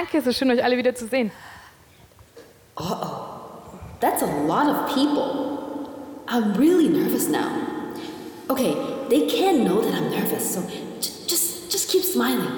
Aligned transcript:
Danke, 0.00 0.16
es 0.16 0.26
ist 0.26 0.38
schön, 0.38 0.50
euch 0.50 0.64
alle 0.64 0.78
wieder 0.78 0.94
zu 0.94 1.06
sehen. 1.06 1.30
That's 4.00 4.22
a 4.22 4.46
lot 4.46 4.66
of 4.66 4.94
people. 4.94 5.90
I'm 6.26 6.54
really 6.54 6.88
nervous 6.88 7.28
now. 7.28 7.50
Okay, 8.48 8.74
they 9.10 9.26
can't 9.26 9.62
know 9.66 9.82
that 9.82 9.92
I'm 9.92 10.08
nervous, 10.08 10.54
so 10.54 10.62
just 11.02 11.70
just 11.70 11.90
keep 11.90 12.02
smiling. 12.02 12.48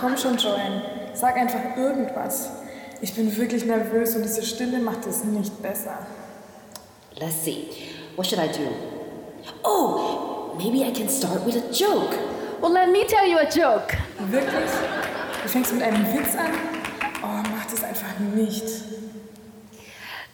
Komm 0.00 0.16
schon, 0.16 0.36
Joanne. 0.36 0.82
Sag 1.14 1.36
einfach 1.36 1.76
irgendwas. 1.76 2.48
Ich 3.00 3.12
bin 3.12 3.36
wirklich 3.36 3.64
nervös 3.64 4.14
und 4.14 4.22
diese 4.22 4.44
Stille 4.44 4.78
macht 4.78 5.04
es 5.04 5.24
nicht 5.24 5.60
besser. 5.60 6.06
Let's 7.16 7.42
see. 7.42 7.70
What 8.14 8.28
should 8.28 8.38
I 8.38 8.46
do? 8.46 8.68
Oh, 9.64 10.54
maybe 10.56 10.84
I 10.84 10.92
can 10.92 11.08
start 11.08 11.44
with 11.44 11.56
a 11.56 11.72
joke. 11.72 12.16
Well, 12.62 12.72
let 12.72 12.88
me 12.92 13.04
tell 13.04 13.26
you 13.26 13.38
a 13.38 13.50
joke. 13.50 13.96
Wirklich? 14.30 14.70
Du 15.46 15.52
fängst 15.52 15.72
mit 15.72 15.82
einem 15.84 16.02
Witz 16.12 16.34
an? 16.34 16.50
Oh, 17.22 17.40
mach 17.54 17.64
das 17.70 17.84
einfach 17.84 18.18
nicht. 18.34 18.64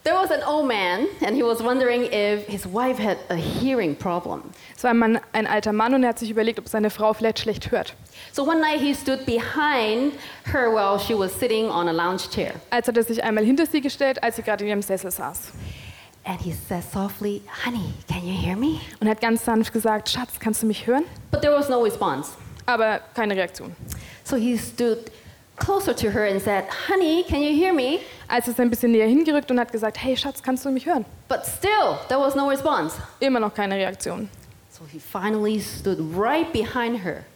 There 0.04 0.16
was 0.16 0.30
an 0.30 0.42
old 0.42 0.66
man, 0.66 1.06
and 1.20 1.36
he 1.36 1.42
was 1.42 1.62
wondering 1.62 2.04
if 2.10 2.46
his 2.46 2.64
wife 2.64 2.98
had 2.98 3.18
a 3.28 3.34
hearing 3.34 3.94
problem. 3.94 4.40
Es 4.74 4.82
war 4.84 4.92
ein, 4.92 4.98
Mann, 4.98 5.20
ein 5.34 5.46
alter 5.46 5.74
Mann 5.74 5.92
und 5.92 6.02
er 6.02 6.08
hat 6.08 6.18
sich 6.18 6.30
überlegt, 6.30 6.58
ob 6.58 6.66
seine 6.66 6.88
Frau 6.88 7.12
vielleicht 7.12 7.40
schlecht 7.40 7.70
hört. 7.70 7.94
So 8.32 8.44
one 8.44 8.58
night 8.62 8.80
he 8.80 8.94
stood 8.94 9.26
behind 9.26 10.14
her 10.50 10.72
while 10.72 10.98
she 10.98 11.12
was 11.12 11.38
sitting 11.38 11.68
on 11.68 11.88
a 11.88 11.92
lounge 11.92 12.30
chair. 12.30 12.54
Also 12.70 12.88
hat 12.88 12.96
er 12.96 13.04
sich 13.04 13.22
einmal 13.22 13.44
hinter 13.44 13.66
sie 13.66 13.82
gestellt, 13.82 14.22
als 14.22 14.36
sie 14.36 14.42
gerade 14.42 14.64
in 14.64 14.70
ihrem 14.70 14.82
Sessel 14.82 15.10
saß. 15.10 15.52
And 16.24 16.40
he 16.40 16.54
said 16.54 16.82
softly, 16.90 17.42
Honey, 17.66 17.92
can 18.08 18.26
you 18.26 18.34
hear 18.34 18.56
me? 18.56 18.80
Und 18.98 19.08
er 19.08 19.10
hat 19.10 19.20
ganz 19.20 19.44
sanft 19.44 19.74
gesagt, 19.74 20.08
Schatz, 20.08 20.40
kannst 20.40 20.62
du 20.62 20.66
mich 20.66 20.86
hören? 20.86 21.04
But 21.30 21.42
there 21.42 21.54
was 21.54 21.68
no 21.68 21.82
response. 21.82 22.30
Aber 22.64 23.00
keine 23.14 23.36
Reaktion. 23.36 23.76
So 24.32 24.38
he 24.38 24.56
stood 24.56 25.10
closer 25.56 25.92
to 25.92 26.10
her 26.10 26.24
and 26.24 26.40
said, 26.40 26.64
Honey, 26.88 27.22
can 27.22 27.42
you 27.42 27.54
hear 27.54 27.74
me? 27.74 28.00
Also 28.30 28.50
ist 28.50 28.58
er 28.58 28.64
ein 28.64 28.70
bisschen 28.70 28.92
näher 28.92 29.06
hingerückt 29.06 29.50
und 29.50 29.60
hat 29.60 29.70
gesagt, 29.70 30.02
hey 30.02 30.16
Schatz, 30.16 30.42
kannst 30.42 30.64
du 30.64 30.70
mich 30.70 30.86
hören? 30.86 31.04
But 31.28 31.44
still, 31.44 31.98
there 32.08 32.18
was 32.18 32.34
no 32.34 32.48
response. 32.48 32.96
Immer 33.20 33.40
noch 33.40 33.52
keine 33.52 33.74
Reaktion. 33.74 34.30
So 34.70 34.86
he 34.90 34.98
finally 34.98 35.60
stood 35.60 35.98
right 36.16 36.50
behind 36.50 37.04
her. 37.04 37.26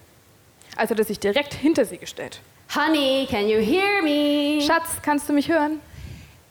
Also 0.74 0.92
hat 0.92 1.00
er 1.00 1.04
sich 1.04 1.20
direkt 1.20 1.52
hinter 1.52 1.84
sie 1.84 1.98
gestellt. 1.98 2.40
Honey, 2.74 3.26
can 3.28 3.46
you 3.46 3.58
hear 3.58 4.02
me? 4.02 4.62
Schatz, 4.62 5.02
kannst 5.02 5.28
du 5.28 5.34
mich 5.34 5.50
hören? 5.50 5.80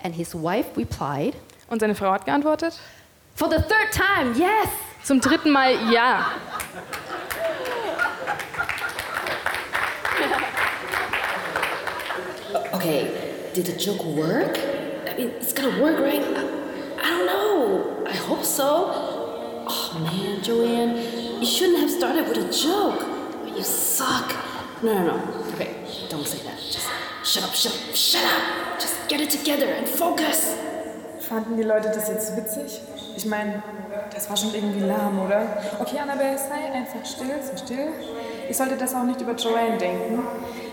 And 0.03 0.13
his 0.13 0.35
wife 0.35 0.77
replied, 0.77 1.33
Und 1.71 1.79
seine 1.79 1.95
Frau 1.95 2.11
hat 2.11 2.23
geantwortet, 2.25 2.79
For 3.33 3.49
the 3.49 3.57
third 3.57 3.89
time, 3.91 4.37
yes. 4.37 4.69
zum 5.03 5.19
dritten 5.19 5.49
Mal 5.49 5.91
ja. 5.91 6.27
Okay, 12.85 13.49
did 13.55 13.65
the 13.65 13.75
joke 13.75 14.05
work? 14.05 14.59
I 15.09 15.17
mean, 15.17 15.29
it's 15.41 15.53
gotta 15.53 15.81
work, 15.81 15.99
right? 15.99 16.21
I, 16.21 16.41
I 17.01 17.09
don't 17.09 17.25
know. 17.25 18.05
I 18.05 18.13
hope 18.13 18.45
so. 18.45 18.91
Oh 19.67 19.99
man, 20.03 20.43
Joanne, 20.43 20.95
you 21.41 21.47
shouldn't 21.47 21.79
have 21.79 21.89
started 21.89 22.27
with 22.27 22.37
a 22.37 22.53
joke. 22.53 23.01
You 23.47 23.63
suck. 23.63 24.35
No, 24.83 24.93
no, 24.93 25.17
no. 25.17 25.53
Okay, 25.53 25.73
don't 26.09 26.27
say 26.27 26.45
that. 26.45 26.59
Just 26.59 26.87
shut 27.23 27.43
up, 27.43 27.55
shut 27.55 27.73
up, 27.73 27.95
shut 27.95 28.23
up. 28.23 28.79
Just 28.79 29.09
get 29.09 29.19
it 29.19 29.31
together 29.31 29.65
and 29.65 29.89
focus. 29.89 30.55
Fanden 31.21 31.57
die 31.57 31.63
Leute 31.63 31.89
das 31.89 32.07
jetzt 32.07 32.37
witzig? 32.37 32.81
Ich 33.17 33.25
meine, 33.25 33.63
das 34.13 34.29
war 34.29 34.37
schon 34.37 34.53
irgendwie 34.53 34.85
lahm, 34.85 35.17
oder? 35.25 35.57
Okay, 35.79 35.97
Annabelle, 35.97 36.37
sei 36.37 36.71
einfach 36.71 37.03
still, 37.03 37.41
sei 37.41 37.57
still. 37.57 37.87
Ich 38.47 38.55
sollte 38.55 38.77
das 38.77 38.93
auch 38.93 39.05
nicht 39.05 39.21
über 39.21 39.33
Joanne 39.33 39.79
denken. 39.79 40.19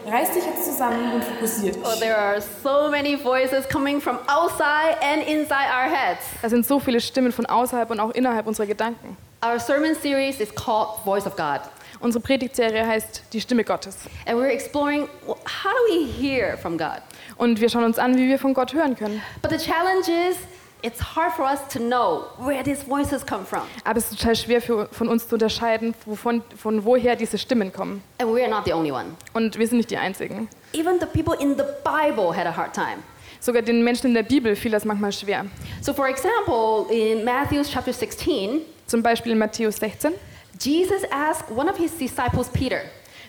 Reiß 0.06 0.32
dich 0.32 0.44
jetzt 0.44 0.64
zusammen 0.64 1.12
und 1.12 1.24
fokussier 1.24 1.72
dich. 1.72 1.82
Oh, 1.84 1.98
there 1.98 2.16
are 2.16 2.40
so 2.40 2.90
many 2.90 3.16
voices 3.16 3.68
coming 3.68 4.00
from 4.00 4.18
outside 4.26 4.96
and 5.00 5.22
inside 5.26 5.68
our 5.68 5.88
heads. 5.88 6.24
Da 6.40 6.48
sind 6.48 6.66
so 6.66 6.80
viele 6.80 7.00
Stimmen 7.00 7.32
von 7.32 7.46
außerhalb 7.46 7.90
und 7.90 8.00
auch 8.00 8.10
innerhalb 8.10 8.46
unserer 8.46 8.66
Gedanken. 8.66 9.16
Our 9.44 9.58
sermon 9.60 9.94
series 9.94 10.40
is 10.40 10.54
called 10.54 10.88
Voice 11.04 11.26
of 11.26 11.36
God. 11.36 11.60
Unsere 12.00 12.22
Predigtserie 12.22 12.84
heißt 12.84 13.22
Die 13.32 13.40
Stimme 13.40 13.62
Gottes. 13.62 13.96
And 14.26 14.36
we're 14.38 14.50
exploring 14.50 15.08
how 15.26 15.72
do 15.72 15.94
we 15.94 16.04
hear 16.04 16.56
from 16.58 16.76
God? 16.76 17.00
Und 17.36 17.60
wir 17.60 17.68
schauen 17.68 17.84
uns 17.84 17.98
an, 17.98 18.16
wie 18.16 18.28
wir 18.28 18.40
von 18.40 18.54
Gott 18.54 18.74
hören 18.74 18.96
können. 18.96 19.22
But 19.40 19.52
the 19.52 19.58
challenge 19.58 20.08
is 20.08 20.36
it's 20.82 21.00
hard 21.00 21.32
for 21.32 21.44
us 21.44 21.60
to 21.72 21.78
know 21.78 22.26
where 22.38 22.62
these 22.62 22.82
voices 22.82 23.24
come 23.24 23.44
from. 23.44 23.62
Aber 23.84 23.98
es 23.98 24.10
ist 24.10 24.18
total 24.18 24.36
schwer 24.36 24.60
für, 24.60 24.88
von 24.92 25.08
uns 25.08 25.28
zu 25.28 25.36
unterscheiden, 25.36 25.94
wovon, 26.06 26.42
von 26.56 26.84
woher 26.84 27.16
diese 27.16 27.38
Stimmen 27.38 27.72
kommen. 27.72 28.02
And 28.18 28.32
we 28.32 28.42
are 28.42 28.50
not 28.50 28.64
the 28.64 28.72
only 28.72 28.90
one. 28.92 29.16
Und 29.32 29.58
wir 29.58 29.66
sind 29.66 29.78
nicht 29.78 29.90
die 29.90 29.96
Einzigen. 29.96 30.48
Even 30.72 30.98
the 31.00 31.06
people 31.06 31.34
in 31.40 31.56
the 31.56 31.64
Bible 31.84 32.34
had 32.36 32.46
a 32.46 32.56
hard 32.56 32.72
time. 32.74 33.02
Sogar 33.40 33.62
den 33.62 33.82
Menschen 33.82 34.06
in 34.08 34.14
der 34.14 34.22
Bibel 34.22 34.54
fiel 34.54 34.70
das 34.70 34.84
manchmal 34.84 35.12
schwer. 35.12 35.46
So, 35.80 35.92
for 35.92 36.08
example, 36.08 36.86
in 36.94 37.24
Matthew 37.24 37.62
chapter 37.64 37.92
16, 37.92 38.60
Zum 38.86 39.02
Beispiel 39.02 39.32
in 39.32 39.38
Matthäus 39.38 39.76
16. 39.76 40.12
Jesus 40.60 41.02
asked 41.10 41.50
one 41.50 41.68
of 41.68 41.76
his 41.76 41.96
disciples, 41.96 42.48
Peter, 42.48 42.82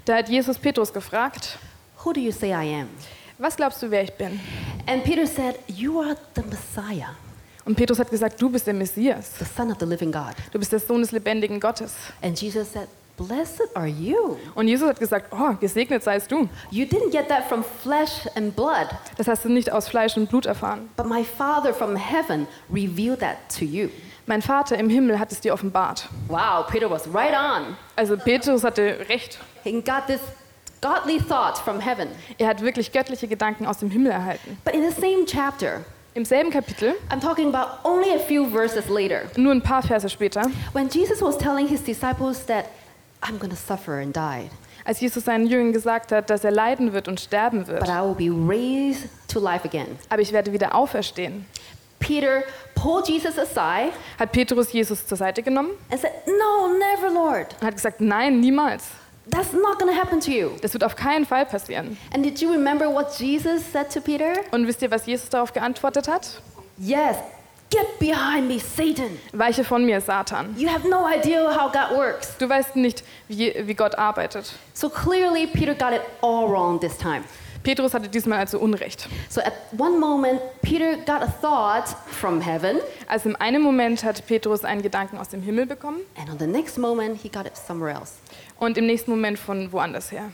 Da 0.06 0.18
hat 0.18 0.30
Jesus 0.30 0.58
Petrus 0.58 0.92
gefragt, 0.92 1.58
Who 2.04 2.14
do 2.14 2.20
you 2.20 2.32
say 2.32 2.50
I 2.50 2.66
am? 2.82 2.90
was 3.40 3.56
glaubst 3.56 3.82
du, 3.82 3.90
wer 3.90 4.04
ich 4.04 4.14
bin? 4.14 4.40
And 4.86 5.04
Peter 5.04 5.26
said, 5.26 5.58
You 5.68 6.00
are 6.00 6.16
the 6.36 6.44
Messiah, 6.44 7.16
Und 7.66 7.76
Petrus 7.76 8.00
hat 8.00 8.10
gesagt, 8.10 8.42
du 8.42 8.50
bist 8.50 8.68
der 8.68 8.74
Messias. 8.74 9.32
the 9.40 9.46
Son 9.46 9.72
of 9.72 9.78
the 9.80 9.86
living 9.86 10.12
God. 10.12 10.34
Du 10.52 10.60
bist 10.60 10.72
der 10.72 10.80
Sohn 10.80 11.02
des 11.02 11.12
lebendigen 11.12 11.60
Gottes. 11.60 11.94
And 12.22 12.40
Jesus 12.40 12.72
said, 12.74 12.88
Blessed 13.16 13.76
are 13.76 13.86
you. 13.88 14.38
Und 14.56 14.68
Jesus 14.68 14.90
hat 14.90 15.00
gesagt, 15.00 15.28
oh, 15.32 15.54
gesegnet 15.60 16.04
seist 16.04 16.32
du. 16.32 16.50
You 16.72 16.86
didn't 16.86 17.12
get 17.12 17.28
that 17.30 17.48
from 17.48 17.64
flesh 17.64 18.28
and 18.36 18.56
blood, 18.56 18.88
Das 19.18 19.28
hast 19.28 19.46
du 19.46 19.50
nicht 19.50 19.72
aus 19.72 19.88
Fleisch 19.88 20.18
und 20.18 20.30
Blut 20.30 20.48
erfahren. 20.48 20.90
but 20.98 21.06
my 21.06 21.24
Father 21.24 21.74
from 21.76 21.96
heaven 21.96 22.48
revealed 22.74 23.20
that 23.20 23.38
to 23.58 23.66
you. 23.66 23.90
Mein 24.26 24.42
Vater 24.42 24.78
im 24.80 24.90
Himmel 24.90 25.20
hat 25.20 25.32
es 25.32 25.42
dir 25.42 25.54
offenbart. 25.54 26.10
Wow, 26.28 26.66
Peter 26.68 26.90
was 26.90 27.08
right 27.14 27.34
on. 27.36 27.78
Also 27.96 28.18
Petrus 28.18 28.64
hatte 28.64 29.06
recht. 29.08 29.38
He 29.64 29.74
got 29.74 30.08
this 30.08 30.20
godly 30.82 31.20
thought 31.20 31.60
from 31.60 31.80
heaven. 31.80 32.08
Er 32.40 32.48
hat 32.48 32.62
wirklich 32.62 32.92
göttliche 32.92 33.28
Gedanken 33.28 33.68
aus 33.68 33.78
dem 33.78 33.92
Himmel 33.92 34.12
erhalten. 34.12 34.58
But 34.66 34.74
in 34.74 34.82
the 34.90 35.00
same 35.00 35.26
chapter, 35.26 35.82
Im 36.16 36.26
selben 36.26 36.52
Kapitel, 36.52 36.94
I'm 37.10 37.20
talking 37.20 37.54
about 37.54 37.80
only 37.84 38.12
a 38.14 38.20
few 38.20 38.46
verses 38.46 38.88
later, 38.88 39.24
nur 39.36 39.52
ein 39.52 39.62
paar 39.62 39.82
Verse 39.82 40.08
später, 40.10 40.44
when 40.74 40.88
Jesus 40.88 41.22
was 41.22 41.38
telling 41.38 41.68
his 41.68 41.82
disciples 41.84 42.46
that 42.46 42.66
I'm 43.22 43.40
going 43.40 43.50
to 43.50 43.56
suffer 43.56 44.00
and 44.00 44.16
die, 44.16 44.50
als 44.86 45.00
Jesus 45.02 45.26
seinen 45.26 45.48
Jüngern 45.48 45.74
gesagt 45.74 46.12
hat, 46.12 46.30
dass 46.30 46.44
er 46.44 46.52
leiden 46.52 46.94
wird 46.94 47.08
und 47.08 47.20
sterben 47.20 47.66
wird, 47.68 47.80
but 47.80 47.90
I 47.90 48.02
will 48.02 48.14
be 48.14 48.30
raised 48.30 49.10
to 49.30 49.40
life 49.40 49.66
again. 49.68 49.98
aber 50.10 50.22
ich 50.22 50.32
werde 50.32 50.54
wieder 50.54 50.76
auferstehen, 50.76 51.46
Peter 52.00 52.44
pulled 52.76 53.08
Jesus 53.08 53.40
aside 53.40 53.92
hat 54.20 54.32
Petrus 54.34 54.72
Jesus 54.72 55.08
zur 55.08 55.18
Seite 55.18 55.42
genommen 55.42 55.72
and 55.90 56.00
said, 56.00 56.12
No, 56.28 56.68
never, 56.78 57.10
Lord. 57.12 57.56
und 57.60 57.66
hat 57.68 57.76
gesagt, 57.76 58.02
nein, 58.02 58.40
niemals. 58.40 58.84
That's 59.30 59.54
not 59.54 59.80
to 59.80 59.88
happen 59.88 60.20
to 60.22 60.32
you. 60.32 60.52
Das 60.62 60.74
wird 60.74 60.84
auf 60.84 60.96
keinen 60.96 61.26
Fall 61.26 61.46
passieren. 61.46 61.98
And 62.14 62.24
did 62.26 62.42
you 62.42 62.52
remember 62.52 62.94
what 62.94 63.18
Jesus 63.18 63.62
said 63.72 63.90
to 63.94 64.02
Peter? 64.02 64.34
Und 64.52 64.68
wisst 64.68 64.82
ihr, 64.82 64.92
was 64.92 65.06
Jesus 65.06 65.30
darauf 65.30 65.54
geantwortet 65.54 66.08
hat? 66.08 66.42
Yes, 66.78 67.18
get 67.70 68.00
behind 68.00 68.48
me, 68.48 68.60
Satan. 68.60 69.18
Weiche 69.32 69.64
von 69.64 69.86
mir, 69.86 70.02
Satan. 70.02 70.54
You 70.58 70.70
have 70.70 70.88
no 70.90 71.08
idea 71.08 71.50
how 71.50 71.72
God 71.72 71.98
works. 71.98 72.36
Du 72.38 72.50
weißt 72.50 72.76
nicht, 72.76 73.04
wie, 73.30 73.54
wie 73.66 73.74
Gott 73.74 73.98
arbeitet. 73.98 74.54
So 74.74 74.90
clearly, 74.90 75.48
Peter 75.48 75.74
got 75.74 75.94
it 75.94 76.02
all 76.22 76.50
wrong 76.50 76.80
this 76.80 76.98
time. 76.98 77.24
Petrus 77.64 77.94
hatte 77.94 78.10
diesmal 78.10 78.40
also 78.40 78.60
Unrecht. 78.60 79.08
So 79.30 79.40
at 79.40 79.54
one 79.78 79.98
moment, 79.98 80.42
Peter 80.62 80.98
got 80.98 81.22
a 81.22 81.28
thought 81.42 81.88
from 82.08 82.42
heaven, 82.42 82.80
Also 83.08 83.30
im 83.30 83.38
einen 83.38 83.62
Moment 83.62 84.04
hat 84.04 84.28
Petrus 84.28 84.66
einen 84.66 84.82
Gedanken 84.82 85.18
aus 85.18 85.30
dem 85.30 85.42
Himmel 85.42 85.66
bekommen 85.66 86.02
and 86.18 86.30
on 86.30 86.38
the 86.38 86.46
next 86.46 86.78
moment, 86.78 87.22
he 87.22 87.30
got 87.30 87.46
it 87.46 87.56
somewhere 87.56 87.94
else. 87.94 88.16
Und 88.60 88.78
im 88.78 88.86
nächsten 88.86 89.12
Moment 89.12 89.40
von 89.40 89.72
woanders 89.72 90.12
her. 90.12 90.32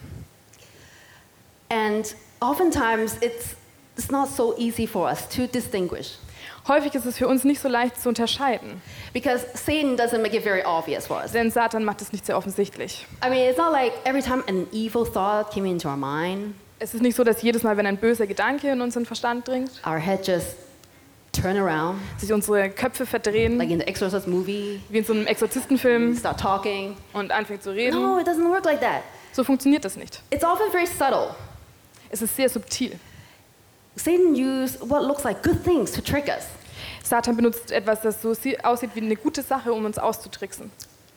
And 1.70 2.16
oftentimes, 2.42 3.18
it's, 3.22 3.56
it's 3.98 4.10
not 4.10 4.28
so 4.30 4.56
easy 4.58 4.88
for 4.88 5.10
us 5.10 5.28
to 5.30 5.48
distinguish 5.48 6.18
Häufig 6.68 6.94
ist 6.94 7.06
es 7.06 7.18
für 7.18 7.28
uns 7.28 7.44
nicht 7.44 7.62
so 7.62 7.68
leicht 7.68 8.00
zu 8.00 8.10
unterscheiden, 8.10 8.82
because 9.12 9.44
Satan 9.56 9.96
doesn't 9.96 10.20
make 10.22 10.36
it 10.38 10.44
very 10.44 10.64
obvious 10.64 11.08
for 11.08 11.18
us. 11.18 11.32
denn 11.32 11.50
Satan 11.50 11.84
macht 11.84 12.02
es 12.02 12.12
nicht 12.12 12.26
sehr 12.26 12.38
offensichtlich. 12.38 13.08
I 13.26 13.30
mean, 13.30 13.50
it's 13.50 13.58
not 13.58 13.72
like 13.72 13.94
every 14.06 14.22
time 14.22 14.44
an 14.48 14.68
evil 14.72 15.04
thought 15.04 15.52
came 15.52 15.68
into 15.68 15.90
our 15.90 15.98
mind, 15.98 16.54
Es 16.82 16.94
ist 16.94 17.02
nicht 17.02 17.16
so, 17.16 17.24
dass 17.24 17.42
jedes 17.42 17.64
Mal, 17.64 17.76
wenn 17.76 17.86
ein 17.88 17.98
böser 17.98 18.28
Gedanke 18.28 18.70
in 18.70 18.82
unseren 18.82 19.06
Verstand 19.06 19.48
dringt, 19.48 19.72
our 19.86 19.98
head 19.98 20.26
just 20.28 20.56
turn 21.42 21.58
around, 21.58 22.00
sich 22.18 22.32
unsere 22.34 22.70
Köpfe 22.70 23.06
verdrehen, 23.06 23.58
like 23.58 23.70
in 23.70 23.80
the 23.80 23.88
Exorcist 23.88 24.28
movie, 24.28 24.82
wie 24.90 24.98
in 25.00 25.04
so 25.06 25.14
einem 25.14 25.28
Exorzistenfilm 25.28 26.16
start 26.18 26.40
talking. 26.40 26.96
und 27.14 27.32
anfängt 27.32 27.64
zu 27.64 27.72
reden. 27.72 27.96
No, 28.02 28.20
it 28.20 28.28
doesn't 28.28 28.50
work 28.50 28.66
like 28.66 28.80
that. 28.82 29.04
So 29.32 29.44
funktioniert 29.44 29.86
das 29.86 29.96
nicht. 29.96 30.22
It's 30.32 30.44
often 30.44 30.72
very 30.72 30.88
subtle. 30.88 31.36
Es 32.10 32.22
ist 32.22 32.36
sehr 32.36 32.50
subtil. 32.50 32.94
Satan 33.96 34.34
used 34.36 34.80
what 34.90 35.04
looks 35.04 35.24
like 35.24 35.44
good 35.44 35.64
things 35.64 35.92
to 35.92 36.02
trick 36.02 36.28
us. 36.28 36.46
Satan 37.04 37.36
benutzt 37.36 37.72
etwas, 37.72 38.02
das 38.02 38.22
so 38.22 38.34
sie- 38.34 38.60
aussieht 38.64 38.92
wie 38.96 39.02
eine 39.02 39.16
gute 39.16 39.42
Sache, 39.42 39.74
um 39.74 39.86
uns 39.86 39.98
auszutricksen. 39.98 40.72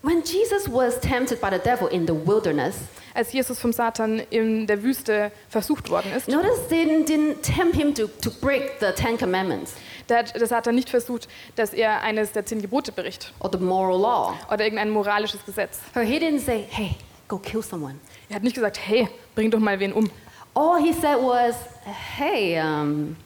when 0.04 0.20
Jesus 0.24 0.68
was 0.68 0.98
tempted 0.98 1.40
by 1.40 1.48
the 1.50 1.58
devil 1.60 1.86
in 1.88 2.06
the 2.06 2.12
wilderness, 2.26 2.74
Als 3.14 3.32
Jesus 3.32 3.60
vom 3.60 3.72
Satan 3.72 4.18
in 4.30 4.66
der 4.66 4.82
Wüste 4.82 5.30
versucht 5.48 5.90
worden 5.90 6.12
ist, 6.16 6.26
notice 6.28 6.58
didn't, 6.70 7.04
didn't 7.06 7.42
tempt 7.42 7.76
him 7.76 7.94
to, 7.94 8.08
to 8.20 8.30
break 8.40 8.72
the 8.80 8.86
Ten 8.96 9.16
Commandments 9.18 9.74
da 10.06 10.18
hat 10.18 10.32
Satan 10.34 10.74
nicht 10.74 10.90
versucht, 10.90 11.28
dass 11.56 11.72
er 11.72 12.02
eines 12.02 12.32
der 12.32 12.44
zehn 12.44 12.60
Gebote 12.60 12.92
bricht 12.92 13.32
or 13.40 13.50
the 13.52 13.58
moral 13.58 14.00
law. 14.00 14.34
oder 14.50 14.64
irgendein 14.64 14.90
moralisches 14.90 15.44
Gesetz. 15.44 15.80
Or 15.94 16.02
he 16.02 16.18
didn't 16.18 16.40
say, 16.40 16.66
hey, 16.70 16.96
go 17.28 17.38
kill 17.38 17.62
someone. 17.62 17.98
Er 18.28 18.36
hat 18.36 18.42
nicht 18.42 18.54
gesagt, 18.54 18.78
hey, 18.86 19.08
bring 19.34 19.50
doch 19.50 19.60
mal 19.60 19.78
wen 19.78 19.92
um. 19.92 20.10
All 20.54 20.78
he 20.80 20.92
said 20.92 21.18
was, 21.18 21.56
hey, 21.84 22.60
um, 22.60 23.16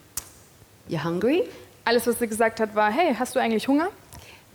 you 0.89 1.03
hungry? 1.03 1.45
Alles, 1.85 2.07
was 2.07 2.21
er 2.21 2.27
gesagt 2.27 2.61
hat, 2.61 2.75
war, 2.75 2.91
hey, 2.91 3.15
hast 3.15 3.35
du 3.35 3.41
eigentlich 3.41 3.67
Hunger? 3.69 3.89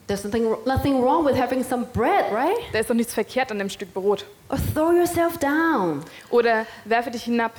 There's 0.08 0.24
nothing, 0.26 0.56
nothing 0.66 1.02
wrong 1.02 1.26
with 1.26 1.38
having 1.38 1.64
some 1.64 1.86
bread, 1.94 2.32
right? 2.34 2.58
Da 2.74 2.80
ist 2.80 2.90
doch 2.90 2.96
nichts 2.96 3.14
verkehrt 3.14 3.52
an 3.52 3.60
dem 3.60 3.70
Stück 3.70 3.94
Brot. 3.94 4.26
Or 4.50 4.58
throw 4.74 4.92
yourself 4.92 5.38
down. 5.38 6.04
Oder 6.30 6.66
werfe 6.84 7.12
dich 7.12 7.24
hinab. 7.24 7.54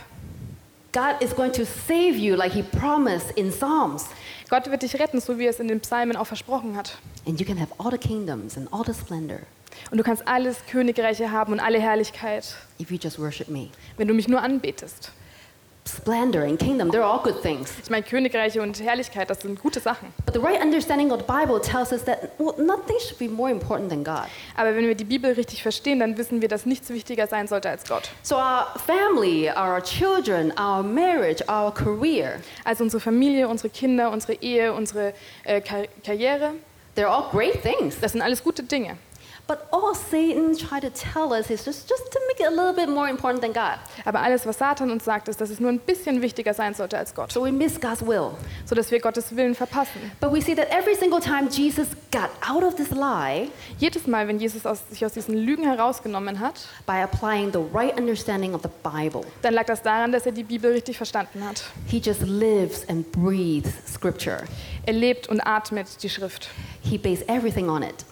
God 0.92 1.22
is 1.22 1.34
going 1.34 1.52
to 1.52 1.64
save 1.64 2.18
you 2.18 2.36
like 2.36 2.52
he 2.52 2.62
promised 2.62 3.30
in 3.38 3.50
Psalms. 3.50 4.06
Gott 4.52 4.70
wird 4.70 4.82
dich 4.82 5.00
retten, 5.00 5.18
so 5.18 5.38
wie 5.38 5.44
er 5.44 5.50
es 5.50 5.60
in 5.60 5.68
den 5.68 5.80
Psalmen 5.80 6.14
auch 6.14 6.26
versprochen 6.26 6.76
hat. 6.76 6.98
And 7.26 7.40
you 7.40 7.46
can 7.46 7.58
have 7.58 7.72
all 7.78 7.90
the 7.90 7.96
kingdoms 7.96 8.58
and 8.58 8.70
all 8.70 8.84
the 8.84 8.92
splendor 8.92 9.38
Und 9.90 9.96
du 9.96 10.04
kannst 10.04 10.28
alles 10.28 10.58
Königreiche 10.70 11.30
haben 11.30 11.54
und 11.54 11.60
alle 11.60 11.80
Herrlichkeit, 11.80 12.54
if 12.78 12.90
you 12.90 12.98
just 13.00 13.18
worship 13.18 13.48
me. 13.48 13.70
wenn 13.96 14.08
du 14.08 14.12
mich 14.12 14.28
nur 14.28 14.42
anbetest. 14.42 15.10
Splendor 15.84 16.42
and 16.44 16.58
kingdom, 16.58 16.90
they're 16.90 17.02
all 17.02 17.20
good 17.22 17.42
things. 17.42 17.72
Ich 17.82 17.90
meine, 17.90 18.04
Königreiche 18.04 18.62
und 18.62 18.80
Herrlichkeit, 18.80 19.28
das 19.28 19.40
sind 19.40 19.60
gute 19.60 19.80
Sachen. 19.80 20.14
But 20.24 20.32
the 20.34 20.40
right 20.40 20.62
understanding 20.62 21.10
of 21.10 21.18
the 21.20 21.26
Bible 21.26 21.60
tells 21.60 21.92
us 21.92 22.04
that 22.04 22.30
well, 22.38 22.54
nothing 22.56 22.96
should 23.00 23.18
be 23.18 23.28
more 23.28 23.50
important 23.50 23.90
than 23.90 24.04
God. 24.04 24.28
Aber 24.56 24.76
wenn 24.76 24.86
wir 24.86 24.94
die 24.94 25.04
Bibel 25.04 25.32
richtig 25.32 25.60
verstehen, 25.62 25.98
dann 25.98 26.16
wissen 26.16 26.40
wir, 26.40 26.48
dass 26.48 26.66
nichts 26.66 26.88
wichtiger 26.90 27.26
sein 27.26 27.48
sollte 27.48 27.68
als 27.68 27.84
Gott. 27.88 28.10
So 28.22 28.36
our 28.36 28.68
family, 28.86 29.50
our 29.50 29.82
children, 29.82 30.52
our 30.56 30.84
marriage, 30.84 31.42
our 31.48 31.72
career, 31.74 32.40
Also 32.64 32.84
unsere 32.84 33.00
Familie, 33.00 33.48
unsere 33.48 33.68
Kinder, 33.68 34.10
unsere 34.12 34.34
Ehe, 34.34 34.72
unsere 34.72 35.14
äh, 35.44 35.60
Kar 35.60 35.82
Karriere, 36.04 36.52
they're 36.96 37.06
all 37.08 37.28
great 37.32 37.60
things. 37.62 37.98
das 38.00 38.12
sind 38.12 38.22
alles 38.22 38.42
gute 38.42 38.62
Dinge. 38.62 38.96
But 39.48 39.58
all 39.72 39.92
Satan 39.94 40.56
tried 40.56 40.82
to 40.82 40.90
tell 40.90 41.32
us 41.32 41.50
is 41.50 41.64
just, 41.64 41.88
just 41.88 42.10
to 42.12 42.18
make 42.28 42.40
it 42.40 42.46
a 42.46 42.50
little 42.50 42.72
bit 42.72 42.88
more 42.88 43.08
important 43.10 43.42
than 43.42 43.52
God. 43.52 43.78
Aber 44.04 44.20
alles, 44.20 44.46
was 44.46 44.56
Satan 44.56 44.90
uns 44.90 45.04
sagt, 45.04 45.28
ist, 45.28 45.40
dass 45.40 45.50
es 45.50 45.58
nur 45.60 45.68
ein 45.70 45.80
bisschen 45.80 46.22
wichtiger 46.22 46.54
sein 46.54 46.74
sollte 46.74 46.96
als 46.96 47.12
Gott, 47.14 47.32
So 47.32 47.44
we 47.44 47.50
miss 47.52 47.78
God's 47.80 48.00
will. 48.06 48.30
sodass 48.64 48.90
wir 48.92 49.00
Gottes 49.00 49.34
Willen 49.36 49.54
verpassen. 49.54 50.12
But 50.20 50.32
we 50.32 50.40
see 50.40 50.54
that 50.54 50.68
every 50.70 50.94
single 50.94 51.20
time 51.20 51.48
Jesus 51.50 51.88
got 52.12 52.30
out 52.48 52.62
of 52.62 52.76
this 52.76 52.90
lie 52.92 53.48
Jedes 53.78 54.06
Mal, 54.06 54.26
wenn 54.28 54.38
Jesus 54.38 54.64
aus, 54.64 54.78
sich 54.88 55.04
aus 55.04 55.12
diesen 55.12 55.34
Lügen 55.36 55.64
herausgenommen 55.64 56.38
hat, 56.40 56.66
by 56.86 57.02
applying 57.02 57.52
the 57.52 57.58
right 57.74 57.98
understanding 57.98 58.54
of 58.54 58.62
the 58.62 58.70
Bible, 58.82 59.22
dann 59.42 59.54
lag 59.54 59.66
das 59.66 59.82
daran, 59.82 60.12
dass 60.12 60.24
er 60.24 60.32
die 60.32 60.44
Bibel 60.44 60.72
richtig 60.72 60.96
verstanden 60.96 61.44
hat. 61.46 61.64
he 61.86 61.98
just 61.98 62.22
lives 62.22 62.88
and 62.88 63.10
breathes 63.12 63.72
scripture. 63.92 64.44
Er 64.86 64.92
lebt 64.94 65.28
und 65.28 65.40
atmet 65.40 65.88
die 66.02 66.08
Schrift. 66.08 66.48
He 66.80 66.96
based 66.96 67.28
everything 67.28 67.68
on 67.68 67.82
it. 67.82 68.04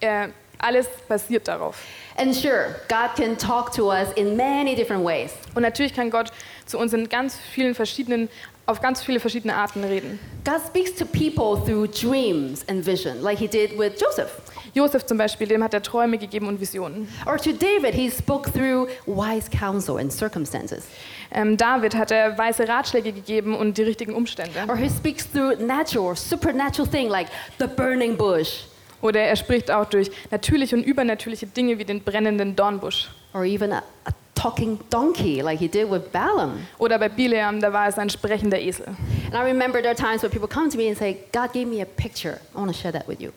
Er, 0.00 0.28
alles 0.64 0.88
basiert 1.08 1.46
darauf. 1.46 1.76
And 2.16 2.34
sure, 2.34 2.76
God 2.88 3.14
can 3.16 3.36
talk 3.36 3.72
to 3.74 3.90
us 3.90 4.12
in 4.16 4.36
many 4.36 4.74
different 4.74 5.04
ways. 5.04 5.32
Und 5.54 5.62
natürlich 5.62 5.94
kann 5.94 6.10
Gott 6.10 6.32
zu 6.64 6.78
uns 6.78 6.92
in 6.92 7.08
ganz 7.08 7.36
vielen 7.52 7.74
verschiedenen, 7.74 8.28
auf 8.66 8.80
ganz 8.80 9.02
viele 9.02 9.20
verschiedene 9.20 9.54
Arten 9.54 9.84
reden. 9.84 10.18
God 10.44 10.60
speaks 10.66 10.94
to 10.94 11.04
people 11.04 11.62
through 11.64 11.88
dreams 11.88 12.64
and 12.68 12.84
vision, 12.86 13.20
like 13.22 13.38
he 13.38 13.48
did 13.48 13.78
with 13.78 14.00
Joseph. 14.00 14.30
Josef 14.74 15.06
zum 15.06 15.18
Beispiel, 15.18 15.46
dem 15.46 15.62
hat 15.62 15.72
er 15.72 15.82
Träume 15.82 16.18
gegeben 16.18 16.48
und 16.48 16.60
Visionen. 16.60 17.08
Or 17.26 17.36
to 17.36 17.52
David, 17.52 17.94
he 17.94 18.10
spoke 18.10 18.50
through 18.50 18.88
wise 19.06 19.48
counsel 19.48 19.98
and 19.98 20.12
circumstances. 20.12 20.84
Ähm, 21.30 21.56
David 21.56 21.94
hat 21.94 22.10
er 22.10 22.36
weise 22.38 22.66
Ratschläge 22.68 23.12
gegeben 23.12 23.54
und 23.54 23.78
die 23.78 23.82
richtigen 23.84 24.14
Umstände. 24.14 24.64
Or 24.68 24.76
he 24.76 24.88
speaks 24.88 25.30
through 25.30 25.56
natural 25.64 26.16
supernatural 26.16 26.88
thing 26.88 27.08
like 27.08 27.28
the 27.58 27.66
burning 27.66 28.16
bush, 28.16 28.64
Oder 29.04 29.20
er 29.20 29.36
spricht 29.36 29.70
auch 29.70 29.84
durch 29.84 30.10
natürliche 30.30 30.74
und 30.74 30.82
übernatürliche 30.82 31.46
Dinge 31.46 31.78
wie 31.78 31.84
den 31.84 32.00
brennenden 32.00 32.56
Dornbusch. 32.56 33.10
or 33.34 33.44
even 33.44 33.70
a, 33.72 33.82
a 34.06 34.12
talking 34.34 34.78
donkey, 34.88 35.42
like 35.42 35.58
he 35.58 35.68
did 35.68 35.90
with 35.90 36.10
Balaam. 36.10 36.66
Oder 36.78 36.98
bei 36.98 37.10
Bileam, 37.10 37.60
da 37.60 37.70
war 37.70 37.86
es 37.86 37.98
ein 37.98 38.08
sprechender 38.08 38.58
Esel. 38.58 38.86
And 39.26 39.34
I 39.34 39.42
remember 39.42 39.82
there 39.82 39.90
are 39.90 39.94
times 39.94 40.22
when 40.22 40.30
people 40.30 40.48
come 40.48 40.70
to 40.70 40.78
me 40.78 40.88
and 40.88 40.96
say, 40.96 41.18
God 41.32 41.52
gave 41.52 41.66
me 41.66 41.82
a 41.82 41.84
picture. 41.84 42.40
I 42.54 42.58
want 42.58 42.72
to 42.72 42.78
share 42.80 42.92
that 42.92 43.06
with 43.06 43.20
you. 43.20 43.32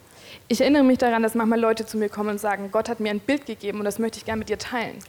Ich 0.48 0.62
erinnere 0.62 0.84
mich 0.84 1.00
daran, 1.00 1.22
dass 1.22 1.36
manchmal 1.36 1.60
Leute 1.60 1.86
zu 1.86 1.98
mir 1.98 2.08
kommen 2.08 2.30
und 2.30 2.40
sagen, 2.40 2.70
Gott 2.72 2.88
hat 2.88 3.02
mir 3.02 3.10
ein 3.10 3.20
Bild 3.20 3.46
gegeben 3.46 3.80
und 3.80 3.86
das 3.86 4.00
möchte 4.00 4.20
ich 4.20 4.26
gerne 4.26 4.40
mit 4.40 4.48
dir 4.48 4.58
teilen. 4.58 5.00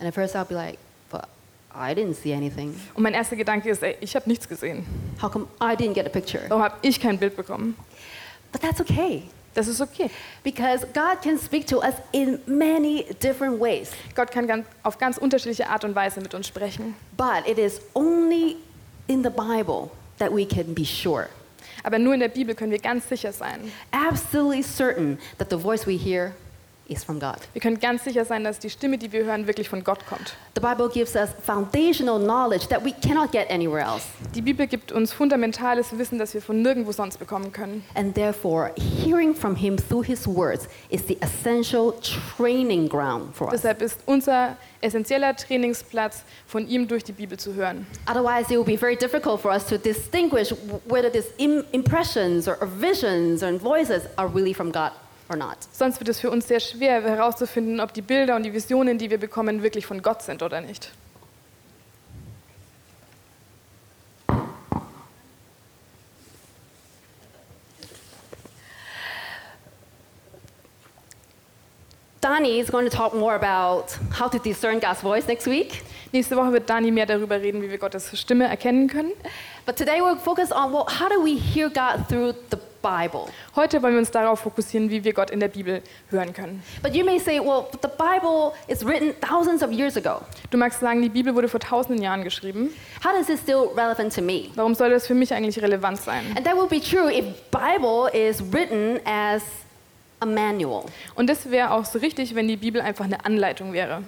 And 0.00 0.06
at 0.06 0.12
first 0.14 0.36
I'll 0.36 0.44
be 0.44 0.54
like, 0.54 0.76
but 1.10 1.22
I 1.74 1.94
didn't 1.94 2.14
see 2.14 2.34
anything. 2.34 2.78
Und 2.92 3.04
mein 3.04 3.14
erster 3.14 3.36
Gedanke 3.36 3.70
ist, 3.70 3.82
ey, 3.82 3.96
ich 4.02 4.14
habe 4.16 4.28
nichts 4.28 4.46
gesehen. 4.46 4.84
How 5.22 5.30
come 5.30 5.46
I 5.62 5.74
didn't 5.74 5.94
get 5.94 6.04
a 6.04 6.10
picture? 6.10 6.42
Warum 6.48 6.62
habe 6.62 6.74
ich 6.82 7.00
kein 7.00 7.16
Bild 7.16 7.36
bekommen? 7.36 7.74
But 8.52 8.60
that's 8.60 8.80
okay. 8.80 9.22
Das 9.54 9.68
ist 9.68 9.80
okay. 9.80 10.10
Because 10.42 10.84
God 10.92 11.22
can 11.22 11.38
speak 11.38 11.66
to 11.68 11.78
us 11.80 11.94
in 12.12 12.40
many 12.46 13.04
different 13.22 13.60
ways. 13.60 13.90
Gott 14.14 14.30
kann 14.30 14.46
ganz, 14.46 14.66
auf 14.82 14.98
ganz 14.98 15.16
unterschiedliche 15.16 15.68
Art 15.68 15.84
und 15.84 15.94
Weise 15.94 16.20
mit 16.20 16.34
uns 16.34 16.46
sprechen. 16.48 16.94
But 17.16 17.46
it 17.46 17.58
is 17.58 17.80
only 17.94 18.56
in 19.06 19.22
the 19.22 19.30
Bible 19.30 19.90
that 20.18 20.32
we 20.34 20.44
can 20.46 20.74
be 20.74 20.84
sure, 20.84 21.28
Aber 21.82 21.98
nur 21.98 22.14
in 22.14 22.20
der 22.20 22.28
Bibel 22.28 22.54
können 22.54 22.72
wir 22.72 22.78
ganz 22.78 23.08
sicher 23.08 23.32
sein. 23.32 23.70
absolutely 23.92 24.62
certain 24.62 25.18
that 25.38 25.50
the 25.50 25.56
voice 25.58 25.86
we 25.86 25.96
hear 25.96 26.32
is 26.88 27.02
from 27.04 27.18
God. 27.18 27.36
Wir 27.52 27.62
können 27.62 27.78
ganz 27.80 28.04
sicher 28.04 28.24
sein, 28.24 28.44
dass 28.44 28.58
die 28.58 28.70
Stimme, 28.70 28.98
die 28.98 29.12
wir 29.12 29.24
hören, 29.24 29.46
wirklich 29.46 29.68
von 29.68 29.82
Gott 29.82 30.04
kommt. 30.06 30.34
The 30.54 30.60
Bible 30.60 30.88
gives 30.88 31.14
us 31.14 31.30
foundational 31.44 32.18
knowledge 32.18 32.68
that 32.68 32.84
we 32.84 32.92
cannot 32.92 33.32
get 33.32 33.50
anywhere 33.50 33.82
else. 33.82 34.06
Die 34.34 34.42
Bibel 34.42 34.66
gibt 34.66 34.92
uns 34.92 35.12
fundamentales 35.12 35.96
Wissen, 35.96 36.18
das 36.18 36.34
wir 36.34 36.42
von 36.42 36.62
nirgendwo 36.62 36.92
sonst 36.92 37.18
bekommen 37.18 37.52
können. 37.52 37.84
And 37.94 38.14
therefore, 38.14 38.72
hearing 38.76 39.34
from 39.34 39.56
Him 39.56 39.76
through 39.76 40.04
His 40.04 40.26
words 40.26 40.68
is 40.90 41.06
the 41.06 41.18
essential 41.22 41.94
training 42.36 42.88
ground 42.88 43.34
for 43.34 43.46
us. 43.48 43.60
Deshalb 43.62 43.82
ist 43.82 44.00
unser 44.06 44.56
essentieller 44.80 45.34
Trainingsplatz, 45.34 46.24
von 46.46 46.68
ihm 46.68 46.86
durch 46.86 47.04
die 47.04 47.12
Bibel 47.12 47.38
zu 47.38 47.54
hören. 47.54 47.86
Otherwise, 48.06 48.52
it 48.52 48.58
will 48.58 48.64
be 48.64 48.76
very 48.76 48.96
difficult 48.96 49.40
for 49.40 49.50
us 49.50 49.66
to 49.66 49.78
distinguish 49.78 50.54
whether 50.86 51.10
these 51.10 51.28
Im- 51.38 51.64
impressions 51.72 52.46
or, 52.46 52.58
visions 52.78 53.42
or 53.42 53.52
voices 53.58 54.02
are 54.16 54.28
really 54.28 54.52
from 54.52 54.70
God 54.70 54.90
or 55.28 55.36
not. 55.36 55.56
Sonst 55.72 56.00
wird 56.00 56.08
es 56.08 56.20
für 56.20 56.30
uns 56.30 56.48
sehr 56.48 56.60
schwer 56.60 57.02
herauszufinden, 57.02 57.80
ob 57.80 57.92
die 57.94 58.02
Bilder 58.02 58.36
und 58.36 58.42
die 58.42 58.52
Visionen, 58.52 58.98
die 58.98 59.10
wir 59.10 59.18
bekommen, 59.18 59.62
wirklich 59.62 59.86
von 59.86 60.02
Gott 60.02 60.22
sind 60.22 60.42
oder 60.42 60.60
nicht. 60.60 60.90
Dani 72.24 72.58
is 72.58 72.70
going 72.70 72.88
to 72.88 72.90
talk 72.90 73.12
more 73.12 73.34
about 73.34 73.98
how 74.18 74.30
to 74.30 74.38
discern 74.38 74.80
God's 74.80 75.02
voice 75.02 75.26
next 75.26 75.46
week. 75.46 75.82
Nächste 76.10 76.36
Woche 76.36 76.52
wird 76.52 76.70
Dani 76.70 76.90
mehr 76.90 77.04
darüber 77.04 77.38
reden, 77.38 77.60
wie 77.60 77.68
wir 77.68 77.76
Gottes 77.76 78.18
Stimme 78.18 78.46
erkennen 78.46 78.88
können. 78.88 79.12
But 79.66 79.76
today 79.76 80.00
we'll 80.00 80.16
focus 80.16 80.50
on 80.50 80.72
well, 80.72 80.86
how 80.86 81.10
do 81.10 81.22
we 81.22 81.36
hear 81.36 81.68
God 81.68 82.08
through 82.08 82.32
the 82.50 82.56
Bible? 82.84 83.32
Heute 83.56 83.82
wollen 83.82 83.94
wir 83.94 84.00
uns 84.00 84.10
darauf 84.10 84.40
fokussieren, 84.40 84.90
wie 84.90 85.02
wir 85.02 85.14
Gott 85.14 85.30
in 85.30 85.40
der 85.40 85.48
Bibel 85.48 85.80
hören 86.10 86.34
können. 86.34 86.62
But 86.82 86.94
you 86.94 87.02
may 87.02 87.18
say, 87.18 87.40
well, 87.40 87.66
the 87.72 87.88
Bible 87.88 88.52
is 88.68 88.84
written 88.84 89.14
thousands 89.22 89.62
of 89.62 89.72
years 89.72 89.96
ago. 89.96 90.20
Du 90.50 90.58
magst 90.58 90.80
sagen, 90.80 91.00
die 91.00 91.08
Bibel 91.08 91.34
wurde 91.34 91.48
vor 91.48 91.60
tausenden 91.60 92.02
Jahren 92.02 92.22
geschrieben. 92.24 92.68
How 93.02 93.18
is 93.18 93.30
it 93.30 93.38
still 93.38 93.70
relevant 93.74 94.14
to 94.14 94.20
me? 94.20 94.50
Warum 94.54 94.74
soll 94.74 94.90
das 94.90 95.06
für 95.06 95.14
mich 95.14 95.32
eigentlich 95.32 95.60
relevant 95.62 95.98
sein? 95.98 96.24
And 96.36 96.44
that 96.44 96.56
would 96.56 96.68
be 96.68 96.80
true 96.80 97.10
if 97.10 97.24
Bible 97.50 98.10
is 98.12 98.42
written 98.52 99.00
as 99.06 99.42
a 100.20 100.26
manual. 100.26 100.84
Und 101.14 101.30
das 101.30 101.50
wäre 101.50 101.70
auch 101.70 101.86
so 101.86 101.98
richtig, 101.98 102.34
wenn 102.34 102.48
die 102.48 102.56
Bibel 102.56 102.82
einfach 102.82 103.06
eine 103.06 103.24
Anleitung 103.24 103.72
wäre. 103.72 104.02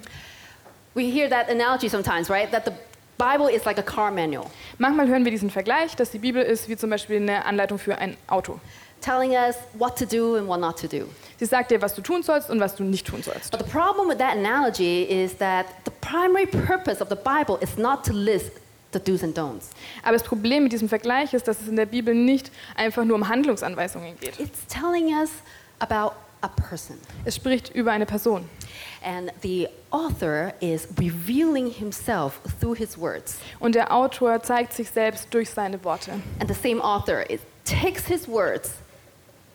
We 0.93 1.03
hear 1.03 1.27
that 1.29 1.49
analogy 1.49 1.89
sometimes, 1.89 2.29
right? 2.29 2.51
That 2.51 2.65
the 2.65 2.71
Bible 3.17 3.47
is 3.49 3.65
like 3.65 3.79
a 3.79 3.83
car 3.83 4.11
manual, 4.11 4.45
Manchmal 4.77 5.07
hören 5.07 5.23
wir 5.25 5.31
diesen 5.31 5.49
Vergleich, 5.49 5.95
dass 5.95 6.11
die 6.11 6.19
Bibel 6.19 6.41
ist 6.43 6.69
wie 6.69 6.77
zum 6.77 6.89
Beispiel 6.89 7.17
eine 7.17 7.45
Anleitung 7.45 7.79
für 7.79 7.97
ein 7.97 8.15
Auto. 8.27 8.59
telling 9.01 9.31
us 9.35 9.55
what 9.77 9.95
to 9.95 10.05
do 10.05 10.35
and 10.37 10.47
what 10.47 10.59
not 10.59 10.77
to 10.79 10.87
do. 10.87 11.07
Sie 11.37 11.45
sagt 11.45 11.69
dir, 11.71 11.81
was 11.81 11.93
du 11.93 12.01
tun 12.01 12.23
sollst 12.23 12.49
und 12.49 12.59
was 12.59 12.75
du 12.75 12.83
nicht 12.83 13.05
tun 13.05 13.21
sollst. 13.21 13.51
But 13.51 13.59
the 13.63 13.69
problem 13.71 14.09
with 14.09 14.17
that 14.17 14.35
analogy 14.35 15.03
is 15.03 15.37
that 15.37 15.67
the 15.85 15.91
primary 16.01 16.47
purpose 16.47 17.01
of 17.01 17.09
the 17.09 17.15
Bible 17.15 17.57
is 17.61 17.77
not 17.77 18.03
to 18.05 18.13
list 18.13 18.51
the 18.93 18.99
do's 18.99 19.23
and 19.23 19.37
don'ts. 19.37 19.69
Aber 20.03 20.13
das 20.13 20.23
Problem 20.23 20.63
mit 20.63 20.71
diesem 20.73 20.89
Vergleich 20.89 21.33
ist, 21.33 21.47
dass 21.47 21.61
es 21.61 21.67
in 21.67 21.75
der 21.75 21.85
Bibel 21.85 22.15
nicht 22.15 22.51
einfach 22.75 23.03
nur 23.05 23.15
um 23.15 23.27
Handlungsanweisungen 23.29 24.17
geht. 24.19 24.39
It's 24.39 24.65
telling 24.67 25.13
us 25.13 25.29
about 25.79 26.13
a 26.41 26.47
person. 26.47 26.97
Es 27.25 27.35
spricht 27.35 27.73
über 27.73 27.91
eine 27.91 28.05
Person. 28.05 28.49
And 29.03 29.31
the 29.41 29.67
author 29.91 30.53
is 30.59 30.87
revealing 30.97 31.71
himself 31.71 32.39
through 32.59 32.77
his 32.77 32.97
words. 32.97 33.37
Und 33.59 33.75
der 33.75 33.91
Autor 33.91 34.41
zeigt 34.41 34.73
sich 34.73 34.89
selbst 34.89 35.33
durch 35.33 35.49
seine 35.49 35.83
Worte. 35.83 36.11
And 36.39 36.47
the 36.47 36.53
same 36.53 36.81
author 36.81 37.21
is, 37.29 37.41
takes 37.65 38.05
his 38.05 38.27
words 38.27 38.71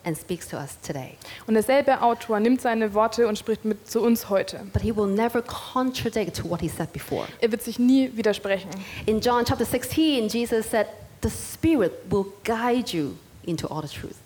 and 0.05 0.17
speaks 0.17 0.49
to 0.49 0.57
us 0.57 0.79
today. 0.81 1.17
Und 1.47 1.55
derselbe 1.55 2.01
Autor 2.03 2.41
nimmt 2.41 2.61
seine 2.61 2.95
Worte 2.95 3.29
und 3.29 3.39
spricht 3.39 3.65
mit 3.65 3.89
zu 3.89 4.01
uns 4.01 4.29
heute. 4.29 4.61
But 4.73 4.83
he 4.83 4.95
will 4.95 5.07
never 5.07 5.43
contradict 5.43 6.45
what 6.45 6.61
he 6.61 6.69
said 6.69 6.93
before. 6.93 7.27
Er 7.41 7.51
wird 7.51 7.63
sich 7.63 7.79
nie 7.79 8.11
widersprechen. 8.15 8.71
In 9.07 9.21
John 9.21 9.45
chapter 9.45 9.65
16, 9.65 10.29
Jesus 10.29 10.71
said, 10.71 10.87
The 11.23 11.31
Spirit 11.31 11.93
will 12.11 12.27
guide 12.45 12.93
you 12.93 13.17
into 13.45 13.69
all 13.69 13.83
the 13.83 13.89
truth. 13.89 14.17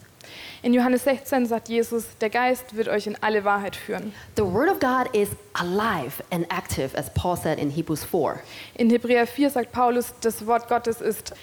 In 0.63 0.73
Johannes 0.73 1.05
16 1.05 1.47
sagt 1.47 1.69
Jesus, 1.69 2.07
der 2.21 2.31
Geist 2.31 2.77
wird 2.77 2.89
euch 2.89 3.07
in 3.07 3.17
alle 3.21 3.45
Wahrheit 3.45 3.77
führen. 3.77 4.13
The 4.37 4.43
Word 4.43 4.71
of 4.71 4.81
God 4.81 5.15
is 5.15 5.29
alive 5.55 6.23
and 6.31 6.47
active, 6.51 6.97
as 6.97 7.13
Paul 7.15 7.37
said 7.37 7.59
in 7.59 7.71
Hebrews 7.71 8.05
4. 8.05 8.41
In 8.75 8.91
Hebräer 8.91 9.27
4 9.27 9.51
sagt 9.51 9.73
Paulus, 9.73 10.15
das 10.21 10.47
Wort 10.47 10.69
Gottes 10.69 11.01
ist 11.01 11.35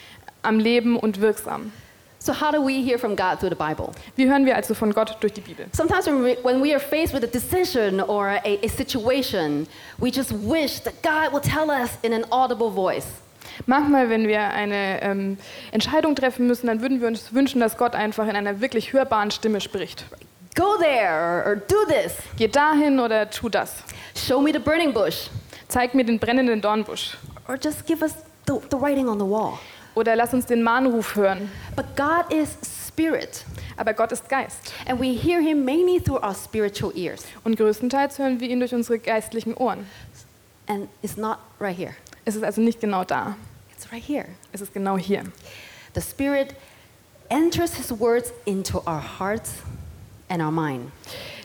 am 0.42 0.60
Leben 0.60 0.98
und 0.98 1.22
wirksam. 1.22 1.72
So, 2.20 2.32
how 2.32 2.52
do 2.52 2.62
we 2.62 2.82
hear 2.82 2.98
from 2.98 3.18
God 3.18 3.40
through 3.42 3.50
the 3.50 3.56
Bible? 3.56 3.92
Wie 4.16 4.30
hören 4.30 4.46
wir 4.46 4.56
also 4.56 4.74
von 4.74 4.94
Gott 4.94 5.18
durch 5.20 5.34
die 5.34 5.42
Bibel? 5.42 5.66
Sometimes 5.74 6.06
when 6.08 6.62
we, 6.62 6.74
are 6.74 6.80
faced 6.80 7.14
with 7.14 7.22
a 7.24 7.28
decision 7.28 8.00
or 8.00 8.30
a, 8.30 8.60
a 8.64 8.70
situation, 8.70 9.68
we 10.00 10.10
just 10.10 10.32
wish 10.32 10.80
that 10.84 10.94
God 11.04 11.34
will 11.34 11.42
tell 11.42 11.70
us 11.70 11.98
in 12.02 12.14
an 12.14 12.26
audible 12.32 12.70
voice. 12.70 13.08
Manchmal, 13.66 14.10
wenn 14.10 14.28
wir 14.28 14.42
eine 14.50 15.02
ähm, 15.02 15.38
Entscheidung 15.72 16.16
treffen 16.16 16.48
müssen, 16.48 16.68
dann 16.68 16.82
würden 16.82 17.02
wir 17.02 17.08
uns 17.08 17.34
wünschen, 17.34 17.60
dass 17.62 17.78
Gott 17.78 17.96
einfach 17.96 18.28
in 18.28 18.36
einer 18.36 18.62
wirklich 18.62 18.94
hörbaren 18.94 19.32
Stimme 19.32 19.62
spricht. 19.62 20.06
Go 20.56 20.78
there 20.80 21.44
or, 21.46 21.56
do 21.56 21.76
this. 21.88 22.16
Geh 22.38 22.48
dahin 22.48 23.00
oder 23.00 23.30
tu 23.30 23.50
das. 23.50 23.84
Show 24.16 24.40
me 24.40 24.52
the 24.54 24.60
burning 24.60 24.94
bush. 24.94 25.30
Zeig 25.68 25.96
mir 25.96 26.06
den 26.06 26.20
brennenden 26.20 26.62
Dornbusch. 26.62 27.18
Or 27.48 27.58
just 27.62 27.86
give 27.88 28.04
us 28.04 28.14
the, 28.48 28.54
the 28.70 28.78
writing 28.80 29.08
on 29.10 29.18
the 29.20 29.26
wall. 29.26 29.58
Oder 29.96 30.16
lass 30.16 30.34
uns 30.34 30.46
den 30.46 30.62
Mahnruf 30.64 31.16
hören. 31.16 31.52
But 31.76 31.86
God 31.96 32.32
is 32.32 32.56
spirit, 32.88 33.46
Aber 33.78 33.94
Gott 33.94 34.12
ist 34.12 34.28
Geist. 34.30 34.72
and 34.88 35.00
we 35.00 35.14
hear 35.14 35.40
him 35.42 35.66
mainly 35.66 36.00
through 36.00 36.24
our 36.24 36.36
spiritual 36.36 36.92
ears. 36.96 37.24
Und 37.44 37.56
größtenteils 37.58 38.20
hören 38.20 38.40
wir 38.40 38.50
ihn 38.50 38.60
durch 38.60 38.74
unsere 38.74 39.00
geistlichen 39.00 39.56
Ohren. 39.56 39.88
And 40.68 40.88
it's 41.02 41.18
not 41.18 41.38
right 41.60 41.76
here, 41.78 41.94
Es 42.26 42.36
ist 42.36 42.44
also 42.44 42.62
nicht 42.62 42.80
genau 42.80 43.04
da. 43.04 43.36
it's 43.76 43.92
right 43.92 44.04
here. 44.04 44.26
Es 44.52 44.62
ist 44.62 44.74
genau 44.74 44.98
hier. 44.98 45.24
The 45.96 46.02
Spirit 46.02 46.56
enters 47.30 47.76
His 47.76 47.92
words 48.00 48.32
into 48.46 48.80
our 48.88 49.02
hearts 49.20 49.52
and 50.30 50.42
our 50.42 50.52
mind. 50.52 50.92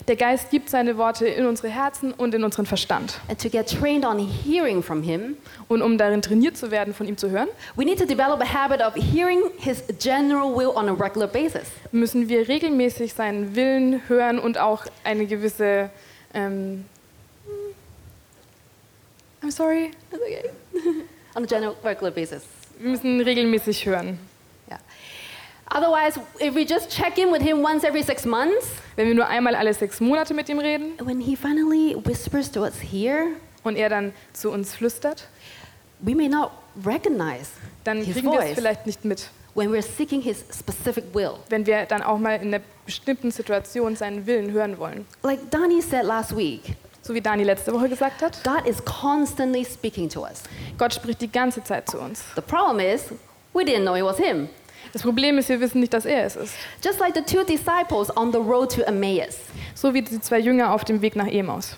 Der 0.07 0.15
Geist 0.15 0.49
gibt 0.49 0.71
seine 0.71 0.97
Worte 0.97 1.27
in 1.27 1.45
unsere 1.45 1.67
Herzen 1.69 2.13
und 2.13 2.33
in 2.33 2.43
unseren 2.43 2.65
Verstand. 2.65 3.19
And 3.27 3.39
to 3.39 3.47
get 3.47 3.69
trained 3.69 4.03
on 4.05 4.17
hearing 4.17 4.81
from 4.81 5.03
Him, 5.03 5.37
Und 5.67 5.83
um 5.83 5.99
darin 5.99 6.23
trainiert 6.23 6.57
zu 6.57 6.71
werden, 6.71 6.95
von 6.95 7.07
ihm 7.07 7.15
zu 7.15 7.29
hören, 7.29 7.47
we 7.75 7.85
need 7.85 7.99
to 7.99 8.05
develop 8.05 8.41
a 8.41 8.45
habit 8.45 8.81
of 8.81 8.95
hearing 8.95 9.41
His 9.57 9.83
general 9.99 10.55
will 10.55 10.71
on 10.73 10.89
a 10.89 10.93
regular 10.93 11.27
basis. 11.27 11.67
müssen 11.91 12.27
wir 12.27 12.47
regelmäßig 12.47 13.13
seinen 13.13 13.55
Willen 13.55 14.01
hören 14.07 14.39
und 14.39 14.57
auch 14.57 14.85
eine 15.03 15.27
gewisse. 15.27 15.91
Ähm, 16.33 16.85
I'm 19.43 19.51
sorry. 19.51 19.91
That's 20.09 20.23
okay. 20.23 20.49
on 21.35 21.43
a 21.43 21.47
general, 21.47 21.75
regular 21.83 22.11
basis. 22.11 22.43
Wir 22.79 22.91
müssen 22.91 23.19
regelmäßig 23.21 23.85
hören. 23.85 24.17
Yeah. 24.69 24.79
Otherwise, 25.71 26.19
if 26.39 26.55
we 26.55 26.61
just 26.65 26.89
check 26.89 27.17
in 27.17 27.31
with 27.31 27.41
Him 27.41 27.63
once 27.63 27.83
every 27.83 28.01
six 28.03 28.25
months, 28.25 28.67
Wenn 28.95 29.07
wir 29.07 29.15
nur 29.15 29.27
einmal 29.27 29.55
alle 29.55 29.73
sechs 29.73 29.99
Monate 29.99 30.33
mit 30.33 30.49
ihm 30.49 30.59
reden 30.59 30.93
when 31.03 31.19
He 31.21 31.35
finally 31.35 31.95
whispers 32.05 32.51
to 32.51 32.61
us 32.63 32.73
here, 32.81 33.27
und 33.63 33.75
er 33.75 33.89
dann 33.89 34.13
zu 34.33 34.49
uns 34.51 34.73
flüstert, 34.73 35.27
we 35.99 36.15
may 36.15 36.27
not 36.27 36.51
recognize 36.85 37.51
dann 37.83 37.97
His 38.01 38.15
kriegen 38.15 38.31
wir 38.31 38.39
es 38.39 38.45
voice 38.45 38.55
vielleicht 38.55 38.85
nicht 38.85 39.03
mit. 39.05 39.29
when 39.55 39.71
we're 39.71 39.81
seeking 39.83 40.21
His 40.21 40.43
specific 40.57 41.03
will. 41.13 41.33
Wenn 41.49 41.65
wir 41.65 41.85
dann 41.85 42.01
auch 42.01 42.17
mal 42.17 42.35
in 42.41 42.53
einer 42.53 42.63
bestimmten 42.85 43.29
Situation 43.31 43.95
seinen 43.95 44.25
Willen 44.25 44.51
hören 44.51 44.77
wollen. 44.79 45.05
Like 45.23 45.51
Donnie 45.51 45.81
said 45.81 46.03
last 46.05 46.35
week, 46.35 46.75
So 47.09 47.15
wie 47.15 47.21
Dani 47.21 47.43
letzte 47.43 47.73
Woche 47.73 47.89
gesagt 47.89 48.21
hat, 48.21 48.43
God 48.43 48.67
is 48.67 48.85
constantly 48.85 49.65
speaking 49.65 50.07
to 50.09 50.21
us. 50.21 50.43
Gott 50.77 50.93
spricht 50.93 51.19
die 51.21 51.31
ganze 51.31 51.63
Zeit 51.63 51.89
zu 51.89 51.97
uns. 51.97 52.23
The 52.35 52.41
problem 52.41 52.79
is, 52.79 53.05
we 53.51 53.63
didn't 53.63 53.81
know 53.81 53.95
it 53.95 54.03
was 54.03 54.17
Him. 54.17 54.47
Das 54.93 55.01
Problem 55.01 55.39
ist, 55.39 55.49
wir 55.49 55.59
wissen 55.59 55.79
nicht, 55.79 55.91
dass 55.91 56.05
er 56.05 56.23
es 56.23 56.35
ist. 56.35 56.53
Just 56.83 56.99
like 56.99 57.15
the 57.15 57.23
two 57.23 57.43
disciples 57.43 58.15
on 58.15 58.31
the 58.31 58.37
road 58.37 58.71
to 58.75 58.83
Emmaus. 58.83 59.39
So 59.73 59.91
wie 59.95 60.03
die 60.03 60.21
zwei 60.21 60.37
Jünger 60.37 60.71
auf 60.71 60.85
dem 60.85 61.01
Weg 61.01 61.15
nach 61.15 61.25
Emaus. 61.25 61.77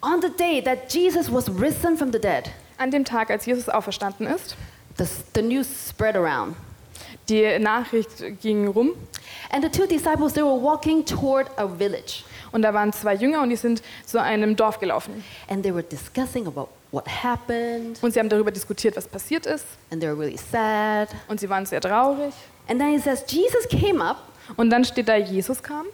On 0.00 0.22
the 0.22 0.30
day 0.30 0.62
that 0.62 0.94
Jesus 0.94 1.28
was 1.28 1.48
risen 1.60 1.98
from 1.98 2.12
the 2.12 2.20
dead, 2.20 2.48
An 2.78 2.92
dem 2.92 3.04
Tag, 3.04 3.32
als 3.32 3.44
Jesus 3.46 3.68
auferstanden 3.68 4.28
ist, 4.28 4.54
the, 4.96 5.04
the 5.34 5.42
news 5.42 5.66
spread 5.88 6.14
around. 6.14 6.54
die 7.28 7.58
Nachricht 7.58 8.40
ging 8.40 8.68
rum 8.68 8.92
And 9.50 9.64
the 9.64 9.68
two 9.68 9.88
disciples, 9.88 10.34
they 10.34 10.42
were 10.44 10.54
walking 10.54 11.04
toward 11.04 11.48
a 11.56 11.66
village. 11.66 12.22
Und 12.52 12.62
da 12.62 12.72
waren 12.74 12.92
zwei 12.92 13.14
Jünger 13.14 13.42
und 13.42 13.50
die 13.50 13.56
sind 13.56 13.82
zu 14.06 14.20
einem 14.20 14.54
Dorf 14.56 14.78
gelaufen. 14.78 15.24
And 15.48 15.62
they 15.62 15.72
were 15.74 15.82
discussing 15.82 16.46
about 16.46 16.68
what 16.90 17.04
happened. 17.24 17.98
Und 18.02 18.12
sie 18.14 18.20
haben 18.20 18.28
darüber 18.28 18.50
diskutiert, 18.50 18.96
was 18.96 19.08
passiert 19.08 19.46
ist 19.46 19.64
And 19.90 20.00
they 20.00 20.08
were 20.08 20.18
really 20.18 20.38
sad. 20.38 21.08
und 21.28 21.40
sie 21.40 21.48
waren 21.48 21.66
sehr 21.66 21.80
traurig. 21.80 22.32
And 22.68 22.78
then 22.80 22.94
it 22.94 23.02
says, 23.02 23.24
Jesus 23.28 23.66
came 23.68 24.02
up 24.04 24.18
Und 24.56 24.70
dann 24.70 24.84
steht 24.84 25.08
da, 25.08 25.16
Jesus 25.16 25.62
kam 25.62 25.86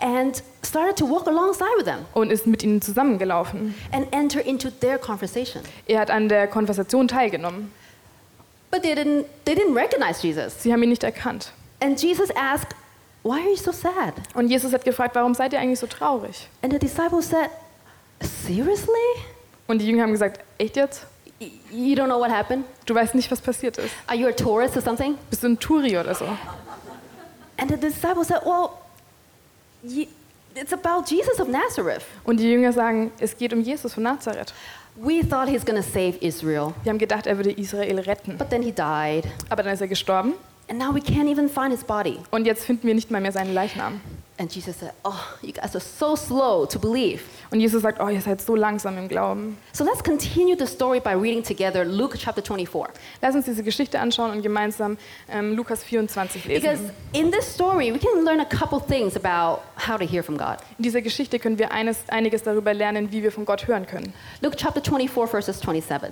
and 0.00 0.42
started 0.64 0.96
to 0.96 1.08
walk 1.08 1.26
alongside 1.26 1.68
with 1.76 1.84
them 1.84 2.04
und 2.14 2.30
ist 2.30 2.46
mit 2.46 2.62
ihnen 2.62 2.80
zusammengelaufen. 2.80 3.74
and 3.92 4.06
enter 4.12 4.44
into 4.44 4.70
their 4.70 4.98
conversation. 4.98 5.62
Er 5.86 6.00
hat 6.00 6.10
an 6.10 6.28
der 6.28 6.46
Konversation 6.46 7.08
teilgenommen. 7.08 7.70
But 8.70 8.82
they 8.82 8.92
didn't, 8.94 9.24
they 9.46 9.54
didn't 9.54 9.74
recognize 9.74 10.22
Jesus. 10.22 10.62
Sie 10.62 10.72
haben 10.72 10.82
ihn 10.82 10.90
nicht 10.90 11.02
erkannt. 11.02 11.52
And 11.80 12.00
Jesus 12.00 12.30
asked, 12.36 12.74
Why 13.28 13.40
are 13.42 13.50
you 13.50 13.56
so 13.56 13.72
sad? 13.72 14.14
Und 14.32 14.48
Jesus 14.48 14.72
hat 14.72 14.86
gefragt, 14.86 15.14
warum 15.14 15.34
seid 15.34 15.52
ihr 15.52 15.60
eigentlich 15.60 15.78
so 15.78 15.86
traurig? 15.86 16.48
And 16.62 16.72
the 16.72 16.78
disciples 16.78 17.28
said, 17.28 17.50
Seriously? 18.22 18.94
Und 19.66 19.80
die 19.80 19.86
Jünger 19.86 20.04
haben 20.04 20.12
gesagt, 20.12 20.40
echt 20.56 20.76
jetzt? 20.76 21.04
You 21.38 21.94
don't 21.94 22.06
know 22.06 22.18
what 22.18 22.30
happened? 22.30 22.64
Du 22.86 22.94
weißt 22.94 23.14
nicht, 23.14 23.30
was 23.30 23.42
passiert 23.42 23.76
ist. 23.76 23.92
Are 24.06 24.16
you 24.16 24.28
a 24.28 24.32
tourist 24.32 24.76
or 24.76 24.82
something? 24.82 25.18
Bist 25.28 25.42
du 25.42 25.48
ein 25.48 25.58
Touri 25.58 25.98
oder 25.98 26.14
so? 26.14 26.24
And 27.58 27.70
the 27.70 27.76
disciples 27.76 28.28
said, 28.28 28.40
Well, 28.46 28.70
it's 30.54 30.72
about 30.72 31.04
Jesus 31.06 31.38
of 31.38 31.48
Nazareth. 31.48 32.04
Und 32.24 32.40
die 32.40 32.48
Jünger 32.50 32.72
sagen, 32.72 33.12
es 33.20 33.36
geht 33.36 33.52
um 33.52 33.60
Jesus 33.60 33.92
von 33.92 34.04
Nazareth. 34.04 34.54
We 34.96 35.20
thought 35.20 35.50
he's 35.50 35.66
to 35.66 35.82
save 35.82 36.16
Israel, 36.22 36.72
Wir 36.82 36.90
haben 36.90 36.98
gedacht, 36.98 37.26
er 37.26 37.36
würde 37.36 37.52
Israel 37.52 37.98
retten. 38.00 38.38
but 38.38 38.48
then 38.48 38.62
he 38.62 38.72
died. 38.72 39.30
Aber 39.50 39.62
dann 39.62 39.74
ist 39.74 39.82
er 39.82 39.88
gestorben 39.88 40.32
And 40.68 40.78
now 40.78 40.92
we 40.94 41.00
can't 41.00 41.28
even 41.28 41.48
find 41.48 41.72
his 41.72 41.82
body. 41.84 42.18
und 42.30 42.46
jetzt 42.46 42.64
finden 42.64 42.86
wir 42.86 42.94
nicht 42.94 43.10
mal 43.10 43.20
mehr 43.20 43.32
seinen 43.32 43.54
Leichnam. 43.54 44.00
And 44.40 44.54
Jesus 44.54 44.78
said, 44.78 44.92
Oh, 45.02 45.18
you 45.42 45.52
guys 45.52 45.74
are 45.74 45.80
so 45.80 46.14
slow 46.14 46.64
to 46.66 46.78
believe. 46.78 47.22
Und 47.50 47.58
Jesus 47.58 47.82
sagt, 47.82 47.98
oh, 48.00 48.08
ihr 48.08 48.20
seid 48.20 48.40
so 48.40 48.54
langsam 48.54 48.96
im 48.96 49.08
Glauben. 49.08 49.56
So 49.72 49.82
let's 49.82 50.04
continue 50.04 50.54
the 50.56 50.66
story 50.66 51.00
by 51.00 51.14
reading 51.14 51.42
together 51.42 51.84
Luke 51.84 52.16
chapter 52.16 52.40
24. 52.40 52.90
Lass 53.20 53.34
uns 53.34 53.46
diese 53.46 53.64
Geschichte 53.64 53.98
anschauen 53.98 54.30
und 54.30 54.42
gemeinsam 54.42 54.96
ähm, 55.28 55.56
Lukas 55.56 55.82
24 55.82 56.44
Because 56.44 56.82
lesen. 56.82 56.90
in 57.14 57.32
this 57.32 57.52
story, 57.52 57.92
we 57.92 57.98
can 57.98 58.24
learn 58.24 58.38
a 58.38 58.44
couple 58.44 58.78
things 58.78 59.16
about 59.16 59.62
how 59.76 59.96
to 59.98 60.04
hear 60.06 60.22
from 60.22 60.36
God. 60.36 60.58
In 60.76 60.84
dieser 60.84 61.00
Geschichte 61.02 61.40
können 61.40 61.58
wir 61.58 61.72
eines, 61.72 61.98
einiges 62.08 62.44
darüber 62.44 62.72
lernen, 62.74 63.10
wie 63.10 63.24
wir 63.24 63.32
von 63.32 63.44
Gott 63.44 63.66
hören 63.66 63.86
können. 63.86 64.12
Luke 64.40 64.56
chapter 64.56 64.80
24, 64.80 65.28
verses 65.28 65.58
27. 65.58 66.10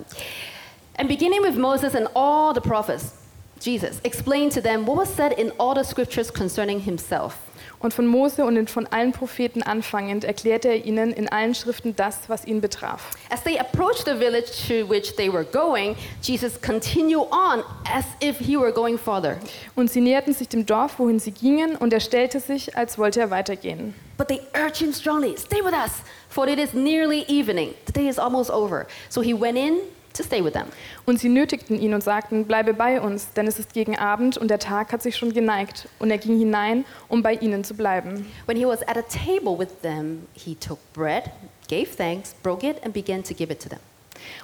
And 0.99 1.09
beginning 1.09 1.43
with 1.43 1.55
Moses 1.57 1.95
and 1.95 2.09
all 2.17 2.53
the 2.55 2.61
prophets, 2.61 3.13
Jesus 3.61 4.01
explained 4.05 4.53
to 4.53 4.61
them 4.61 4.87
what 4.87 4.99
was 4.99 5.15
said 5.15 5.33
in 5.39 5.53
all 5.59 5.75
the 5.75 5.85
scriptures 5.85 6.33
concerning 6.33 6.81
himself. 6.81 7.37
Und 7.79 7.93
von 7.93 8.07
Mose 8.07 8.45
und 8.45 8.71
von 8.71 8.87
allen 8.87 9.13
Propheten 9.13 9.63
anfangend 9.63 10.25
erklärte 10.25 10.69
er 10.69 10.85
ihnen 10.85 11.13
in 11.13 11.29
allen 11.29 11.55
Schriften 11.55 11.95
das, 11.95 12.29
was 12.29 12.45
ihn 12.47 12.61
betraf. 12.61 13.11
As 13.31 13.43
they 13.43 13.59
approached 13.59 14.07
the 14.07 14.15
village 14.15 14.51
to 14.67 14.89
which 14.89 15.15
they 15.17 15.31
were 15.31 15.45
going, 15.45 15.95
Jesus 16.23 16.61
continued 16.61 17.29
on 17.31 17.63
as 17.93 18.05
if 18.21 18.39
he 18.39 18.57
were 18.57 18.73
going 18.73 18.99
farther. 18.99 19.37
Und 19.75 19.91
sie 19.91 20.01
näherten 20.01 20.33
sich 20.33 20.49
dem 20.49 20.65
Dorf, 20.65 20.99
wohin 20.99 21.19
sie 21.19 21.33
gingen, 21.33 21.77
und 21.77 21.93
er 21.93 22.01
stellte 22.01 22.41
sich, 22.41 22.77
als 22.77 22.99
wollte 22.99 23.21
er 23.21 23.31
weitergehen. 23.31 23.95
But 24.17 24.29
they 24.29 24.41
urged 24.55 24.79
him 24.79 24.93
strongly, 24.93 25.37
Stay 25.37 25.63
with 25.63 25.75
us, 25.75 26.03
for 26.29 26.49
it 26.49 26.59
is 26.59 26.73
nearly 26.73 27.25
evening. 27.29 27.75
The 27.85 27.93
day 27.93 28.09
is 28.09 28.19
almost 28.19 28.51
over. 28.51 28.87
So 29.11 29.21
he 29.21 29.35
went 29.35 29.59
in 29.59 29.81
to 30.17 30.23
stay 30.23 30.43
with 30.43 30.53
them. 30.53 30.67
Und 31.05 31.21
sie 31.21 31.29
nötigten 31.29 31.79
ihn 31.81 31.95
und 31.95 32.03
sagten, 32.03 32.45
bleibe 32.47 32.75
bei 32.75 33.01
uns, 33.01 33.33
denn 33.33 33.47
es 33.47 33.59
ist 33.59 33.73
gegen 33.73 33.97
Abend 33.97 34.37
und 34.37 34.49
der 34.49 34.59
Tag 34.59 34.93
hat 34.93 35.03
sich 35.03 35.17
schon 35.17 35.33
geneigt. 35.33 35.89
Und 35.99 36.11
er 36.11 36.19
ging 36.19 36.39
hinein, 36.39 36.85
um 37.09 37.23
bei 37.23 37.35
ihnen 37.35 37.65
zu 37.65 37.75
bleiben. 37.75 38.27
When 38.47 38.57
he 38.57 38.67
was 38.67 38.83
at 38.83 38.97
a 38.97 39.03
table 39.03 39.59
with 39.59 39.81
them, 39.83 40.27
he 40.35 40.55
took 40.55 40.79
bread, 40.93 41.31
gave 41.69 41.97
thanks, 41.97 42.35
broke 42.43 42.67
it, 42.67 42.83
and 42.85 42.93
began 42.93 43.23
to 43.23 43.35
give 43.35 43.53
it 43.53 43.63
to 43.63 43.69
them. 43.69 43.81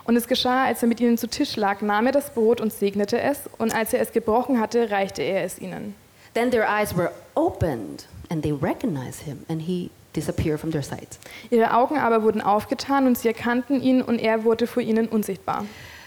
Und 0.05 0.17
es 0.17 0.29
geschah, 0.29 0.65
als 0.65 0.83
er 0.83 0.89
mit 0.89 1.01
ihnen 1.01 1.19
zu 1.19 1.29
Tisch 1.29 1.57
lag, 1.57 1.81
nahm 1.81 2.07
er 2.07 2.13
das 2.13 2.35
Brot 2.35 2.61
und 2.61 2.73
segnete 2.73 3.21
es, 3.21 3.41
und 3.59 3.75
als 3.75 3.93
er 3.93 4.01
es 4.01 4.13
gebrochen 4.13 4.61
hatte, 4.61 4.91
reichte 4.91 5.23
er 5.23 5.45
es 5.45 5.59
ihnen. 5.59 5.95
Then 6.35 6.51
their 6.51 6.67
eyes 6.67 6.97
were 6.97 7.13
opened, 7.35 8.07
and 8.31 8.43
they 8.43 8.53
recognized 8.53 9.23
him, 9.23 9.45
and 9.49 9.63
he 9.63 9.91
disappeared 10.15 10.61
from 10.61 10.71
their 10.71 10.83
sight. 10.83 11.19
Ihre 11.51 11.75
Augen 11.75 11.99
aber 11.99 12.23
wurden 12.23 12.41
aufgetan 12.41 13.07
und 13.07 13.19
sie 13.19 13.29
erkannten 13.29 13.81
ihn 13.83 14.03
und 14.03 14.19
er 14.19 14.45
wurde 14.45 14.67
vor 14.67 14.83
ihnen 14.83 15.09
unsichtbar. 15.09 15.65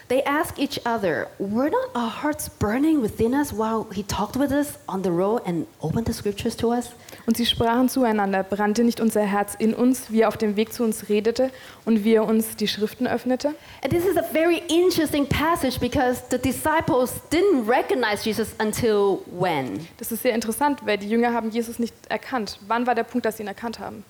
They 0.08 0.22
asked 0.24 0.60
each 0.60 0.80
other, 0.86 1.30
Were 1.40 1.70
not 1.72 1.90
our 1.96 2.10
hearts 2.10 2.48
burning 2.48 3.02
within 3.02 3.34
us 3.34 3.52
while 3.52 3.88
he 3.92 4.04
talked 4.04 4.38
with 4.38 4.52
us 4.52 4.78
on 4.88 5.02
the 5.02 5.10
road 5.10 5.42
and 5.48 5.66
opened 5.82 6.06
the 6.06 6.14
scriptures 6.14 6.56
to 6.58 6.72
us? 6.72 6.92
Und 7.26 7.38
sie 7.38 7.46
sprachen 7.48 7.90
zueinander, 7.90 8.44
brannte 8.44 8.84
nicht 8.84 9.00
unser 9.00 9.22
Herz 9.22 9.56
in 9.56 9.74
uns, 9.74 10.12
wie 10.12 10.22
er 10.22 10.28
auf 10.28 10.38
dem 10.38 10.58
Weg 10.58 10.74
zu 10.74 10.84
uns 10.84 11.10
redete 11.10 11.50
und 11.86 12.04
wie 12.04 12.14
er 12.14 12.26
uns 12.26 12.56
die 12.56 12.68
Schriften 12.68 13.08
öffnete? 13.08 13.56
And 13.84 13.92
this 13.92 14.06
is 14.06 14.16
a 14.16 14.22
very 14.22 14.62
interesting 14.68 15.28
passage 15.28 15.80
because 15.80 16.22
the 16.30 16.38
disciples 16.38 17.14
didn't 17.32 17.68
recognize 17.68 18.24
Jesus 18.24 18.54
until 18.60 19.22
when? 19.40 19.88
Das 19.98 20.12
ist 20.12 20.22
sehr 20.22 20.36
interessant, 20.36 20.86
weil 20.86 21.00
die 21.00 21.10
Jünger 21.10 21.34
haben 21.34 21.50
Jesus 21.50 21.80
nicht 21.80 21.96
erkannt. 22.10 22.60
Wann 22.68 22.86
war 22.86 22.94
der 22.94 23.06
Punkt, 23.06 23.26
dass 23.26 23.38
sie 23.38 23.44
ihn 23.44 23.48
erkannt 23.48 23.80
haben? 23.80 24.04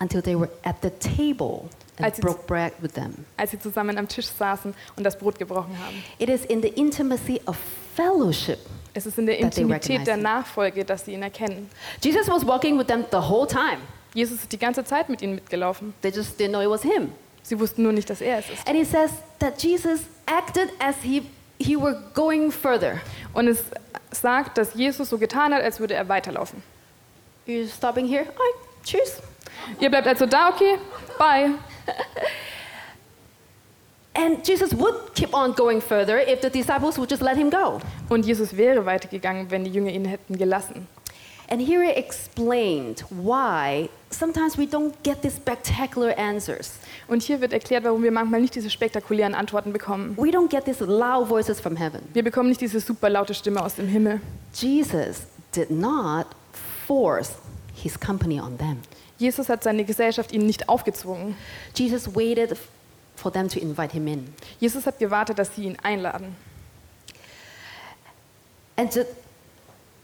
Until 0.00 0.22
they 0.22 0.38
were 0.38 0.48
at 0.62 0.76
the 0.82 0.90
table 0.90 1.68
and 1.98 2.04
Als 2.06 2.16
sie- 2.16 2.22
broke 2.22 2.46
bread 2.46 2.72
with 2.80 2.92
them. 2.92 3.24
Als 3.36 3.50
sie 3.52 3.58
zusammen 3.58 3.96
am 3.98 4.06
Tisch 4.08 4.26
saßen 4.26 4.74
und 4.96 5.04
das 5.04 5.16
Brot 5.18 5.38
gebrochen 5.38 5.76
haben. 5.84 6.02
It 6.18 6.28
is 6.28 6.44
in 6.44 6.60
the 6.62 6.68
intimacy 6.68 7.40
of 7.46 7.56
fellowship. 7.94 8.58
Es 8.94 9.06
ist 9.06 9.18
in 9.18 9.26
der 9.26 9.38
That 9.38 9.52
they 9.54 9.62
Intimität 9.62 9.90
recognize 10.00 10.04
der. 10.04 10.16
Nachfolge, 10.16 10.84
dass 10.84 11.04
sie 11.04 11.12
ihn 11.12 11.22
erkennen. 11.22 11.68
Jesus 12.02 12.28
was 12.28 12.46
walking 12.46 12.78
with 12.78 12.86
them 12.86 13.04
the 13.10 13.18
whole 13.18 13.46
time. 13.46 13.78
Jesus 14.14 14.38
ist 14.42 14.52
die 14.52 14.58
ganze 14.58 14.84
Zeit 14.84 15.08
mit 15.08 15.20
ihnen 15.22 15.34
mitgelaufen. 15.34 15.92
They 16.02 16.10
just 16.10 16.40
didn't 16.40 16.48
know 16.50 16.62
it 16.62 16.70
was 16.70 16.82
him. 16.82 17.12
Sie 17.42 17.58
wussten 17.60 17.82
nur 17.82 17.92
nicht, 17.92 18.08
dass 18.10 18.20
er 18.20 18.38
es 18.38 18.48
ist. 18.50 18.66
And 18.66 18.76
he 18.76 18.84
says 18.84 19.10
that 19.38 19.62
Jesus 19.62 20.00
acted 20.26 20.70
as 20.80 20.96
he, 21.02 21.22
he 21.58 21.76
were 21.76 22.02
going 22.14 22.50
further. 22.50 23.00
Und 23.34 23.48
es 23.48 23.62
sagt, 24.10 24.56
dass 24.58 24.74
Jesus 24.74 25.10
so 25.10 25.18
getan 25.18 25.52
hat, 25.54 25.62
als 25.62 25.78
würde 25.78 25.94
er 25.94 26.08
weiterlaufen. 26.08 26.62
You're 27.46 27.68
stopping 27.68 28.06
here? 28.06 28.22
Right, 28.24 28.84
cheers. 28.84 29.20
Ihr 29.78 29.90
bleibt 29.90 30.08
also 30.08 30.26
da, 30.26 30.48
okay? 30.48 30.78
Bye. 31.18 31.50
And 34.16 34.42
Jesus 34.42 34.72
would 34.72 35.14
keep 35.14 35.34
on 35.34 35.52
going 35.52 35.82
further 35.82 36.18
if 36.18 36.40
the 36.40 36.48
disciples 36.48 36.98
would 36.98 37.10
just 37.10 37.22
let 37.22 37.36
him 37.36 37.50
go. 37.50 37.80
Und 38.08 38.24
Jesus 38.24 38.56
wäre 38.56 38.86
weitergegangen, 38.86 39.50
wenn 39.50 39.64
die 39.64 39.70
Jünger 39.70 39.90
ihn 39.90 40.06
hätten 40.06 40.38
gelassen. 40.38 40.88
And 41.48 41.60
here 41.60 41.82
he 41.84 41.90
explained 41.90 43.04
why 43.10 43.88
sometimes 44.10 44.56
we 44.56 44.66
don't 44.66 44.94
get 45.04 45.22
these 45.22 45.36
spectacular 45.36 46.18
answers. 46.18 46.78
Und 47.08 47.22
hier 47.22 47.40
wird 47.40 47.52
erklärt, 47.52 47.84
warum 47.84 48.02
wir 48.02 48.10
manchmal 48.10 48.40
nicht 48.40 48.54
diese 48.54 48.70
spektakulären 48.70 49.34
Antworten 49.34 49.72
bekommen. 49.72 50.16
We 50.16 50.30
don't 50.30 50.48
get 50.48 50.64
these 50.64 50.82
loud 50.82 51.28
voices 51.28 51.60
from 51.60 51.76
heaven. 51.76 52.00
Wir 52.14 52.24
bekommen 52.24 52.48
nicht 52.48 52.62
diese 52.62 52.80
super 52.80 53.10
laute 53.10 53.34
Stimme 53.34 53.62
aus 53.62 53.74
dem 53.76 53.86
Himmel. 53.86 54.20
Jesus 54.54 55.26
did 55.54 55.70
not 55.70 56.26
force 56.86 57.34
his 57.74 58.00
company 58.00 58.40
on 58.40 58.56
them. 58.56 58.78
Jesus 59.18 59.48
hat 59.48 59.62
seine 59.62 59.84
Gesellschaft 59.84 60.32
ihnen 60.32 60.46
nicht 60.46 60.68
aufgezwungen. 60.68 61.36
Jesus 61.74 62.14
waited 62.14 62.56
for 63.16 63.32
them 63.32 63.48
to 63.48 63.58
invite 63.58 63.92
him 63.92 64.06
in. 64.06 64.28
Jesus 64.60 64.84
hat 64.86 64.98
gewartet, 64.98 65.38
dass 65.38 65.54
sie 65.54 65.64
ihn 65.64 65.76
einladen. 65.82 66.36
And, 68.76 68.92
to, 68.92 69.06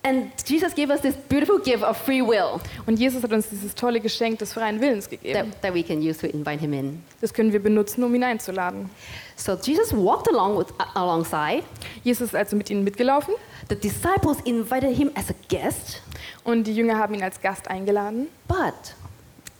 and 0.02 0.33
Jesus 0.47 0.75
gave 0.75 0.90
us 0.90 1.02
this 1.02 1.14
beautiful 1.28 1.59
gift 1.59 1.83
of 1.85 1.99
free 1.99 2.23
will 2.23 2.59
Und 2.87 2.99
Jesus 2.99 3.23
hat 3.23 3.33
uns 3.33 3.50
dieses 3.50 3.75
tolle 3.75 4.00
Geschenk 4.00 4.38
des 4.38 4.54
freien 4.54 4.81
Willens 4.81 5.11
gegeben. 5.11 5.50
that, 5.50 5.61
that 5.62 5.75
we 5.75 5.83
can 5.83 6.00
use 6.00 6.19
to 6.19 6.26
invite 6.26 6.59
him 6.61 6.73
in. 6.73 7.02
Das 7.21 7.35
können 7.35 7.52
wir 7.52 7.62
benutzen, 7.62 8.02
um 8.02 8.14
ihn 8.14 8.25
einzuladen. 8.25 8.88
So 9.37 9.57
Jesus 9.62 9.92
walked 9.92 10.26
along 10.28 10.59
with, 10.59 10.69
alongside. 10.95 11.64
Jesus 12.02 12.28
ist 12.28 12.35
also 12.35 12.57
mit 12.57 12.71
ihnen 12.71 12.83
mitgelaufen 12.83 13.35
The 13.69 13.76
disciples 13.76 14.38
invited 14.45 14.97
him 14.97 15.11
as 15.14 15.28
a 15.31 15.35
guest, 15.49 16.00
und 16.45 16.64
die 16.64 16.75
Jünger 16.75 16.99
haben 16.99 17.12
ihn 17.14 17.23
als 17.23 17.40
Gast 17.42 17.69
eingeladen. 17.69 18.28
but 18.49 18.95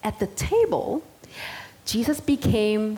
at 0.03 0.15
the 0.21 0.27
table, 0.27 1.03
Jesus 1.87 2.21
became 2.21 2.97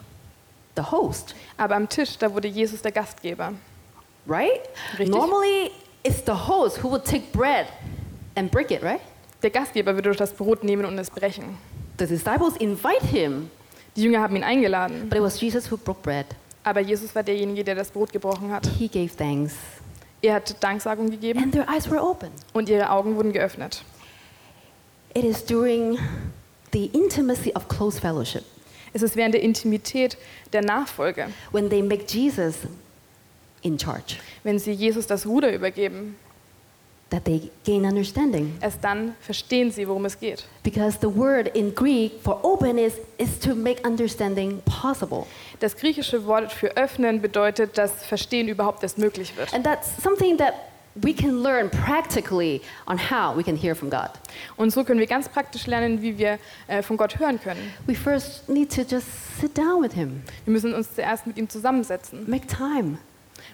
the 0.76 0.82
host, 0.90 1.34
Aber 1.56 1.76
am 1.76 1.88
Tisch, 1.88 2.18
da 2.18 2.32
wurde 2.32 2.48
Jesus 2.48 2.82
der 2.82 2.92
Gastgeber. 2.92 3.52
right? 4.26 4.60
Richtig. 4.98 5.08
Normally, 5.08 5.70
it's 6.02 6.22
the 6.26 6.32
host 6.48 6.82
who 6.82 6.88
would 6.90 7.04
take 7.04 7.30
bread 7.32 7.66
and 8.36 8.50
break 8.50 8.70
it, 8.70 8.82
right? 8.82 9.00
Der 9.42 9.50
Gastgeber 9.50 9.94
würde 9.94 10.12
das 10.12 10.32
Brot 10.32 10.64
nehmen 10.64 10.84
und 10.84 10.98
es 10.98 11.10
brechen. 11.10 11.56
The 11.98 12.06
disciples 12.06 12.56
invite 12.56 13.04
him, 13.06 13.50
Die 13.96 14.02
Jünger 14.02 14.20
haben 14.20 14.34
ihn 14.34 14.42
eingeladen, 14.42 15.08
but 15.08 15.18
it 15.18 15.22
was 15.22 15.40
Jesus 15.40 15.70
who 15.70 15.76
broke 15.76 16.00
bread. 16.02 16.26
aber 16.64 16.80
Jesus 16.80 17.14
war 17.14 17.22
derjenige, 17.22 17.62
der 17.62 17.74
das 17.76 17.90
Brot 17.90 18.10
gebrochen 18.12 18.50
hat. 18.50 18.66
He 18.66 18.88
gave 18.88 19.14
thanks, 19.16 19.54
Er 20.22 20.34
hat 20.36 20.56
Danksagung 20.62 21.10
gegeben 21.10 21.40
and 21.42 21.52
their 21.52 21.66
eyes 21.68 21.88
were 21.88 22.02
open. 22.02 22.30
und 22.54 22.68
ihre 22.68 22.90
Augen 22.90 23.14
wurden 23.14 23.32
geöffnet. 23.32 23.84
It 25.14 25.22
is 25.24 25.44
during 25.44 25.98
the 26.74 26.90
intimacy 26.92 27.54
of 27.54 27.68
close 27.68 27.98
fellowship 27.98 28.44
Es 28.92 29.02
ist 29.02 29.16
während 29.16 29.34
der 29.34 29.42
Intimität 29.42 30.16
der 30.52 30.62
Nachfolge, 30.62 31.28
when 31.52 31.70
they 31.70 31.82
make 31.82 32.04
Jesus 32.06 32.56
in 33.62 33.78
charge 33.78 34.16
wenn 34.42 34.58
sie 34.58 34.72
Jesus 34.72 35.06
das 35.06 35.24
Ruder 35.24 35.52
übergeben. 35.52 36.16
that 37.10 37.24
they 37.24 37.50
gain 37.64 37.84
understanding. 37.84 38.56
Erst 38.60 38.82
dann 38.82 39.14
verstehen 39.20 39.70
sie, 39.70 39.86
worum 39.86 40.04
es 40.04 40.18
geht. 40.18 40.44
Because 40.64 40.98
the 41.00 41.06
word 41.14 41.48
in 41.54 41.72
Greek 41.74 42.12
for 42.22 42.44
open 42.44 42.76
is, 42.76 42.94
is 43.18 43.38
to 43.38 43.54
make 43.54 43.86
understanding 43.86 44.60
possible. 44.64 45.24
Das 45.60 45.76
griechische 45.76 46.26
Wort 46.26 46.50
für 46.50 46.76
öffnen 46.76 47.20
bedeutet, 47.22 47.78
dass 47.78 47.92
Verstehen 48.04 48.48
überhaupt 48.48 48.82
erst 48.82 48.98
möglich 48.98 49.36
wird. 49.36 49.54
And 49.54 49.64
that's 49.64 49.90
something 50.02 50.36
that 50.38 50.54
we 50.96 51.12
can 51.12 51.42
learn 51.42 51.68
practically 51.70 52.60
on 52.86 52.96
how 52.98 53.34
we 53.36 53.42
can 53.42 53.56
hear 53.56 53.74
from 53.74 53.90
God. 53.90 54.10
Und 54.56 54.70
so 54.70 54.84
können 54.84 55.00
wir 55.00 55.06
ganz 55.06 55.28
praktisch 55.28 55.66
lernen, 55.66 56.02
wie 56.02 56.18
wir 56.18 56.38
äh, 56.68 56.82
von 56.82 56.96
Gott 56.96 57.18
hören 57.18 57.40
können. 57.40 57.72
We 57.86 57.94
first 57.94 58.48
need 58.48 58.70
to 58.74 58.82
just 58.82 59.06
sit 59.40 59.56
down 59.56 59.82
with 59.82 59.92
Him, 59.94 60.22
Wir 60.44 60.52
müssen 60.52 60.72
uns 60.74 60.94
zuerst 60.94 61.26
mit 61.26 61.36
ihm 61.36 61.48
zusammensetzen, 61.48 62.28
make 62.30 62.46
time, 62.46 62.98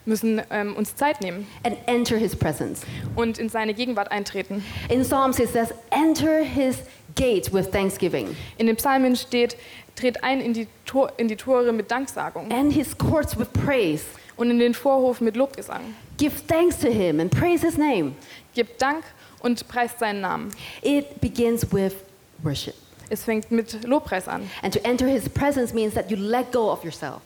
müssen 0.04 0.40
ähm, 0.50 0.76
uns 0.76 0.94
Zeit 0.96 1.20
nehmen 1.22 1.46
and 1.64 1.76
enter 1.86 2.16
His 2.16 2.36
presence. 2.36 2.82
und 3.16 3.38
in 3.38 3.48
seine 3.48 3.74
Gegenwart 3.74 4.10
eintreten. 4.10 4.64
In 4.88 5.02
Psalms, 5.02 5.38
it 5.38 5.48
says, 5.50 5.72
enter 5.90 6.42
His 6.42 6.78
gates 7.16 7.52
with 7.52 7.70
thanksgiving 7.70 8.36
In 8.58 8.66
den 8.66 8.76
Psalmen 8.76 9.16
steht, 9.16 9.56
tritt 9.96 10.22
ein 10.22 10.40
in 10.40 10.52
die, 10.52 10.68
Tor, 10.86 11.12
in 11.16 11.28
die 11.28 11.36
Tore 11.36 11.72
mit 11.72 11.90
Danksagung 11.90 12.50
and 12.52 12.72
His 12.72 12.96
courts 12.96 13.38
with 13.38 13.48
praise. 13.52 14.04
und 14.36 14.50
in 14.50 14.58
den 14.58 14.72
Vorhof 14.74 15.20
mit 15.20 15.36
Lobgesang. 15.36 15.82
Give 16.20 16.34
thanks 16.46 16.76
to 16.80 16.92
Him 16.92 17.18
and 17.18 17.30
praise 17.30 17.62
His 17.62 17.78
name. 17.78 18.14
Gebt 18.54 18.82
Dank 18.82 19.04
und 19.42 19.66
preist 19.68 19.98
seinen 19.98 20.20
Namen. 20.20 20.52
It 20.82 21.18
begins 21.18 21.66
with 21.72 21.94
worship. 22.42 22.74
Es 23.08 23.24
fängt 23.24 23.50
mit 23.50 23.84
Lobpreis 23.84 24.28
an. 24.28 24.50
And 24.62 24.74
to 24.74 24.84
enter 24.84 25.06
His 25.06 25.30
presence 25.30 25.72
means 25.72 25.94
that 25.94 26.10
you 26.10 26.18
let 26.18 26.52
go 26.52 26.70
of 26.70 26.84
yourself. 26.84 27.22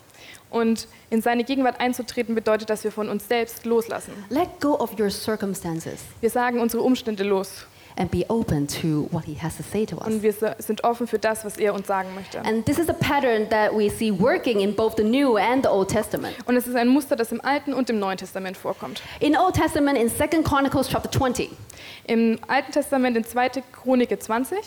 Und 0.49 0.87
in 1.09 1.21
seine 1.21 1.43
Gegenwart 1.43 1.81
einzutreten 1.81 2.35
bedeutet, 2.35 2.69
dass 2.69 2.85
wir 2.85 2.91
von 2.91 3.09
uns 3.09 3.27
selbst 3.27 3.65
loslassen. 3.65 4.13
Let 4.29 4.61
go 4.61 4.79
of 4.79 4.97
your 4.97 5.09
circumstances 5.09 5.99
Wir 6.21 6.29
sagen 6.29 6.61
unsere 6.61 6.81
Umstände 6.81 7.25
los 7.25 7.65
and 7.97 8.11
be 8.11 8.25
open 8.29 8.67
to 8.67 9.07
what 9.11 9.25
He 9.25 9.35
has 9.41 9.55
to 9.57 9.63
say 9.63 9.85
to 9.85 9.97
us. 9.97 10.07
und 10.07 10.23
wir 10.23 10.33
sind 10.59 10.83
offen 10.83 11.07
für 11.07 11.19
das, 11.19 11.45
was 11.45 11.57
er 11.57 11.73
uns 11.73 11.87
sagen 11.87 12.09
möchte. 12.15 12.39
And 12.39 12.65
this 12.65 12.77
is 12.77 12.89
a 12.89 12.93
pattern 12.93 13.49
that 13.49 13.71
we 13.73 13.89
see 13.89 14.11
working 14.11 14.59
in 14.61 14.75
both 14.75 14.95
the 14.97 15.03
New 15.03 15.37
and 15.37 15.63
the 15.63 15.69
Old 15.69 15.89
Testament. 15.89 16.35
Und 16.45 16.55
es 16.55 16.67
ist 16.67 16.75
ein 16.75 16.87
Muster, 16.87 17.15
das 17.15 17.31
im 17.31 17.41
Alten 17.43 17.73
und 17.73 17.89
im 17.89 17.99
Neuen 17.99 18.17
Testament 18.17 18.57
vorkommt. 18.57 19.01
In 19.19 19.33
the 19.33 19.39
Old 19.39 19.55
Testament, 19.55 19.97
in 19.97 20.09
2 20.09 20.41
Chronicles 20.43 20.89
chapter 20.89 21.09
20, 21.11 21.49
Im 22.07 22.39
Alten 22.47 22.71
Testament 22.71 23.17
in 23.17 23.23
2. 23.23 23.63
Chronik 23.71 24.21
20 24.21 24.59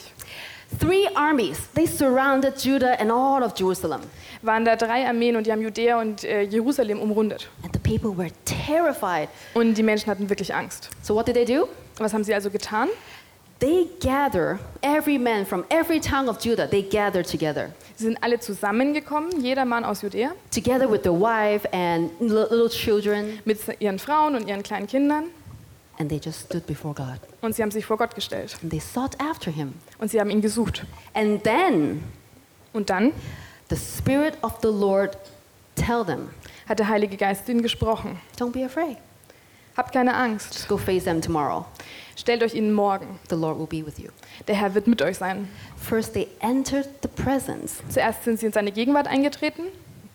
three 0.77 1.07
armies, 1.15 1.67
they 1.73 1.85
surrounded 1.87 2.55
Judah 2.63 2.99
and 2.99 3.11
all 3.11 3.43
of 3.43 3.53
Jerusalem. 3.57 4.01
waren 4.41 4.65
da 4.65 4.75
drei 4.75 5.05
Armeen 5.07 5.35
und 5.35 5.47
die 5.47 5.51
haben 5.51 5.61
Judäa 5.61 5.99
und 5.99 6.23
äh, 6.23 6.43
Jerusalem 6.43 6.99
umrundet. 6.99 7.49
And 7.63 7.73
the 7.73 7.79
people 7.79 8.15
were 8.15 8.29
terrified. 8.45 9.29
Und 9.53 9.75
die 9.75 9.83
Menschen 9.83 10.09
hatten 10.09 10.29
wirklich 10.29 10.53
Angst. 10.53 10.89
So 11.01 11.15
what 11.15 11.27
did 11.27 11.35
they 11.35 11.45
do? 11.45 11.67
Was 11.97 12.13
haben 12.13 12.23
sie 12.23 12.33
also 12.33 12.49
getan? 12.49 12.87
They 13.59 13.87
gather 13.99 14.57
every 14.81 15.17
man 15.17 15.45
from 15.45 15.65
every 15.69 15.99
town 15.99 16.29
of 16.29 16.39
Judah, 16.39 16.65
they 16.69 16.81
gathered 16.81 17.27
together. 17.29 17.71
Sie 17.97 18.05
sind 18.05 18.17
alle 18.23 18.39
zusammengekommen, 18.39 19.41
jeder 19.43 19.65
Mann 19.65 19.83
aus 19.83 20.01
Judäa, 20.01 20.31
Together 20.49 20.89
with 20.89 21.01
their 21.01 21.11
wife 21.19 21.67
and 21.73 22.09
li- 22.21 22.27
little 22.49 22.69
children, 22.69 23.39
mit 23.43 23.59
ihren 23.81 23.99
Frauen 23.99 24.35
und 24.35 24.47
ihren 24.47 24.63
kleinen 24.63 24.87
Kindern. 24.87 25.25
and 25.97 26.07
they 26.09 26.17
just 26.23 26.39
stood 26.45 26.65
before 26.65 26.93
God. 26.93 27.19
Und 27.41 27.53
sie 27.55 27.61
haben 27.61 27.71
sich 27.71 27.85
vor 27.85 27.97
Gott 27.97 28.15
gestellt. 28.15 28.55
And 28.61 28.71
they 28.71 28.79
sought 28.79 29.19
after 29.19 29.51
him. 29.51 29.73
Und 29.97 30.09
sie 30.09 30.21
haben 30.21 30.29
ihn 30.29 30.39
gesucht. 30.39 30.85
And 31.13 31.43
then 31.43 32.01
Und 32.71 32.89
dann 32.89 33.11
the 33.69 33.75
Spirit 33.75 34.35
of 34.41 34.53
the 34.61 34.69
Lord 34.69 35.17
tell 35.75 36.05
them, 36.05 36.29
hat 36.69 36.79
der 36.79 36.87
Heilige 36.87 37.17
Geist 37.17 37.49
ihnen 37.49 37.61
gesprochen. 37.61 38.17
don't 38.37 38.51
be 38.53 38.63
afraid. 38.63 38.95
Habt 39.75 39.91
keine 39.93 40.13
Angst. 40.13 40.53
Just 40.53 40.69
go 40.69 40.77
face 40.77 41.03
them 41.03 41.21
tomorrow. 41.21 41.65
Stellt 42.19 42.43
euch 42.43 42.53
ihnen 42.53 42.73
morgen. 42.73 43.17
The 43.29 43.35
Lord 43.35 43.57
will 43.57 43.65
be 43.65 43.85
with 43.85 43.97
you. 43.97 44.09
Der 44.49 44.55
Herr 44.55 44.75
wird 44.75 44.87
mit 44.87 45.01
euch 45.01 45.17
sein. 45.17 45.47
First, 45.77 46.13
they 46.13 46.27
entered 46.41 46.89
the 47.01 47.07
presence. 47.07 47.81
Zuerst 47.87 48.25
sind 48.25 48.41
sie 48.41 48.47
in 48.47 48.51
seine 48.51 48.73
Gegenwart 48.73 49.07
eingetreten, 49.07 49.67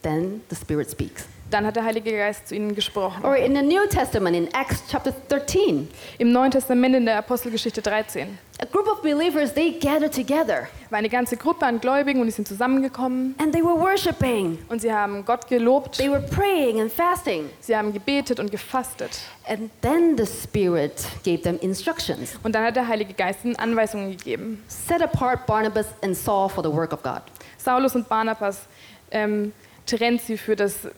Then 0.02 0.42
the 0.50 0.56
Spirit 0.56 0.90
speaks. 0.90 1.24
Dann 1.54 1.66
hat 1.66 1.76
der 1.76 1.84
Heilige 1.84 2.10
Geist 2.10 2.48
zu 2.48 2.56
ihnen 2.56 2.74
gesprochen. 2.74 3.24
Or 3.24 3.36
in 3.36 3.54
the 3.54 3.62
New 3.62 3.86
Testament, 3.86 4.34
in 4.36 4.48
Acts 4.52 4.82
chapter 4.90 5.12
13, 5.28 5.88
Im 6.18 6.32
Neuen 6.32 6.50
Testament 6.50 6.96
in 6.96 7.06
der 7.06 7.18
Apostelgeschichte 7.18 7.80
13 7.80 8.36
a 8.60 8.66
group 8.66 8.88
of 8.88 9.02
believers, 9.02 9.52
they 9.52 9.70
gathered 9.70 10.12
together 10.12 10.68
war 10.90 10.98
eine 10.98 11.08
ganze 11.08 11.36
Gruppe 11.36 11.64
an 11.66 11.80
Gläubigen 11.80 12.20
und 12.20 12.26
die 12.26 12.32
sind 12.32 12.48
zusammengekommen 12.48 13.36
and 13.38 13.52
they 13.52 13.62
were 13.62 13.78
worshiping. 13.78 14.58
und 14.68 14.80
sie 14.80 14.92
haben 14.92 15.24
Gott 15.24 15.46
gelobt, 15.46 15.96
They 15.96 16.10
were 16.10 16.22
praying 16.22 16.80
and 16.80 16.90
fasting. 16.90 17.48
sie 17.60 17.76
haben 17.76 17.92
gebetet 17.92 18.40
und 18.40 18.50
gefastet. 18.50 19.20
And 19.46 19.70
then 19.80 20.16
the 20.18 20.26
Spirit 20.26 21.04
gave 21.24 21.42
them 21.42 21.58
instructions. 21.60 22.36
Und 22.42 22.56
dann 22.56 22.64
hat 22.64 22.74
der 22.74 22.88
Heilige 22.88 23.12
Geist 23.12 23.44
ihnen 23.44 23.54
Anweisungen 23.56 24.10
gegeben. 24.10 24.64
Set 24.66 25.02
apart 25.02 25.46
Barnabas 25.46 25.86
and 26.02 26.16
Saul 26.16 26.48
for 26.48 26.64
the 26.64 26.72
work 26.72 26.92
of 26.92 27.00
God. 27.04 27.22
Saulus 27.58 27.94
und 27.94 28.08
Barnabas 28.08 28.66
ähm, 29.12 29.52
trennt 29.86 30.20
sie 30.22 30.36
für 30.36 30.56
das 30.56 30.88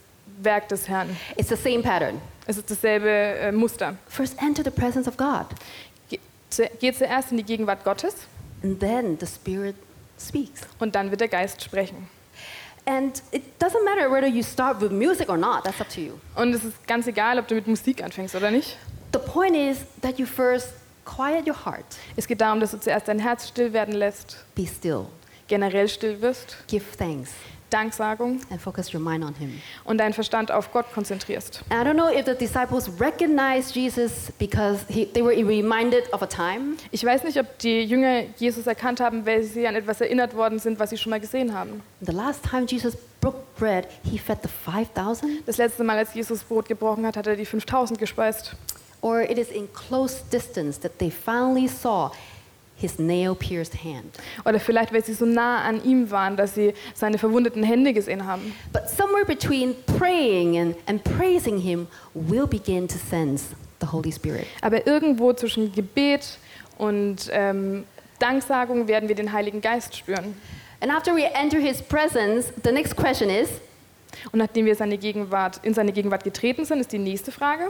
Werk 0.42 0.68
des 0.68 0.88
Herrn. 0.88 1.16
It's 1.36 1.48
the 1.48 1.56
same 1.56 1.82
pattern. 1.82 2.20
Es 2.46 2.56
ist 2.58 2.70
dasselbe 2.70 3.08
äh, 3.10 3.52
Muster. 3.52 3.96
First, 4.08 4.40
enter 4.40 4.62
the 4.64 4.70
presence 4.70 5.08
of 5.08 5.16
God, 5.16 5.46
Ge 6.08 6.18
zu- 6.50 6.68
Geht 6.80 6.96
zuerst 6.96 7.30
in 7.32 7.38
die 7.38 7.42
Gegenwart 7.44 7.82
Gottes 7.84 8.14
and 8.62 8.78
then 8.80 9.16
the 9.20 9.26
Spirit 9.26 9.74
speaks. 10.18 10.62
und 10.78 10.94
dann 10.94 11.10
wird 11.10 11.20
der 11.20 11.28
Geist 11.28 11.62
sprechen. 11.62 12.08
And 12.88 13.20
it 13.32 13.42
doesn't 13.60 13.84
matter 13.84 14.08
whether 14.12 14.28
you 14.28 14.44
start 14.44 14.80
with 14.80 14.92
music 14.92 15.28
or 15.28 15.36
not, 15.36 15.64
that's 15.64 15.80
up 15.80 15.88
to 15.88 16.00
you. 16.00 16.12
Und 16.36 16.54
es 16.54 16.62
ist 16.64 16.86
ganz 16.86 17.08
egal, 17.08 17.38
ob 17.38 17.48
du 17.48 17.56
mit 17.56 17.66
Musik 17.66 18.00
anfängst 18.02 18.34
oder 18.36 18.50
nicht. 18.52 18.76
The 19.12 19.18
point 19.18 19.56
is 19.56 19.78
that 20.02 20.18
you 20.20 20.26
first 20.26 20.68
quiet 21.04 21.48
your 21.48 21.56
heart, 21.64 21.84
Es 22.16 22.26
geht 22.28 22.40
darum, 22.40 22.60
dass 22.60 22.70
du 22.72 22.78
zuerst 22.80 23.08
dein 23.08 23.18
Herz 23.18 23.48
still 23.48 23.72
werden 23.72 23.94
lässt, 23.94 24.44
be 24.54 24.66
still, 24.66 25.06
generell 25.48 25.88
still 25.88 26.20
wirst, 26.22 26.56
give 26.68 26.84
thanks, 26.96 27.30
Danksagung 27.76 28.40
and 28.50 28.60
focus 28.60 28.92
your 28.94 29.00
mind 29.00 29.22
on 29.22 29.34
Him. 29.34 29.60
und 29.84 29.98
deinen 29.98 30.14
Verstand 30.14 30.50
auf 30.50 30.72
Gott 30.72 30.86
konzentrierst. 30.94 31.62
And 31.68 31.80
I 31.86 31.90
don't 31.90 31.94
know 31.94 32.08
if 32.08 32.24
the 32.24 32.34
disciples 32.34 32.88
recognized 32.98 33.74
Jesus 33.74 34.32
because 34.38 34.84
he, 34.88 35.04
they 35.06 35.22
were 35.22 35.36
reminded 35.36 36.10
of 36.12 36.22
a 36.22 36.26
time, 36.26 36.76
Ich 36.90 37.04
weiß 37.04 37.24
nicht, 37.24 37.38
ob 37.38 37.58
die 37.58 37.82
Jünger 37.82 38.22
Jesus 38.38 38.66
erkannt 38.66 39.00
haben, 39.00 39.26
weil 39.26 39.42
sie 39.42 39.66
an 39.66 39.74
etwas 39.74 40.00
erinnert 40.00 40.34
worden 40.34 40.58
sind, 40.58 40.78
was 40.78 40.90
sie 40.90 40.96
schon 40.98 41.10
mal 41.10 41.20
gesehen 41.20 41.52
haben. 41.54 41.82
the 42.00 42.12
last 42.12 42.42
time 42.48 42.64
Jesus 42.66 42.96
broke 43.20 43.38
bread, 43.58 43.86
He 44.04 44.18
fed 44.18 44.38
the 44.42 44.48
5,000, 44.48 45.42
Das 45.46 45.56
letzte 45.58 45.84
Mal, 45.84 45.98
als 45.98 46.14
Jesus 46.14 46.42
Brot 46.44 46.66
gebrochen 46.68 47.04
hat, 47.06 47.16
hat 47.16 47.26
er 47.26 47.36
die 47.36 47.44
5000 47.46 47.98
gespeist. 47.98 48.52
or 49.02 49.20
it 49.20 49.38
is 49.38 49.50
in 49.50 49.68
close 49.72 50.22
distance 50.32 50.80
that 50.80 50.98
they 50.98 51.10
finally 51.10 51.68
saw 51.68 52.10
His 52.76 52.98
nail-pierced 52.98 53.74
hand. 53.82 54.18
Oder 54.44 54.60
vielleicht, 54.60 54.92
weil 54.92 55.04
sie 55.04 55.14
so 55.14 55.24
nah 55.24 55.62
an 55.62 55.82
ihm 55.82 56.10
waren, 56.10 56.36
dass 56.36 56.54
sie 56.54 56.74
seine 56.94 57.18
verwundeten 57.18 57.62
Hände 57.62 57.92
gesehen 57.92 58.26
haben. 58.26 58.54
But 58.72 58.88
somewhere 58.88 59.24
between 59.24 59.74
praying 59.98 60.58
and, 60.58 60.76
and 60.86 61.02
praising 61.02 61.58
Him, 61.58 61.86
we'll 62.14 62.46
begin 62.46 62.86
to 62.88 62.98
sense 62.98 63.46
the 63.80 63.86
Holy 63.90 64.12
Spirit. 64.12 64.46
Aber 64.60 64.86
irgendwo 64.86 65.32
zwischen 65.32 65.72
Gebet 65.72 66.38
und 66.76 67.30
ähm, 67.32 67.84
Danksagung 68.18 68.88
werden 68.88 69.08
wir 69.08 69.16
den 69.16 69.32
Heiligen 69.32 69.60
Geist 69.60 69.96
spüren. 69.96 70.36
And 70.80 70.92
after 70.92 71.14
we 71.16 71.24
enter 71.34 71.58
His 71.58 71.80
presence, 71.80 72.52
the 72.62 72.72
next 72.72 72.94
question 72.94 73.30
is, 73.30 73.48
Und 74.32 74.38
nachdem 74.38 74.66
wir 74.66 74.74
seine 74.74 74.98
Gegenwart, 74.98 75.60
in 75.62 75.74
seine 75.74 75.92
Gegenwart 75.92 76.24
getreten 76.24 76.64
sind, 76.64 76.80
ist 76.80 76.92
die 76.92 76.98
nächste 76.98 77.32
Frage, 77.32 77.64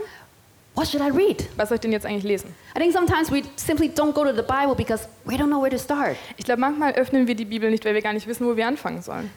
what 0.77 0.87
should 0.87 1.01
I 1.01 1.09
read? 1.09 1.45
was 1.57 1.69
soll 1.69 1.75
ich 1.75 1.81
denn 1.81 1.91
jetzt 1.91 2.05
eigentlich 2.05 2.23
lesen? 2.23 2.53
I 2.75 2.79
think 2.79 2.93
sometimes 2.93 3.29
we 3.31 3.41
simply 3.57 3.89
don't 3.89 4.13
go 4.13 4.23
to 4.23 4.31
the 4.33 4.41
Bible 4.43 4.75
because 4.75 5.07
we 5.25 5.35
don't 5.35 5.47
know 5.47 5.61
where 5.61 5.71
to 5.71 5.77
start. 5.77 6.15
Ich 6.37 6.45
glaube, 6.45 6.61
manchmal 6.61 6.93
öffnen 6.93 7.27
wir 7.27 7.35
die 7.35 7.45
Bibel 7.45 7.69
nicht, 7.69 7.83
weil 7.83 7.93
wir 7.93 8.01
gar 8.01 8.13
nicht 8.13 8.27
wissen, 8.27 8.47
wo 8.47 8.55
wir 8.55 8.65
anfangen 8.67 9.01
sollen. 9.01 9.29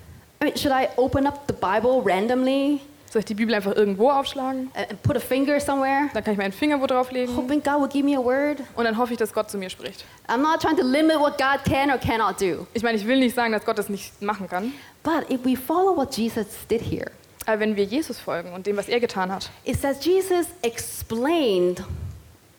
I 0.42 0.44
mean, 0.46 0.56
should 0.56 0.72
I 0.72 0.88
open 0.96 1.26
up 1.26 1.42
the 1.48 1.54
Bible 1.54 2.00
randomly 2.04 2.80
Soll 3.12 3.18
ich 3.20 3.26
die 3.26 3.34
Bibel 3.34 3.52
einfach 3.56 3.74
irgendwo 3.74 4.08
aufschlagen? 4.08 4.70
and 4.74 5.02
put 5.02 5.16
a 5.16 5.20
finger 5.20 5.58
somewhere, 5.58 6.08
Dann 6.14 6.22
kann 6.22 6.32
ich 6.34 6.38
meinen 6.38 6.52
Finger 6.52 6.80
wo 6.80 6.86
drauflegen 6.86 7.36
hoping 7.36 7.60
God 7.60 7.80
will 7.80 7.88
give 7.88 8.04
me 8.04 8.16
a 8.16 8.22
word? 8.24 8.58
und 8.76 8.84
dann 8.84 8.96
hoffe 8.96 9.12
ich, 9.14 9.18
dass 9.18 9.32
Gott 9.32 9.50
zu 9.50 9.58
mir 9.58 9.68
spricht. 9.68 10.04
I'm 10.28 10.38
not 10.38 10.60
trying 10.62 10.76
to 10.76 10.84
limit 10.84 11.18
what 11.18 11.36
God 11.36 11.64
can 11.64 11.90
or 11.90 11.98
cannot 11.98 12.40
do. 12.40 12.66
Ich 12.72 12.82
meine, 12.84 12.96
ich 12.96 13.06
will 13.06 13.18
nicht 13.18 13.34
sagen, 13.34 13.52
dass 13.52 13.64
Gott 13.64 13.78
das 13.78 13.88
nicht 13.88 14.22
machen 14.22 14.48
kann. 14.48 14.72
But 15.02 15.28
if 15.28 15.44
we 15.44 15.56
follow 15.56 15.96
what 15.96 16.14
Jesus 16.16 16.46
did 16.70 16.80
here, 16.82 17.10
wenn 17.58 17.74
wir 17.74 17.84
Jesus 17.84 18.18
folgen 18.20 18.52
und 18.52 18.66
dem, 18.66 18.76
was 18.76 18.88
er 18.88 19.00
getan 19.00 19.32
hat, 19.32 19.50
it 19.64 19.80
says 19.80 20.04
Jesus 20.04 20.46
explained 20.62 21.82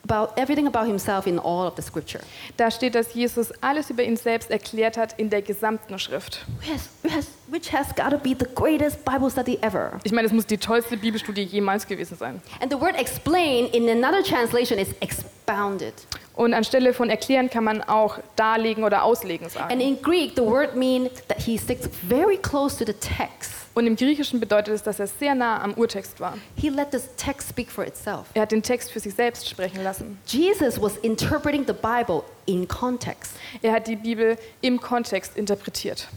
about 0.03 0.33
everything 0.35 0.67
about 0.67 0.85
himself 0.87 1.25
in 1.27 1.39
all 1.39 1.67
of 1.67 1.75
the 1.77 1.81
scripture. 1.81 2.21
da 2.57 2.69
steht, 2.71 2.95
dass 2.95 3.13
Jesus 3.13 3.53
alles 3.61 3.89
über 3.89 4.03
ihn 4.03 4.17
selbst 4.17 4.49
erklärt 4.49 4.97
hat 4.97 5.17
in 5.17 5.29
der 5.29 5.41
gesamten 5.41 5.97
Schrift. 5.99 6.45
Which 6.59 7.13
has, 7.13 7.27
which 7.47 7.71
has, 7.71 7.95
got 7.95 8.09
to 8.09 8.17
be 8.17 8.35
the 8.37 8.47
greatest 8.55 9.05
Bible 9.05 9.29
study 9.29 9.57
ever. 9.61 9.99
Ich 10.03 10.11
meine, 10.11 10.27
es 10.27 10.33
muss 10.33 10.45
die 10.47 10.57
tollste 10.57 10.97
Bibelstudie 10.97 11.43
jemals 11.43 11.87
gewesen 11.87 12.17
sein. 12.17 12.41
And 12.59 12.71
the 12.71 12.79
word 12.81 12.95
explain 12.99 13.67
in 13.67 13.87
another 13.87 14.23
translation 14.23 14.79
is 14.79 14.89
expounded. 14.99 15.93
Und 16.35 16.53
anstelle 16.53 16.93
von 16.93 17.09
erklären 17.09 17.49
kann 17.49 17.63
man 17.63 17.81
auch 17.83 18.17
darlegen 18.35 18.83
oder 18.83 19.03
auslegen 19.03 19.45
And 19.45 19.53
sagen. 19.53 19.79
in 19.79 20.01
Greek, 20.01 20.33
the 20.35 20.43
word 20.43 20.75
means 20.75 21.09
that 21.27 21.39
he 21.43 21.57
sticks 21.57 21.87
very 22.09 22.37
close 22.37 22.75
to 22.77 22.85
the 22.85 22.93
text. 22.93 23.60
Und 23.73 23.87
im 23.87 23.95
Griechischen 23.95 24.39
bedeutet 24.39 24.73
es, 24.73 24.83
dass 24.83 24.99
er 24.99 25.07
sehr 25.07 25.33
nah 25.33 25.61
am 25.61 25.73
Urtext 25.75 26.19
war. 26.19 26.37
He 26.55 26.69
let 26.69 26.91
this 26.91 27.09
text 27.15 27.49
speak 27.49 27.71
for 27.71 27.85
itself. 27.85 28.27
Er 28.33 28.41
hat 28.43 28.51
den 28.51 28.61
Text 28.61 28.91
für 28.91 28.99
sich 28.99 29.13
selbst 29.13 29.47
sprechen 29.49 29.81
lassen. 29.83 30.19
Jesus 30.27 30.81
was 30.81 30.97
interpreting 30.97 31.65
the 31.65 31.73
Bible 31.73 32.23
in 32.45 32.67
context. 32.67 33.33
Er 33.61 33.71
hat 33.73 33.87
die 33.87 33.95
Bibel 33.95 34.37
im 34.61 34.79
Kontext 34.81 35.37
interpretiert. 35.37 36.07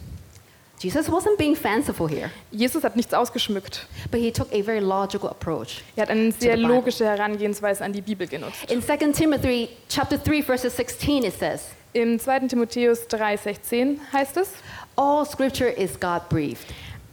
Jesus 0.80 1.08
wasn't 1.08 1.38
being 1.38 1.54
fanciful 1.54 2.08
here, 2.08 2.30
Jesus 2.50 2.82
hat 2.82 2.96
nichts 2.96 3.14
ausgeschmückt. 3.14 3.86
but 4.10 4.20
he 4.20 4.30
took 4.30 4.52
a 4.52 4.60
very 4.60 4.80
logical 4.80 5.30
approach. 5.30 5.82
Er 5.96 6.02
hat 6.02 6.10
eine 6.10 6.32
sehr 6.32 6.56
logische 6.56 7.06
Herangehensweise 7.06 7.84
an 7.84 7.92
die 7.92 8.02
Bibel 8.02 8.26
genutzt. 8.26 8.70
In 8.70 8.82
2 8.82 8.96
Timothy 9.12 9.68
chapter 9.88 10.18
3 10.18 10.42
verses 10.42 10.76
16 10.76 11.24
it 11.24 11.38
says, 11.38 11.68
Im 11.94 12.18
2. 12.18 12.48
Timotheus 12.48 13.06
3,16 13.08 13.98
heißt 14.12 14.36
es, 14.36 14.50
all 14.96 15.24
scripture 15.24 15.70
is 15.70 15.98
God 15.98 16.28
breathed. 16.28 16.66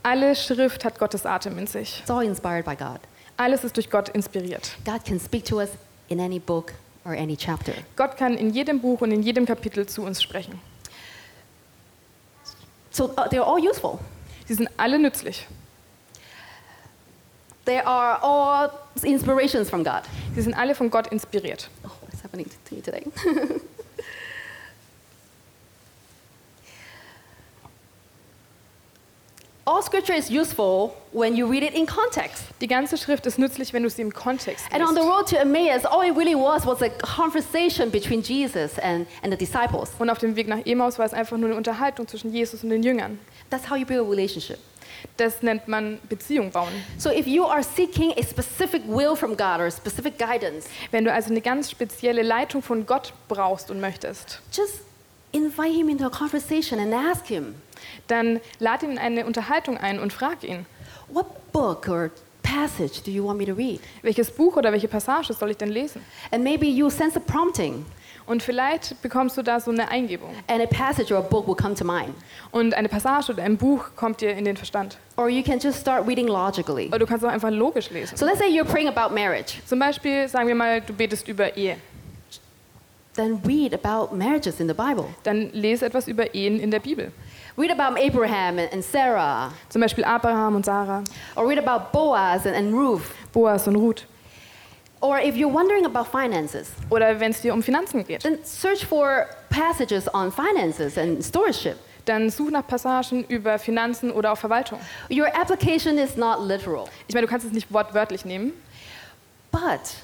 Alle 0.04 0.36
Schrift 0.36 0.84
hat 0.84 1.00
Gottes 1.00 1.26
Atem 1.26 1.58
in 1.58 1.68
sich. 1.68 2.00
It's 2.00 2.10
all 2.10 2.24
inspired 2.24 2.66
by 2.66 2.76
God. 2.76 3.00
Alles 3.38 3.64
ist 3.64 3.76
durch 3.76 3.90
Gott 3.90 4.10
inspiriert. 4.10 4.72
God 4.86 5.04
can 5.06 5.20
speak 5.20 5.46
to 5.46 5.60
us 5.60 5.70
in 6.10 6.20
any 6.20 6.40
book 6.40 6.74
or 7.06 7.14
any 7.14 7.36
chapter. 7.36 7.74
Gott 7.96 8.18
kann 8.18 8.36
in 8.36 8.52
jedem 8.52 8.80
Buch 8.82 9.02
und 9.02 9.12
in 9.12 9.24
jedem 9.24 9.46
Kapitel 9.46 9.88
zu 9.88 10.04
uns 10.04 10.22
sprechen. 10.22 10.60
So 12.92 13.06
uh, 13.06 13.28
they're 13.30 13.44
all 13.44 13.60
useful. 13.60 14.00
Sie 14.48 14.54
sind 14.54 14.70
alle 14.78 15.00
nützlich. 15.00 15.48
They 17.66 17.80
are 17.80 18.22
all 18.22 18.72
inspirations 19.04 19.70
from 19.70 19.84
God. 19.84 20.02
Sie 20.36 20.42
sind 20.42 20.56
alle 20.56 20.76
von 20.76 20.90
Gott 20.90 21.08
inspiriert. 21.08 21.70
Oh, 21.84 21.90
what 22.02 22.14
is 22.14 22.24
happening 22.24 22.50
to 22.66 22.76
me 22.76 22.82
today? 22.82 23.06
all 29.66 29.82
scripture 29.84 30.14
is 30.16 30.30
useful 30.30 30.94
when 31.12 31.36
you 31.36 31.46
read 31.48 31.64
it 31.64 31.74
in 31.74 31.86
context. 31.86 32.44
Die 32.62 32.68
ganze 32.68 32.98
Schrift 32.98 33.26
ist 33.26 33.38
nützlich, 33.38 33.74
wenn 33.74 33.84
du 33.84 33.90
sie 33.90 34.02
im 34.02 34.12
Kontext 34.14 34.66
And 34.72 34.82
on 34.84 34.96
the 34.96 35.02
liest. 35.02 35.08
road 35.12 35.28
to 35.30 35.36
Emmaus, 35.38 35.86
all 35.86 36.04
it 36.04 36.16
really 36.18 36.36
was 36.36 36.66
was 36.66 36.82
a 36.82 36.90
conversation 36.90 37.90
between 37.92 38.22
Jesus 38.22 38.78
and, 38.80 39.08
and 39.24 39.32
the 39.32 39.38
disciples. 39.38 39.92
Und 40.00 40.10
auf 40.10 40.18
dem 40.18 40.36
Weg 40.36 40.48
nach 40.48 40.66
Emmaus 40.66 40.98
war 41.00 41.06
es 41.06 41.14
einfach 41.14 41.38
nur 41.38 41.50
eine 41.50 41.58
Unterhaltung 41.58 42.08
zwischen 42.08 42.34
Jesus 42.34 42.64
und 42.64 42.70
den 42.70 42.84
Jüngern. 42.84 43.20
That's 43.50 43.70
how 43.70 43.78
you 43.78 43.86
build 43.86 44.06
a 44.06 44.10
relationship. 44.10 44.58
Das 45.18 45.42
nennt 45.42 45.68
man 45.68 46.00
Beziehung 46.10 46.52
bauen. 46.52 46.72
So 46.98 47.10
if 47.10 47.26
you 47.26 47.46
are 47.46 47.64
seeking 47.64 48.12
a 48.18 48.24
specific 48.24 48.84
will 48.88 49.16
from 49.16 49.36
God 49.36 49.60
or 49.60 49.72
specific 49.72 50.18
guidance, 50.20 50.68
Wenn 50.92 51.06
du 51.06 51.12
also 51.14 51.30
eine 51.32 51.42
ganz 51.42 51.72
spezielle 51.72 52.22
Leitung 52.22 52.62
von 52.62 52.86
Gott 52.86 53.14
brauchst 53.28 53.72
und 53.72 53.80
möchtest, 53.80 54.42
just 54.54 54.82
invite 55.32 55.74
him 55.74 55.90
into 55.90 56.06
a 56.06 56.10
conversation 56.10 56.80
and 56.80 56.94
ask 56.94 57.26
him, 57.26 57.56
dann 58.08 58.40
lad 58.60 58.84
ihn 58.84 58.92
in 58.92 58.98
eine 58.98 59.26
Unterhaltung 59.26 59.78
ein 59.78 60.00
und 60.00 60.14
frag 60.14 60.44
ihn, 60.44 60.66
what 61.10 61.52
book 61.52 61.88
or 61.88 62.12
passage 62.44 63.02
do 63.04 63.12
you 63.12 63.26
want 63.26 63.38
me 63.40 63.46
to 63.46 63.54
read? 63.54 63.80
welches 64.02 64.30
Buch 64.32 64.58
oder 64.58 64.72
welche 64.72 64.88
Passage 64.88 65.34
soll 65.34 65.52
ich 65.52 65.58
denn 65.58 65.70
lesen? 65.70 66.02
And 66.32 66.44
maybe 66.44 66.66
you'll 66.66 66.92
sense 66.92 67.18
a 67.18 67.22
prompting 67.22 67.86
Und 68.28 68.44
vielleicht 68.44 69.02
bekommst 69.02 69.36
du 69.38 69.42
da 69.42 69.60
so 69.60 69.72
eine 69.72 69.90
Eingebung. 69.90 70.30
and 70.48 70.62
a 70.62 70.68
passage 70.68 71.12
or 71.12 71.18
a 71.20 71.22
book 71.22 71.48
will 71.48 71.56
come 71.56 71.74
to 71.76 71.84
mind. 71.84 72.14
Und 72.52 72.74
eine 72.74 72.88
Passage 72.88 73.32
oder 73.34 73.44
ein 73.44 73.58
Buch 73.58 73.90
kommt 73.96 74.22
dir 74.22 74.32
in 74.32 74.46
den 74.46 74.56
Verstand. 74.56 74.98
Or 75.18 75.28
you 75.28 75.44
can 75.44 75.60
just 75.60 75.80
start 75.82 76.08
reading 76.08 76.28
logically. 76.28 76.88
Oder 76.88 77.00
du 77.00 77.06
kannst 77.08 77.26
auch 77.26 77.30
einfach 77.30 77.50
logisch 77.52 77.90
lesen. 77.90 78.16
So 78.18 78.26
let's 78.26 78.40
say 78.40 78.48
you're 78.48 78.64
praying 78.66 78.88
about 78.88 79.14
marriage. 79.14 79.56
Zum 79.66 79.80
Beispiel, 79.80 80.28
sagen 80.28 80.48
wir 80.48 80.56
mal, 80.56 80.82
du 80.82 80.94
betest 80.94 81.28
über 81.28 81.56
Ehe. 81.58 81.78
Then 83.16 83.42
read 83.46 83.74
about 83.74 84.16
marriages 84.16 84.60
in 84.62 84.68
the 84.70 84.74
Bible. 84.74 85.06
Dann 85.24 85.50
lese 85.52 85.86
etwas 85.86 86.08
über 86.08 86.34
Ehen 86.34 86.60
in 86.60 86.72
der 86.72 86.80
Bibel. 86.80 87.12
Read 87.58 87.72
about 87.72 87.98
Abraham 88.00 88.60
and, 88.60 88.84
Sarah. 88.84 89.52
Zum 89.70 89.82
Beispiel 89.82 90.04
Abraham 90.06 90.56
und 90.56 90.66
Sarah, 90.66 91.04
Or 91.36 91.48
read 91.48 91.60
about 91.60 91.92
Boaz 91.92 92.46
and, 92.46 92.56
and 92.56 92.74
Ruth. 92.74 93.12
Boas 93.34 93.68
und 93.68 93.76
Ruth. 93.76 94.06
Or 95.02 95.20
if 95.20 95.36
you're 95.36 95.52
wondering 95.52 95.86
about 95.86 96.06
finances, 96.06 96.72
Oder 96.90 97.20
wenn 97.20 97.32
es 97.32 97.42
dir 97.42 97.54
um 97.54 97.62
Finanzen 97.64 98.06
geht, 98.06 98.22
then 98.24 98.38
search 98.44 98.86
for 98.86 99.28
passages 99.50 100.08
on 100.14 100.32
finances 100.32 100.98
and 100.98 101.24
stewardship. 101.24 101.78
dann 102.06 102.30
such 102.30 102.50
nach 102.52 102.66
Passagen 102.66 103.24
über 103.26 103.60
Finanzen 103.60 104.12
oder 104.12 104.32
auch 104.32 104.38
Verwaltung. 104.38 104.80
Your 105.10 105.28
application 105.36 105.98
is 105.98 106.16
not 106.16 106.40
literal, 106.48 106.86
Ich 107.08 107.14
meine, 107.14 107.28
du 107.28 107.32
kannst 107.32 107.46
es 107.46 107.54
nicht 107.54 107.72
wortwörtlich 107.72 108.26
nehmen, 108.26 108.54
but 109.52 109.96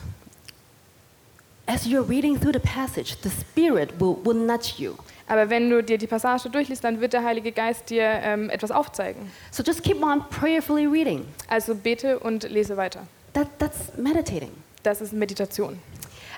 as 1.68 1.86
you're 1.86 2.08
reading 2.08 2.40
through 2.40 2.54
the 2.54 2.60
passage, 2.60 3.16
the 3.24 3.30
Spirit 3.30 4.00
will, 4.00 4.18
will 4.24 4.36
nudge 4.36 4.76
you. 4.78 4.96
Aber 5.28 5.50
wenn 5.50 5.70
du 5.70 5.84
dir 5.84 5.98
die 5.98 6.08
Passage 6.08 6.50
durchliest, 6.50 6.84
dann 6.84 7.02
wird 7.02 7.14
der 7.14 7.24
Heilige 7.24 7.52
Geist 7.52 7.90
dir 7.90 8.04
ähm, 8.04 8.50
etwas 8.50 8.72
aufzeigen. 8.72 9.32
So 9.52 9.62
just 9.62 9.84
keep 9.84 10.02
on 10.02 10.24
prayerfully 10.30 10.86
reading. 10.86 11.26
Also 11.48 11.76
bete 11.76 12.18
und 12.20 12.50
lese 12.50 12.78
weiter. 12.78 13.02
That, 13.34 13.48
that's 13.60 13.98
meditating. 13.98 14.52
Das 14.84 15.02
ist 15.02 15.12
Meditation. 15.12 15.80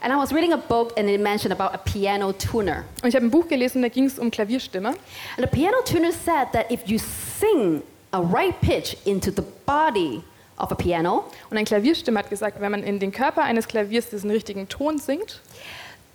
And 0.01 0.13
I 0.13 0.15
was 0.15 0.33
reading 0.33 0.53
a 0.53 0.57
book 0.57 0.97
and 0.97 1.09
it 1.09 1.19
mentioned 1.19 1.53
about 1.53 1.73
a 1.73 1.77
piano 1.77 2.31
tuner. 2.31 2.85
Und 3.03 3.09
ich 3.09 3.15
habe 3.15 3.25
ein 3.25 3.31
Buch 3.31 3.47
gelesen, 3.47 3.81
da 3.81 3.89
ging 3.89 4.05
es 4.05 4.17
um 4.17 4.31
Klavierstimmer. 4.31 4.89
And 4.89 4.97
the 5.37 5.47
piano 5.47 5.77
tuner 5.85 6.11
said 6.11 6.47
that 6.53 6.71
if 6.71 6.81
you 6.87 6.97
sing 6.97 7.83
a 8.11 8.19
right 8.19 8.59
pitch 8.61 8.97
into 9.05 9.29
the 9.29 9.43
body 9.65 10.23
of 10.57 10.71
a 10.71 10.75
piano, 10.75 11.25
Und 11.49 11.57
ein 11.57 11.65
Klavierstimmer 11.65 12.19
hat 12.19 12.29
gesagt, 12.29 12.59
wenn 12.59 12.71
man 12.71 12.83
in 12.83 12.99
den 12.99 13.11
Körper 13.11 13.43
eines 13.43 13.67
Klaviers 13.67 14.09
diesen 14.09 14.31
richtigen 14.31 14.67
Ton 14.67 14.97
singt, 14.97 15.41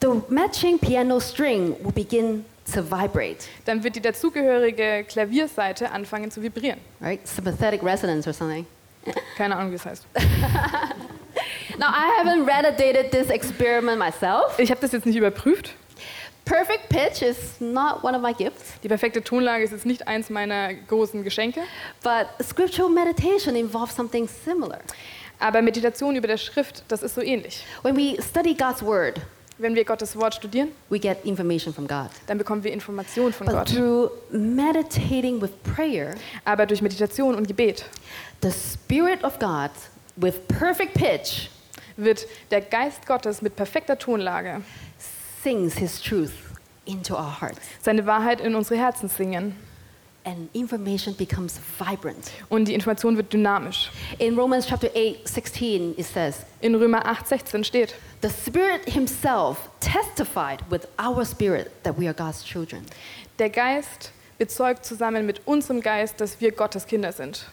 the 0.01 0.09
matching 0.29 0.79
piano 0.79 1.21
string 1.21 1.77
will 1.83 1.93
begin 1.93 2.45
to 2.73 2.83
vibrate, 2.83 3.47
dann 3.65 3.83
wird 3.85 3.97
die 3.97 4.01
dazugehörige 4.01 5.05
Klavierseite 5.09 5.91
anfangen 5.91 6.31
zu 6.31 6.43
vibrieren. 6.43 6.79
right? 7.01 7.27
Sympathetic 7.27 7.83
resonance 7.83 8.27
or 8.29 8.33
something. 8.33 8.67
Keine 9.37 9.57
Ahnung, 9.57 9.71
wie 9.71 9.77
es 9.77 9.85
heißt. 9.85 10.07
Now, 11.79 11.89
I 11.89 12.09
haven't 12.21 12.47
validated 12.47 13.11
this 13.11 13.29
experiment 13.31 13.99
myself. 13.99 14.59
Ich 14.59 14.71
habe 14.71 14.81
das 14.81 14.93
jetzt 14.93 15.07
nicht 15.07 15.17
überprüft. 15.17 15.75
Perfect 16.45 16.89
pitch 16.91 17.23
is 17.23 17.59
not 17.59 18.05
one 18.05 18.15
of 18.15 18.23
my 18.23 18.33
gifts, 18.35 18.75
Die 18.83 18.89
perfekte 18.89 19.23
Tonlage 19.25 19.65
ist 19.65 19.71
jetzt 19.73 19.87
nicht 19.87 20.07
eins 20.07 20.29
meiner 20.31 20.75
großen 20.75 21.25
Geschenke. 21.25 21.63
but 22.03 22.27
scriptural 22.47 22.91
meditation 22.91 23.57
involves 23.57 23.97
something 23.97 24.29
similar. 24.45 24.79
Aber 25.41 25.63
Meditation 25.63 26.15
über 26.17 26.29
der 26.29 26.37
Schrift, 26.37 26.85
das 26.89 27.03
ist 27.03 27.15
so 27.15 27.23
ähnlich. 27.23 27.65
When 27.83 27.97
we 27.97 28.23
study 28.23 28.55
God's 28.55 28.83
word, 28.83 29.21
Wenn 29.59 29.75
wir 29.77 29.85
Gottes 29.85 30.17
Wort 30.17 30.35
studieren, 30.35 30.71
we 30.91 30.99
get 30.99 31.25
information 31.25 31.73
from 31.73 31.87
God. 31.87 32.09
dann 32.27 32.39
bekommen 32.39 32.65
wir 32.65 32.73
Informationen 32.73 33.33
von 33.33 33.47
But 33.47 33.55
Gott. 33.57 33.69
through 33.69 34.11
meditating 34.31 35.41
with 35.41 35.51
prayer, 35.63 36.15
Aber 36.45 36.67
durch 36.67 36.83
Meditation 36.83 37.35
und 37.35 37.47
Gebet 37.47 37.85
the 38.43 38.51
Spirit 38.51 39.23
of 39.23 39.39
God, 39.39 39.71
with 40.17 40.35
perfect 40.49 40.95
pitch, 40.95 41.51
wird 41.97 42.27
der 42.51 42.61
Geist 42.63 43.07
Gottes 43.07 43.43
mit 43.43 43.55
perfekter 43.57 43.97
Tonlage 43.99 44.61
sings 45.43 45.75
His 45.79 46.01
truth 46.03 46.33
into 46.85 47.15
our 47.15 47.41
hearts, 47.41 47.61
seine 47.81 48.05
Wahrheit 48.07 48.41
in 48.41 48.55
unsere 48.55 48.77
Herzen 48.79 49.09
singen. 49.09 49.55
And 50.25 50.49
information 50.55 51.15
becomes 51.15 51.61
vibrant. 51.79 52.31
Und 52.49 52.69
die 52.69 52.75
Information 52.75 53.17
wird 53.17 53.33
dynamisch. 53.33 53.91
In 54.19 54.37
Romans 54.37 54.67
chapter 54.67 54.89
8, 54.95 55.29
16, 55.29 55.95
it 55.99 56.07
says, 56.07 56.45
In 56.61 56.75
Römer 56.75 57.05
8,16 57.07 57.65
steht, 57.65 57.95
The 58.23 58.31
Spirit 58.31 58.89
Himself 58.89 59.71
testified 59.81 60.61
with 60.71 60.87
our 60.99 61.25
spirit 61.25 61.71
that 61.85 61.99
we 61.99 62.07
are 62.07 62.15
God's 62.15 62.45
children. 62.45 62.87
der 63.39 63.51
Geist 63.51 64.13
bezeugt 64.39 64.85
zusammen 64.85 65.27
mit 65.27 65.43
unserem 65.47 65.81
Geist, 65.81 66.21
dass 66.21 66.41
wir 66.41 66.53
Gottes 66.53 66.87
Kinder 66.87 67.13
sind. 67.13 67.47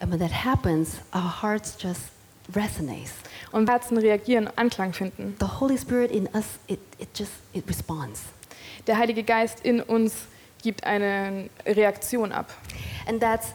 And 0.00 0.12
when 0.12 0.20
that 0.20 0.44
happens, 0.44 1.00
our 1.12 1.42
hearts 1.42 1.76
just 1.80 2.12
resonate. 2.54 3.10
Und 3.52 3.68
Herzen 3.68 3.98
reagieren, 3.98 4.48
Anklang 4.56 4.92
finden. 4.92 5.34
The 5.40 5.60
Holy 5.60 5.76
Spirit 5.76 6.10
in 6.10 6.28
us, 6.34 6.58
it, 6.66 6.78
it 6.98 7.08
just, 7.14 7.32
it 7.52 7.64
responds. 7.68 8.22
Der 8.86 8.96
Heilige 8.96 9.24
Geist 9.24 9.60
in 9.64 9.80
uns 9.80 10.26
gibt 10.62 10.84
eine 10.84 11.48
Reaktion 11.66 12.32
ab. 12.32 12.52
And 13.06 13.20
that's 13.20 13.52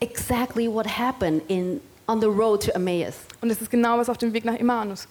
exactly 0.00 0.68
what 0.68 0.86
happened 0.86 1.42
in, 1.48 1.80
on 2.08 2.20
the 2.20 2.28
road 2.28 2.62
to 2.62 2.74
Emmaus. 2.74 3.14
Und 3.40 3.48
das 3.48 3.60
ist 3.60 3.70
genau, 3.70 3.98
was 3.98 4.08
auf 4.08 4.18
dem 4.18 4.32
Weg 4.32 4.44
nach 4.44 4.58
Emmaus, 4.58 5.06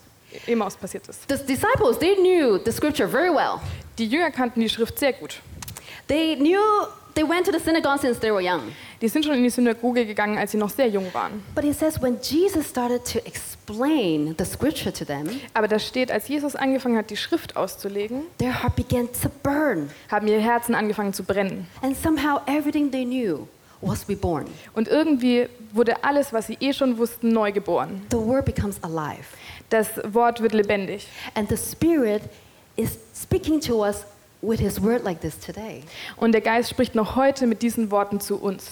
Emmaus 0.47 0.75
passiert 0.75 1.07
ist. 1.07 1.27
The 1.29 1.37
disciples, 1.37 1.97
they 1.99 2.15
knew 2.15 2.59
the 2.63 2.71
scripture 2.71 3.07
very 3.07 3.29
well. 3.29 3.59
Die 3.97 4.07
Jünger 4.07 4.31
kannten 4.31 4.61
die 4.61 4.69
Schrift 4.69 4.99
sehr 4.99 5.13
gut. 5.13 5.41
They 6.07 6.35
knew, 6.35 6.59
they 7.15 7.23
went 7.23 7.45
to 7.45 7.51
the 7.51 7.59
synagogue 7.59 7.99
since 7.99 8.19
they 8.19 8.31
were 8.31 8.41
young. 8.41 8.73
Die 9.01 9.07
sind 9.07 9.25
schon 9.25 9.33
in 9.35 9.43
die 9.43 9.49
Synagoge 9.49 10.05
gegangen, 10.05 10.37
als 10.37 10.51
sie 10.51 10.57
noch 10.57 10.69
sehr 10.69 10.87
jung 10.87 11.11
waren. 11.13 11.43
But 11.55 11.63
it 11.63 11.77
says 11.77 11.99
when 12.01 12.19
Jesus 12.21 12.69
started 12.69 13.03
to 13.11 13.19
explain 13.25 14.35
the 14.37 14.45
scripture 14.45 14.93
to 14.93 15.03
them, 15.05 15.27
Aber 15.53 15.67
da 15.67 15.79
steht, 15.79 16.11
als 16.11 16.27
Jesus 16.27 16.55
angefangen 16.55 16.97
hat, 16.97 17.09
die 17.09 17.17
Schrift 17.17 17.55
auszulegen, 17.57 18.23
their 18.37 18.61
heart 18.61 18.75
began 18.75 19.07
to 19.11 19.29
burn. 19.41 19.89
haben 20.09 20.27
ihre 20.27 20.39
Herzen 20.41 20.75
angefangen 20.75 21.13
zu 21.13 21.23
brennen. 21.23 21.67
And 21.81 21.97
somehow 21.97 22.41
everything 22.45 22.91
they 22.91 23.03
knew 23.05 23.47
was 23.81 24.07
reborn. 24.07 24.45
Und 24.75 24.87
irgendwie 24.87 25.47
wurde 25.73 26.03
alles, 26.03 26.31
was 26.31 26.47
sie 26.47 26.57
eh 26.59 26.73
schon 26.73 26.97
wussten, 26.99 27.29
neu 27.29 27.51
geboren. 27.51 28.03
The 28.11 28.17
word 28.17 28.45
becomes 28.45 28.77
alive. 28.83 29.25
Das 29.69 29.87
Wort 30.13 30.41
wird 30.41 30.53
lebendig. 30.53 31.07
And 31.33 31.49
the 31.49 31.57
Spirit 31.57 32.21
is 32.75 32.97
speaking 33.15 33.59
to 33.61 33.83
us 33.83 34.05
with 34.41 34.59
His 34.59 34.81
word 34.81 35.03
like 35.03 35.21
this 35.21 35.37
today. 35.39 35.83
Und 36.17 36.31
der 36.33 36.41
Geist 36.41 36.69
spricht 36.69 36.95
noch 36.95 37.15
heute 37.15 37.47
mit 37.47 37.61
diesen 37.61 37.91
Worten 37.91 38.19
zu 38.19 38.37
uns. 38.37 38.71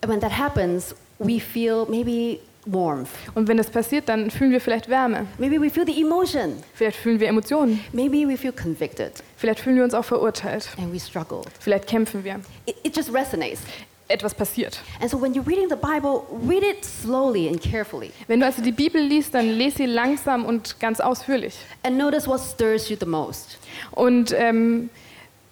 And 0.00 0.12
when 0.12 0.20
that 0.20 0.38
happens, 0.38 0.94
we 1.18 1.40
feel 1.40 1.84
maybe 1.88 2.38
warmth. 2.66 3.08
Und 3.34 3.48
wenn 3.48 3.56
das 3.56 3.70
passiert, 3.70 4.08
dann 4.08 4.30
fühlen 4.30 4.50
wir 4.52 4.60
vielleicht 4.60 4.88
Wärme. 4.88 5.26
Maybe 5.38 5.60
we 5.60 5.70
feel 5.70 5.86
the 5.86 6.00
emotion. 6.00 6.62
Vielleicht 6.74 6.96
fühlen 6.98 7.18
wir 7.18 7.28
Emotionen. 7.28 7.80
Maybe 7.92 8.28
we 8.28 8.36
feel 8.36 8.52
convicted 8.52 9.12
Vielleicht 9.36 9.60
fühlen 9.60 9.76
wir 9.76 9.84
uns 9.84 9.94
auch 9.94 10.04
verurteilt. 10.04 10.68
and 10.78 10.92
we 10.92 11.00
struggle. 11.00 11.42
Vielleicht 11.58 11.86
kämpfen 11.86 12.22
wir. 12.24 12.40
It, 12.66 12.76
it 12.84 12.96
just 12.96 13.12
resonates. 13.12 13.60
Etwas 14.08 14.34
passiert. 14.34 14.80
And 15.00 15.10
so 15.10 15.20
when 15.20 15.34
you're 15.34 15.46
reading 15.46 15.68
the 15.68 15.76
Bible, 15.76 16.26
read 16.30 16.62
it 16.62 16.84
slowly 16.84 17.46
and 17.48 17.60
carefully. 17.60 18.10
Wenn 18.26 18.40
du 18.40 18.46
also 18.46 18.62
die 18.62 18.72
Bibel 18.72 19.00
liest, 19.00 19.34
dann 19.34 19.46
lese 19.46 19.78
sie 19.78 19.86
langsam 19.86 20.46
und 20.46 20.80
ganz 20.80 21.00
ausführlich. 21.00 21.54
And 21.82 21.98
notice 21.98 22.26
what 22.26 22.40
stirs 22.40 22.88
you 22.88 22.96
the 22.98 23.06
most. 23.06 23.58
Und 23.92 24.32
ähm, 24.32 24.88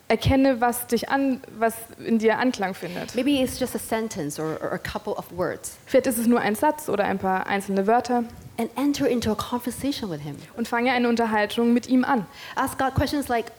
erkenne, 0.08 0.60
was 0.60 0.86
dich 0.86 1.08
an, 1.08 1.40
was 1.58 1.74
in 1.98 2.18
dir 2.18 2.38
Anklang 2.38 2.74
findet. 2.74 3.14
Maybe 3.14 3.42
it's 3.42 3.58
just 3.58 3.74
a 3.74 3.78
sentence 3.78 4.38
or, 4.38 4.58
or 4.62 4.72
a 4.72 4.78
couple 4.78 5.14
of 5.14 5.26
words. 5.36 5.76
Vielleicht 5.86 6.06
ist 6.06 6.18
es 6.18 6.26
nur 6.26 6.40
ein 6.40 6.54
Satz 6.54 6.88
oder 6.88 7.04
ein 7.04 7.18
paar 7.18 7.46
einzelne 7.46 7.86
Wörter. 7.86 8.24
And 8.58 8.70
enter 8.76 9.06
into 9.06 9.30
a 9.32 9.34
conversation 9.34 10.10
with 10.10 10.20
Him. 10.20 10.36
Und 10.56 10.66
fange 10.66 10.92
eine 10.92 11.08
Unterhaltung 11.08 11.74
mit 11.74 11.88
ihm 11.88 12.04
an. 12.04 12.26
Ask 12.54 12.78
God 12.78 12.94
questions 12.94 13.28
like, 13.28 13.52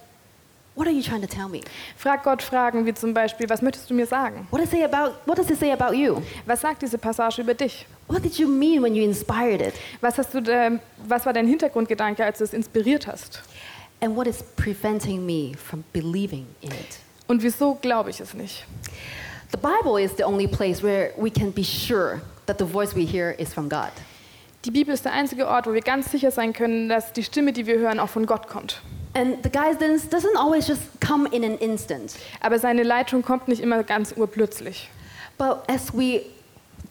What 0.77 0.85
are 0.85 0.91
you 0.91 1.01
trying 1.01 1.21
to 1.21 1.27
tell 1.27 1.49
me? 1.49 1.61
Frag 1.95 2.23
Gott 2.23 2.43
Fragen 2.43 2.85
wie 2.85 2.93
zum 2.93 3.11
Beispiel, 3.11 3.49
was 3.49 3.63
möchtest 3.63 3.89
du 3.89 3.95
mir 3.95 4.05
sagen? 4.05 4.47
What 4.51 4.61
does, 4.61 4.71
it 4.71 4.77
say 4.77 4.83
about, 4.83 5.15
what 5.25 5.35
does 5.35 5.49
it 5.49 5.57
say 5.57 5.71
about 5.71 5.95
you? 5.95 6.21
Was 6.45 6.61
sagt 6.61 6.83
diese 6.83 6.99
Passage 6.99 7.41
über 7.41 7.55
dich? 7.55 7.87
What 8.07 8.21
did 8.21 8.37
you 8.37 8.47
mean 8.47 8.83
when 8.83 8.93
you 8.93 9.03
inspired 9.03 9.59
it? 9.59 9.73
Was, 10.01 10.19
hast 10.19 10.35
du 10.35 10.39
da, 10.39 10.69
was 11.07 11.25
war 11.25 11.33
dein 11.33 11.47
Hintergrundgedanke, 11.47 12.23
als 12.23 12.37
du 12.37 12.43
es 12.43 12.53
inspiriert 12.53 13.07
hast? 13.07 13.41
And 14.01 14.15
what 14.15 14.27
is 14.27 14.43
preventing 14.55 15.25
me 15.25 15.53
from 15.57 15.83
believing 15.93 16.45
in 16.61 16.69
it? 16.69 16.99
Und 17.25 17.41
wieso 17.41 17.73
glaube 17.81 18.11
ich 18.11 18.19
es 18.19 18.35
nicht? 18.35 18.63
The 19.51 19.57
Bible 19.57 19.99
is 19.99 20.11
the 20.15 20.25
only 20.25 20.47
place 20.47 20.83
where 20.83 21.11
we 21.17 21.31
can 21.31 21.51
be 21.51 21.63
sure 21.63 22.21
that 22.45 22.59
the 22.59 22.65
voice 22.65 22.95
we 22.95 23.03
hear 23.03 23.31
is 23.39 23.51
from 23.51 23.67
God. 23.67 23.89
Die 24.63 24.69
Bibel 24.69 24.93
ist 24.93 25.05
der 25.05 25.13
einzige 25.13 25.47
Ort, 25.47 25.65
wo 25.65 25.73
wir 25.73 25.81
ganz 25.81 26.11
sicher 26.11 26.29
sein 26.29 26.53
können, 26.53 26.87
dass 26.87 27.13
die 27.13 27.23
Stimme, 27.23 27.51
die 27.51 27.65
wir 27.65 27.79
hören, 27.79 27.99
auch 27.99 28.09
von 28.09 28.27
Gott 28.27 28.47
kommt. 28.47 28.79
And 29.17 29.41
the 29.41 29.49
guidance 29.49 30.07
doesn't 30.07 30.37
always 30.37 30.67
just 30.67 30.81
come 30.99 31.27
in 31.31 31.43
an 31.43 31.57
instant. 31.57 32.15
Aber 32.39 32.59
seine 32.59 32.83
Leitung 32.83 33.23
kommt 33.23 33.47
nicht 33.47 33.61
immer 33.61 33.81
ganz 33.83 34.13
urplötzlich. 34.15 34.89
But 35.39 35.63
as 35.67 35.91
we 35.91 36.21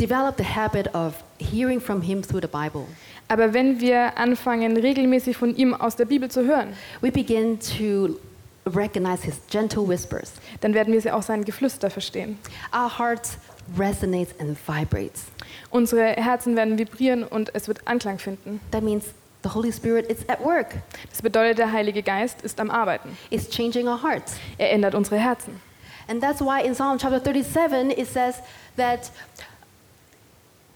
develop 0.01 0.37
the 0.37 0.45
habit 0.45 0.93
of 0.93 1.15
hearing 1.39 1.81
from 1.81 2.03
Him 2.03 2.23
through 2.23 2.41
the 2.41 2.49
Bible, 2.49 2.87
Aber 3.29 3.53
wenn 3.53 3.81
wir 3.81 4.19
anfangen, 4.19 4.77
regelmäßig 4.77 5.37
von 5.37 5.55
ihm 5.55 5.73
aus 5.73 5.95
der 5.95 6.07
Bibel 6.07 6.29
zu 6.29 6.45
hören, 6.45 6.75
we 7.01 7.13
begin 7.13 7.61
to 7.61 8.19
recognize 8.67 9.23
His 9.23 9.37
gentle 9.49 9.87
whispers. 9.87 10.33
dann 10.61 10.75
werden 10.75 10.93
wir 10.93 11.01
sie 11.01 11.13
auch 11.13 11.23
sein 11.23 11.45
Geflüster 11.45 11.91
verstehen. 11.91 12.41
Our 12.75 12.99
hearts 12.99 13.39
resonates 13.79 14.35
and 14.41 14.59
vibrates. 14.67 15.27
Unsere 15.71 16.03
Herzen 16.09 16.57
werden 16.57 16.77
vibrieren 16.77 17.23
und 17.23 17.55
es 17.55 17.69
wird 17.69 17.87
Anklang 17.87 18.19
finden. 18.19 18.61
That 18.73 18.83
means 18.83 19.05
the 19.47 19.55
Holy 19.55 19.71
Spirit 19.71 20.11
is 20.11 20.25
at 20.29 20.41
work. 20.41 20.75
Das 21.11 21.23
bedeutet, 21.23 21.59
der 21.59 21.71
Heilige 21.71 22.03
Geist 22.03 22.43
ist 22.43 22.59
am 22.59 22.71
Arbeiten. 22.71 23.17
It's 23.31 23.49
changing 23.49 23.87
our 23.87 24.03
hearts. 24.03 24.35
Er 24.59 24.73
ändert 24.73 24.95
unsere 24.95 25.19
Herzen. 25.19 25.61
And 26.09 26.21
that's 26.21 26.41
why 26.41 26.63
in 26.63 26.75
Psalm 26.75 26.99
chapter 26.99 27.21
37 27.21 27.93
it 27.93 28.09
says 28.09 28.43
that 28.77 29.11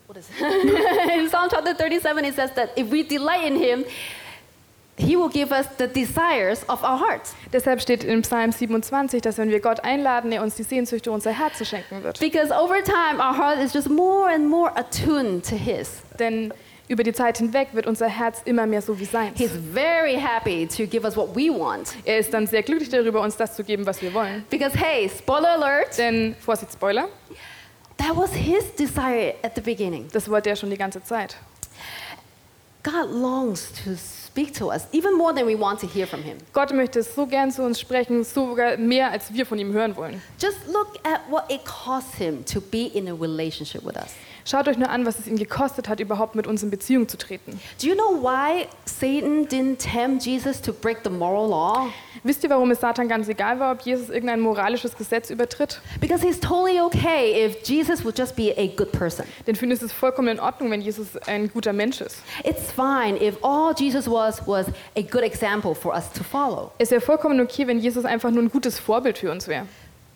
what 0.06 0.16
is 0.16 0.28
it? 0.28 0.40
in 1.18 1.28
Psalm 1.28 1.48
chapter 1.50 1.74
37 1.74 2.24
it 2.24 2.35
says 2.35 2.52
that 2.54 2.70
if 2.76 2.90
we 2.90 3.02
delight 3.02 3.44
in 3.44 3.56
him, 3.56 3.85
he 4.96 5.16
will 5.16 5.30
give 5.30 5.50
us 5.50 5.66
the 5.78 5.88
desires 5.88 6.62
of 6.68 6.85
our 6.85 6.98
hearts. 6.98 7.35
Deshalb 7.52 7.80
steht 7.80 8.04
im 8.04 8.22
Psalm 8.22 8.52
27, 8.52 9.22
dass 9.22 9.38
wenn 9.38 9.50
wir 9.50 9.61
Gott 9.61 9.83
einladen, 9.83 10.30
er 10.30 10.42
uns 10.42 10.54
die 10.56 10.62
Sehnsüchte 10.62 11.11
unserer 11.11 11.33
Herzen 11.33 11.64
schenken 11.64 12.02
wird. 12.04 12.20
Because 12.20 12.52
over 12.52 12.83
time 12.85 13.18
our 13.18 13.37
heart 13.37 13.59
is 13.59 13.72
just 13.72 13.88
more 13.88 14.28
and 14.28 14.48
more 14.48 14.70
attuned 14.76 15.44
to 15.48 15.56
his. 15.56 16.02
Denn 16.18 16.52
Über 16.90 17.05
die 17.05 17.12
Zeit 17.12 17.38
hinweg 17.38 17.68
wird 17.70 17.87
unser 17.87 18.09
Herz 18.09 18.42
immer 18.44 18.66
mehr 18.66 18.83
so 18.83 18.98
wie 18.98 19.05
sein. 19.05 19.33
He's 19.37 19.53
very 19.72 20.16
happy 20.16 20.66
to 20.66 20.88
give 20.88 21.05
us 21.05 21.16
what 21.16 21.37
we 21.37 21.42
want. 21.48 21.94
Er 22.05 22.18
ist 22.18 22.35
dann 22.35 22.48
sehr 22.48 22.64
glücklich 22.64 22.88
darüber, 22.88 23.20
uns 23.20 23.37
das 23.37 23.55
zu 23.55 23.62
geben, 23.62 23.87
was 23.87 24.03
wir 24.03 24.12
wollen. 24.12 24.44
Because, 24.50 24.76
hey, 24.76 25.09
spoiler 25.09 25.50
alert, 25.50 25.96
Denn, 25.96 26.35
Vorsicht, 26.40 26.72
Spoiler, 26.72 27.09
that 27.96 28.16
was 28.16 28.33
his 28.33 28.74
desire 28.76 29.35
at 29.44 29.55
the 29.55 29.61
beginning. 29.61 30.09
das 30.12 30.29
wollte 30.29 30.50
er 30.50 30.57
schon 30.57 30.68
die 30.68 30.76
ganze 30.76 31.00
Zeit. 31.05 31.37
God 32.83 33.09
longs 33.09 33.70
to 33.85 33.90
speak 34.30 34.54
to 34.54 34.70
us, 34.70 34.86
even 34.92 35.16
more 35.16 35.32
than 35.32 35.46
we 35.46 35.56
want 35.56 35.80
to 35.80 35.86
hear 35.86 36.06
from 36.06 36.22
him. 36.22 36.38
Gott 36.52 36.72
möchte 36.72 37.02
so 37.02 37.26
gern 37.26 37.50
zu 37.50 37.62
uns 37.62 37.80
sprechen, 37.80 38.24
sogar 38.24 38.76
mehr, 38.76 39.10
als 39.10 39.32
wir 39.32 39.44
von 39.44 39.58
ihm 39.58 39.72
hören 39.72 39.96
wollen. 39.96 40.22
Just 40.38 40.58
look 40.68 40.98
at 41.04 41.20
what 41.28 41.50
it 41.50 41.64
cost 41.64 42.14
him 42.14 42.44
to 42.44 42.60
be 42.60 42.86
in 42.94 43.08
a 43.08 43.14
relationship 43.14 43.84
with 43.84 43.96
us. 43.96 44.14
Schaut 44.44 44.68
euch 44.68 44.78
nur 44.78 44.88
an, 44.88 45.04
was 45.06 45.18
es 45.18 45.26
ihm 45.26 45.36
gekostet 45.36 45.88
hat, 45.88 46.00
überhaupt 46.00 46.34
mit 46.34 46.46
uns 46.46 46.62
in 46.62 46.70
Beziehung 46.70 47.08
zu 47.08 47.18
treten. 47.18 47.60
Do 47.80 47.86
you 47.86 47.94
know 47.94 48.22
why 48.22 48.66
Satan 48.84 49.46
didn't 49.46 49.78
tempt 49.78 50.24
Jesus 50.24 50.60
to 50.62 50.72
break 50.72 50.98
the 51.04 51.10
moral 51.10 51.48
law? 51.48 51.88
Wisst 52.22 52.42
ihr, 52.42 52.50
warum 52.50 52.70
es 52.70 52.80
Satan 52.80 53.08
ganz 53.08 53.28
egal 53.28 53.60
war, 53.60 53.72
ob 53.72 53.82
Jesus 53.82 54.10
irgendein 54.10 54.40
moralisches 54.40 54.96
Gesetz 54.96 55.30
übertritt? 55.30 55.80
Because 56.00 56.26
he's 56.26 56.40
totally 56.40 56.80
okay 56.80 57.46
if 57.46 57.62
Jesus 57.66 58.04
would 58.04 58.18
just 58.18 58.34
be 58.36 58.52
a 58.56 58.66
good 58.66 58.92
person. 58.92 59.24
Denn 59.46 59.56
für 59.56 59.66
ihn 59.66 59.70
ist 59.70 59.82
es 59.82 59.92
vollkommen 59.92 60.28
in 60.28 60.40
Ordnung, 60.40 60.70
wenn 60.70 60.80
Jesus 60.80 61.16
ein 61.26 61.50
guter 61.50 61.72
Mensch 61.72 62.00
ist. 62.00 62.18
It's 62.44 62.72
fine 62.72 63.16
if 63.22 63.36
all 63.42 63.72
Jesus 63.76 64.06
was 64.06 64.19
was 64.46 64.66
a 64.96 65.02
good 65.02 65.22
example 65.24 65.74
for 65.74 65.94
us 65.94 66.11
to 66.12 66.22
follow. 66.24 66.70
Es 66.78 66.90
wäre 66.90 67.00
vollkommen 67.00 67.40
okay, 67.40 67.66
wenn 67.66 67.78
Jesus 67.78 68.04
einfach 68.04 68.30
nur 68.30 68.42
ein 68.42 68.50
gutes 68.50 68.78
Vorbild 68.78 69.18
für 69.18 69.30
uns 69.30 69.46
wäre. 69.48 69.66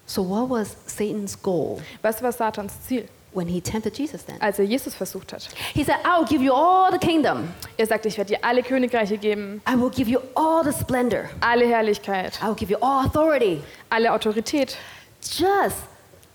So 0.06 0.22
what 0.28 0.50
was 0.50 0.76
Satan's 0.86 1.40
goal 1.40 1.80
Was 2.02 2.22
war 2.22 2.30
Satans 2.32 2.74
Ziel, 2.86 3.08
when 3.32 3.48
he 3.48 3.60
tempted 3.60 3.96
Jesus 3.98 4.24
then? 4.24 4.36
als 4.40 4.58
er 4.58 4.64
Jesus 4.66 4.94
versucht 4.94 5.32
hat? 5.32 5.48
He 5.72 5.82
said, 5.82 5.96
I 6.04 6.18
will 6.18 6.26
give 6.26 6.42
you 6.42 6.52
all 6.52 6.92
the 6.92 6.98
kingdom. 6.98 7.48
Er 7.78 7.86
sagte, 7.86 8.08
ich 8.08 8.18
werde 8.18 8.34
dir 8.34 8.44
alle 8.44 8.62
Königreiche 8.62 9.16
geben, 9.16 9.62
I 9.66 9.74
will 9.80 9.90
give 9.90 10.10
you 10.10 10.20
all 10.34 10.62
the 10.62 10.72
splendor. 10.72 11.30
alle 11.40 11.66
Herrlichkeit, 11.66 12.38
I 12.42 12.48
will 12.48 12.54
give 12.54 12.70
you 12.70 12.78
all 12.82 13.06
authority. 13.06 13.62
alle 13.90 14.12
Autorität. 14.12 14.76
Just 15.22 15.78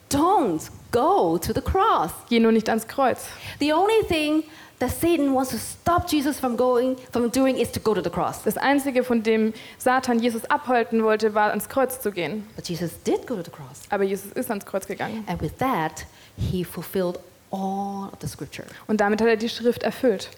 don't 0.10 0.62
go 0.92 1.38
to 1.38 1.54
the 1.54 1.62
cross. 1.62 2.12
Geh 2.28 2.40
nur 2.40 2.52
nicht 2.52 2.68
ans 2.70 2.88
Kreuz. 2.88 3.28
The 3.60 3.72
only 3.74 4.04
thing 4.08 4.44
that 4.80 4.92
Satan 4.92 5.34
wants 5.34 5.52
to 5.52 5.58
stop 5.58 6.10
Jesus 6.10 6.40
from 6.40 6.56
going 6.56 6.96
from 7.12 7.30
doing 7.30 7.58
is 7.58 7.72
to 7.72 7.80
go 7.80 7.94
to 7.94 8.02
the 8.02 8.10
cross. 8.10 8.44
Das 8.44 8.58
Einzige, 8.58 9.04
von 9.04 9.24
dem 9.24 9.54
Satan 9.78 10.20
Jesus 10.20 10.46
abhalten 10.46 11.04
wollte, 11.04 11.34
war 11.34 11.50
ans 11.50 11.68
Kreuz 11.68 12.00
zu 12.00 12.12
gehen. 12.12 12.48
But 12.56 12.68
Jesus 12.68 12.92
did 13.04 13.28
go 13.28 13.36
to 13.36 13.44
the 13.44 13.52
cross. 13.52 13.82
Aber 13.90 14.04
Jesus 14.04 14.32
ist 14.32 14.50
ans 14.50 14.66
Kreuz 14.66 14.88
gegangen. 14.88 15.24
And 15.28 15.42
with 15.42 15.58
that, 15.60 16.06
he 16.38 16.64
fulfilled 16.64 17.20
all 17.52 18.10
of 18.12 18.20
the 18.22 18.28
scripture. 18.28 18.66
Und 18.88 19.02
damit 19.02 19.22
hat 19.22 19.28
er 19.28 19.38
die 19.38 19.50
Schrift 19.50 19.84
erfüllt. 19.84 20.30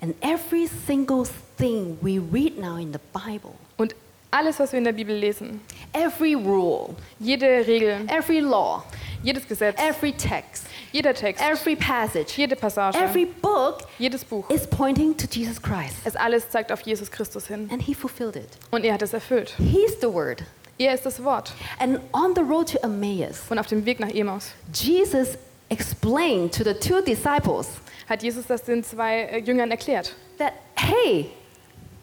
And 0.00 0.14
every 0.22 0.68
single 0.86 1.26
thing 1.56 1.96
we 2.02 2.20
read 2.32 2.58
now 2.58 2.76
in 2.76 2.92
the 2.92 3.00
Bible, 3.12 3.52
Und 3.76 3.94
alles, 4.30 4.58
was 4.58 4.72
wir 4.72 4.78
in 4.78 4.84
der 4.84 4.92
Bibel 4.92 5.16
lesen, 5.16 5.60
every 5.92 6.34
rule, 6.34 6.94
jede 7.18 7.66
Regel, 7.66 8.00
every 8.08 8.40
law, 8.40 8.84
jedes 9.22 9.46
Gesetz, 9.48 9.78
every 9.80 10.12
text, 10.12 10.65
jeder 10.92 11.14
Text, 11.14 11.42
every 11.42 11.76
passage, 11.76 12.36
jede 12.36 12.56
Passage, 12.56 12.96
every 12.98 13.26
book 13.26 13.86
jedes 13.98 14.24
Buch, 14.24 14.48
is 14.50 14.66
pointing 14.66 15.16
to 15.16 15.26
Jesus 15.30 15.60
Christ. 15.60 15.96
es 16.04 16.16
alles 16.16 16.48
zeigt 16.50 16.70
auf 16.72 16.80
Jesus 16.82 17.10
Christus 17.10 17.46
hin. 17.48 17.68
And 17.72 17.82
he 17.82 17.94
fulfilled 17.94 18.36
it. 18.36 18.48
Und 18.70 18.84
er 18.84 18.94
hat 18.94 19.02
es 19.02 19.12
erfüllt. 19.12 19.54
He's 19.58 20.00
the 20.00 20.12
word. 20.12 20.42
Er 20.78 20.92
ist 20.94 21.06
das 21.06 21.22
Wort. 21.24 21.52
And 21.78 22.00
on 22.12 22.34
the 22.34 22.42
road 22.42 22.68
to 22.72 22.78
Emmaus, 22.82 23.44
Und 23.48 23.58
auf 23.58 23.66
dem 23.66 23.84
Weg 23.86 23.98
nach 24.00 24.10
Emaus 24.10 24.52
Jesus 24.74 25.38
explained 25.70 26.52
to 26.54 26.62
the 26.64 26.74
two 26.74 27.00
disciples 27.00 27.68
hat 28.08 28.22
Jesus 28.22 28.46
das 28.46 28.62
den 28.62 28.84
zwei 28.84 29.22
äh, 29.22 29.38
Jüngern 29.38 29.70
erklärt. 29.70 30.14
that, 30.38 30.52
hey, 30.76 31.30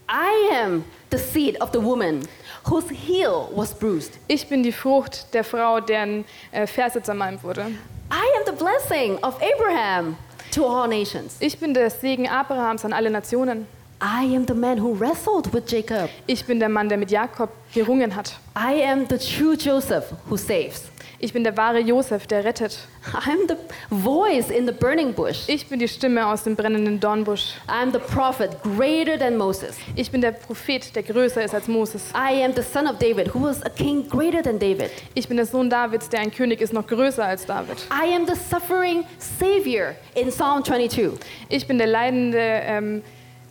I 0.10 0.50
am 0.54 0.84
the 1.12 1.18
seed 1.18 1.62
of 1.62 1.70
the 1.72 1.80
woman 1.82 2.28
whose 2.66 2.90
heel 2.90 3.50
was 3.56 3.74
bruised. 3.74 4.14
Ich 4.28 4.48
bin 4.48 4.64
die 4.64 4.72
Frucht 4.72 5.34
der 5.34 5.44
Frau, 5.44 5.80
deren 5.80 6.26
äh, 6.52 6.68
Ferse 6.68 7.02
zermalmt 7.02 7.44
wurde. 7.44 7.68
I 8.16 8.32
am 8.38 8.46
the 8.46 8.52
blessing 8.52 9.18
of 9.24 9.42
Abraham 9.42 10.18
to 10.52 10.66
all 10.66 10.88
nations. 10.88 11.36
Ich 11.40 11.58
bin 11.58 11.74
der 11.74 11.90
Segen 11.90 12.28
Abrahams 12.28 12.86
an 12.86 12.94
alle 12.94 13.10
Nationen. 13.10 13.66
I 14.00 14.36
am 14.36 14.46
the 14.46 14.54
man 14.54 14.78
who 14.78 14.94
wrestled 14.94 15.52
with 15.52 15.64
Jacob. 15.68 16.12
Ich 16.28 16.46
bin 16.46 16.60
der 16.60 16.70
Mann, 16.70 16.90
der 16.90 17.00
mit 17.00 17.10
Jakob 17.10 17.50
gerungen 17.74 18.16
hat. 18.16 18.36
I 18.56 18.84
am 18.84 19.08
the 19.10 19.18
true 19.18 19.56
Joseph 19.56 20.14
who 20.30 20.38
saves. 20.38 20.93
Ich 21.24 21.32
bin 21.32 21.46
der 21.46 21.56
wahre 21.56 21.80
Josef, 21.80 22.28
der 22.28 22.44
rettet. 22.44 22.78
I'm 23.14 23.48
the 23.48 23.56
voice 23.90 24.50
in 24.50 24.68
the 24.68 24.74
burning 24.74 25.14
bush. 25.14 25.48
Ich 25.48 25.70
bin 25.70 25.80
die 25.80 25.88
Stimme 25.88 26.28
aus 26.28 26.44
dem 26.44 26.58
brennenden 26.58 27.00
Dornbusch. 27.00 27.54
I'm 27.66 27.94
the 27.94 28.00
prophet 28.14 28.62
greater 28.62 29.18
than 29.18 29.38
Moses. 29.38 29.78
Ich 29.96 30.12
bin 30.12 30.20
der 30.20 30.34
Prophet, 30.34 30.94
der 30.94 31.04
größer 31.04 31.42
ist 31.42 31.56
als 31.56 31.70
Moses. 31.70 32.12
I 32.14 32.44
am 32.44 32.54
the 32.54 32.62
son 32.62 32.88
of 32.88 32.98
David 33.00 33.34
who 33.34 33.42
was 33.42 33.64
a 33.64 33.70
king 33.70 34.06
greater 34.10 34.44
than 34.44 34.60
David. 34.60 34.92
Ich 35.14 35.30
bin 35.30 35.38
der 35.38 35.46
Sohn 35.46 35.70
Davids, 35.70 36.10
der 36.10 36.20
ein 36.20 36.30
König 36.30 36.60
ist, 36.60 36.74
noch 36.74 36.86
größer 36.86 37.24
als 37.24 37.46
David. 37.46 37.78
I 37.90 38.14
am 38.14 38.28
the 38.28 38.36
suffering 38.36 39.06
savior 39.18 39.96
in 40.16 40.28
Psalm 40.28 40.62
22. 40.66 41.12
Ich 41.48 41.66
bin 41.66 41.78
der 41.78 41.88
leidende 41.88 42.38
ähm, 42.38 43.02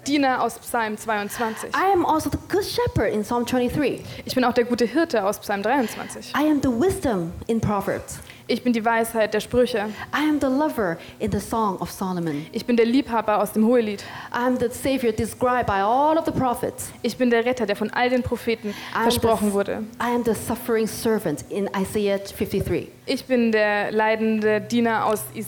Diener 0.06 0.42
aus 0.42 0.58
Psalm 0.58 0.96
22. 0.96 1.70
I 1.74 1.92
am 1.92 2.04
also 2.04 2.28
the 2.28 2.38
good 2.48 2.64
shepherd 2.64 3.12
in 3.12 3.22
Psalm 3.22 3.44
23. 3.44 4.02
Ich 4.24 4.34
bin 4.34 4.44
auch 4.44 4.52
der 4.52 4.64
gute 4.64 4.84
Hirte 4.84 5.24
aus 5.24 5.38
Psalm 5.38 5.62
23. 5.62 6.32
I 6.34 6.50
am 6.50 6.60
the 6.60 6.68
wisdom 6.68 7.32
in 7.46 7.60
Proverbs. 7.60 8.18
Ich 8.48 8.64
bin 8.64 8.72
die 8.72 8.84
Weisheit 8.84 9.32
der 9.32 9.38
Sprüche. 9.38 9.78
I 10.12 10.28
am 10.28 10.40
the 10.40 10.48
lover 10.48 10.98
in 11.20 11.30
the 11.30 11.38
Song 11.38 11.80
of 11.80 11.90
Solomon. 11.90 12.44
Ich 12.50 12.66
bin 12.66 12.76
der 12.76 12.86
Liebhaber 12.86 13.40
aus 13.40 13.52
dem 13.52 13.64
Hohelied. 13.64 14.02
I 14.32 14.44
am 14.44 14.58
the 14.58 14.68
savior 14.70 15.12
described 15.12 15.66
by 15.66 15.80
all 15.80 16.18
of 16.18 16.24
the 16.24 16.32
prophets. 16.32 16.90
Ich 17.02 17.16
bin 17.16 17.30
der 17.30 17.44
Retter, 17.44 17.64
der 17.64 17.76
von 17.76 17.88
all 17.90 18.10
den 18.10 18.24
Propheten 18.24 18.74
versprochen 19.02 19.50
the, 19.50 19.54
wurde. 19.54 19.84
I 20.00 20.12
am 20.12 20.24
the 20.24 20.34
suffering 20.34 20.88
servant 20.88 21.44
in 21.48 21.70
Isaiah 21.80 22.18
53. 22.18 22.88
Ich 23.06 23.24
bin 23.24 23.52
der 23.52 23.92
leidende 23.92 24.60
Diener 24.60 25.06
aus, 25.06 25.22
Is 25.34 25.46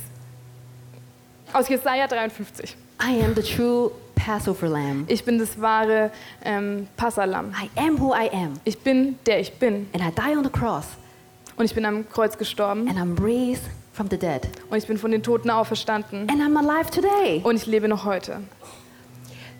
aus 1.52 1.68
Jesaja 1.68 2.06
53. 2.06 2.76
I 3.02 3.20
am 3.20 3.34
the 3.34 3.42
true 3.42 3.90
Passover 4.24 4.68
lamb. 4.68 5.04
Ich 5.08 5.22
bin 5.22 5.38
das 5.38 5.60
wahre 5.60 6.10
ähm, 6.42 6.88
Passalam. 6.96 7.52
I 7.52 7.68
am 7.78 8.00
who 8.00 8.14
I 8.14 8.30
am. 8.32 8.54
Ich 8.64 8.78
bin 8.78 9.18
der 9.26 9.40
ich 9.40 9.52
bin. 9.58 9.86
And 9.92 10.02
I 10.02 10.10
die 10.10 10.34
on 10.34 10.42
the 10.42 10.50
cross. 10.50 10.86
Und 11.56 11.66
ich 11.66 11.74
bin 11.74 11.84
am 11.84 12.08
Kreuz 12.08 12.38
gestorben. 12.38 12.88
And 12.88 12.98
I'm 12.98 13.22
raised 13.22 13.64
from 13.92 14.08
the 14.10 14.16
dead. 14.16 14.48
Und 14.70 14.78
ich 14.78 14.86
bin 14.86 14.96
von 14.96 15.10
den 15.10 15.22
Toten 15.22 15.50
auferstanden. 15.50 16.26
And 16.30 16.40
I'm 16.40 16.56
alive 16.56 16.90
today. 16.90 17.42
Und 17.44 17.56
ich 17.56 17.66
lebe 17.66 17.86
noch 17.86 18.06
heute. 18.06 18.40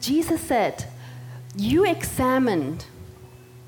Jesus 0.01 0.41
said, 0.49 0.87
You 1.57 1.85
examined 1.85 2.87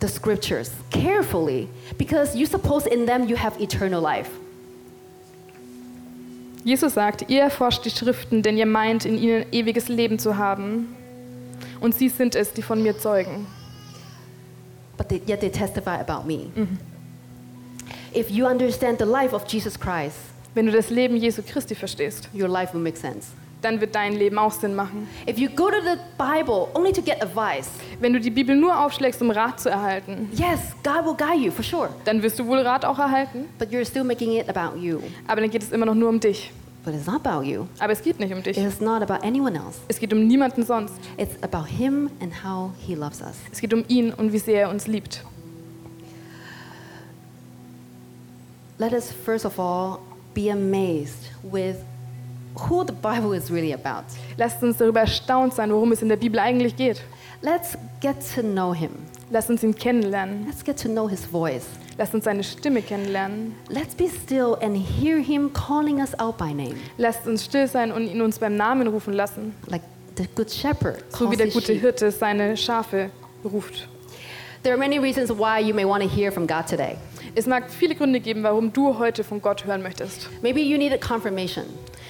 the 0.01 0.09
scriptures 0.09 0.71
carefully 0.91 1.69
because 1.99 2.35
you 2.35 2.47
suppose 2.47 2.87
in 2.87 3.05
them 3.05 3.29
you 3.29 3.37
have 3.37 3.61
eternal 3.63 4.01
life. 4.01 4.31
Jesus 6.67 6.95
sagt, 6.95 7.31
ihr 7.31 7.43
erforscht 7.43 7.85
die 7.85 7.91
Schriften, 7.91 8.43
denn 8.43 8.57
ihr 8.59 8.67
meint, 8.67 9.05
in 9.05 9.17
ihnen 9.17 9.47
ewiges 9.53 9.87
Leben 9.87 10.19
zu 10.19 10.37
haben. 10.37 10.97
Und 11.81 11.95
sie 11.95 12.09
sind 12.09 12.35
es, 12.35 12.53
die 12.53 12.63
von 12.63 12.83
mir 12.83 12.99
zeugen. 12.99 13.47
but 14.97 15.09
they, 15.09 15.23
yet 15.29 15.41
they 15.41 15.49
testify 15.51 16.01
about 16.01 16.27
me. 16.27 16.51
If 18.13 18.31
you 18.31 18.47
understand 18.47 18.99
the 18.99 19.05
life 19.05 19.33
of 19.33 19.47
Jesus 19.47 19.79
Christ, 19.79 20.17
Wenn 20.55 20.67
du 20.67 20.73
das 20.73 20.91
Leben 20.91 21.17
Jesu 21.17 21.43
Christi 21.43 21.75
verstehst, 21.75 22.31
your 22.35 22.49
life 22.49 22.73
will 22.75 22.81
make 22.81 22.97
sense. 22.97 23.29
Dann 23.67 23.81
wird 23.81 23.95
dein 23.95 24.15
Leben 24.15 24.39
auch 24.39 24.53
Sinn 24.53 24.75
machen. 24.75 25.09
If 25.29 25.39
you 25.39 25.49
go 25.51 25.69
to 25.69 25.77
the 25.83 25.99
Bible 26.17 26.69
only 26.75 26.93
to 26.93 27.03
get 27.03 27.21
advice, 27.23 27.69
Wenn 28.01 28.13
du 28.13 28.21
die 28.21 28.31
Bibel 28.31 28.55
nur 28.55 28.79
aufschlägst, 28.79 29.21
um 29.21 29.31
Rat 29.31 29.59
zu 29.61 29.69
erhalten, 29.69 30.29
yes, 30.33 30.61
God 30.85 31.05
will 31.05 31.15
guide 31.17 31.45
you 31.45 31.51
for 31.51 31.65
sure, 31.65 31.89
dann 32.05 32.23
wirst 32.23 32.39
du 32.39 32.47
wohl 32.47 32.59
Rat 32.61 32.85
auch 32.85 32.99
erhalten, 32.99 33.47
but 33.59 33.71
you're 33.71 33.85
still 33.85 34.05
making 34.05 34.33
it 34.37 34.49
about 34.49 34.79
you. 34.79 35.01
aber 35.27 35.41
dann 35.41 35.51
geht 35.51 35.63
es 35.63 35.73
immer 35.73 35.87
noch 35.87 35.95
nur 35.95 36.09
um 36.09 36.21
dich. 36.21 36.53
But 36.85 36.95
it's 36.95 37.07
not 37.07 37.27
about 37.27 37.43
you. 37.45 37.67
Aber 37.81 37.93
es 37.93 38.01
geht 38.01 38.21
nicht 38.21 38.33
um 38.33 38.45
dich. 38.45 38.57
It's 38.57 38.81
not 38.81 39.03
about 39.03 39.27
anyone 39.27 39.57
else. 39.57 39.81
Es 39.89 39.99
geht 39.99 40.13
um 40.13 40.25
niemanden 40.25 40.63
sonst. 40.65 40.95
It's 41.17 41.35
about 41.43 41.67
Him 41.67 42.11
and 42.21 42.33
how 42.45 42.71
He 42.79 42.95
loves 42.95 43.21
us. 43.21 43.35
Es 43.51 43.61
geht 43.61 43.75
um 43.75 43.85
ihn 43.89 44.13
und 44.13 44.33
wie 44.33 44.39
sehr 44.39 44.61
er 44.61 44.71
uns 44.71 44.87
liebt. 44.87 45.25
Let 48.79 48.93
us 48.93 49.11
first 49.11 49.45
of 49.45 49.59
all 49.59 49.99
be 50.33 50.49
amazed 50.51 51.31
with 51.43 51.77
who 52.57 52.85
the 52.85 52.93
Bible 52.93 53.33
is 53.35 53.51
really 53.51 53.73
about. 53.73 54.05
Lasst 54.37 54.63
uns 54.63 54.79
darüber 54.79 55.01
erstaunt 55.01 55.55
sein, 55.55 55.71
worum 55.71 55.93
es 55.93 56.03
in 56.03 56.09
der 56.09 56.17
Bibel 56.17 56.39
eigentlich 56.41 56.77
geht. 56.77 57.03
Let's 57.43 57.77
get 58.01 58.17
to 58.35 58.43
know 58.43 58.75
Him. 58.75 58.91
Lasst 59.31 59.51
uns 59.51 59.63
ihn 59.63 59.75
kennenlernen. 59.75 60.47
Let's 60.47 60.65
get 60.65 60.81
to 60.83 60.89
know 60.89 61.09
His 61.09 61.25
voice. 61.27 61.67
Lasst 61.99 62.15
uns 62.15 62.25
seine 62.25 62.43
Stimme 62.43 62.83
kennenlernen. 62.83 63.55
Let's 63.69 63.95
be 63.95 64.09
still 64.09 64.57
and 64.61 64.77
hear 64.77 65.19
Him 65.19 65.53
calling 65.53 66.01
us 66.01 66.19
out 66.19 66.39
by 66.39 66.53
name, 66.53 66.77
Lasst 66.99 67.27
uns 67.27 67.45
still 67.45 67.67
sein 67.67 67.93
und 67.93 68.07
ihn 68.09 68.21
uns 68.21 68.39
beim 68.39 68.57
Namen 68.57 68.87
rufen 68.87 69.13
lassen, 69.13 69.55
like 69.67 69.83
the 70.17 70.27
Good 70.35 70.51
Shepherd. 70.51 71.05
so 71.11 71.31
wie 71.31 71.37
der 71.37 71.49
gute. 71.49 71.73
Hirte 71.73 72.11
seine 72.11 72.57
Schafe 72.57 73.11
ruft. 73.45 73.89
There 74.63 74.75
are 74.75 74.79
many 74.79 74.99
reasons 74.99 75.31
why 75.31 75.61
you 75.61 75.75
may 75.75 75.85
want 75.85 76.03
to 76.03 76.09
hear 76.09 76.33
from 76.33 76.47
God 76.47 76.67
today. 76.67 76.97
Es 77.35 77.47
mag 77.47 77.71
viele 77.71 77.95
Gründe 77.95 78.19
geben, 78.19 78.43
warum 78.43 78.73
du 78.73 78.99
heute 78.99 79.23
von 79.23 79.41
Gott 79.41 79.65
hören 79.65 79.83
möchtest. 79.83 80.29
Maybe 80.43 80.61
you 80.61 80.79
needed 80.79 81.01
confirmation. 81.01 81.65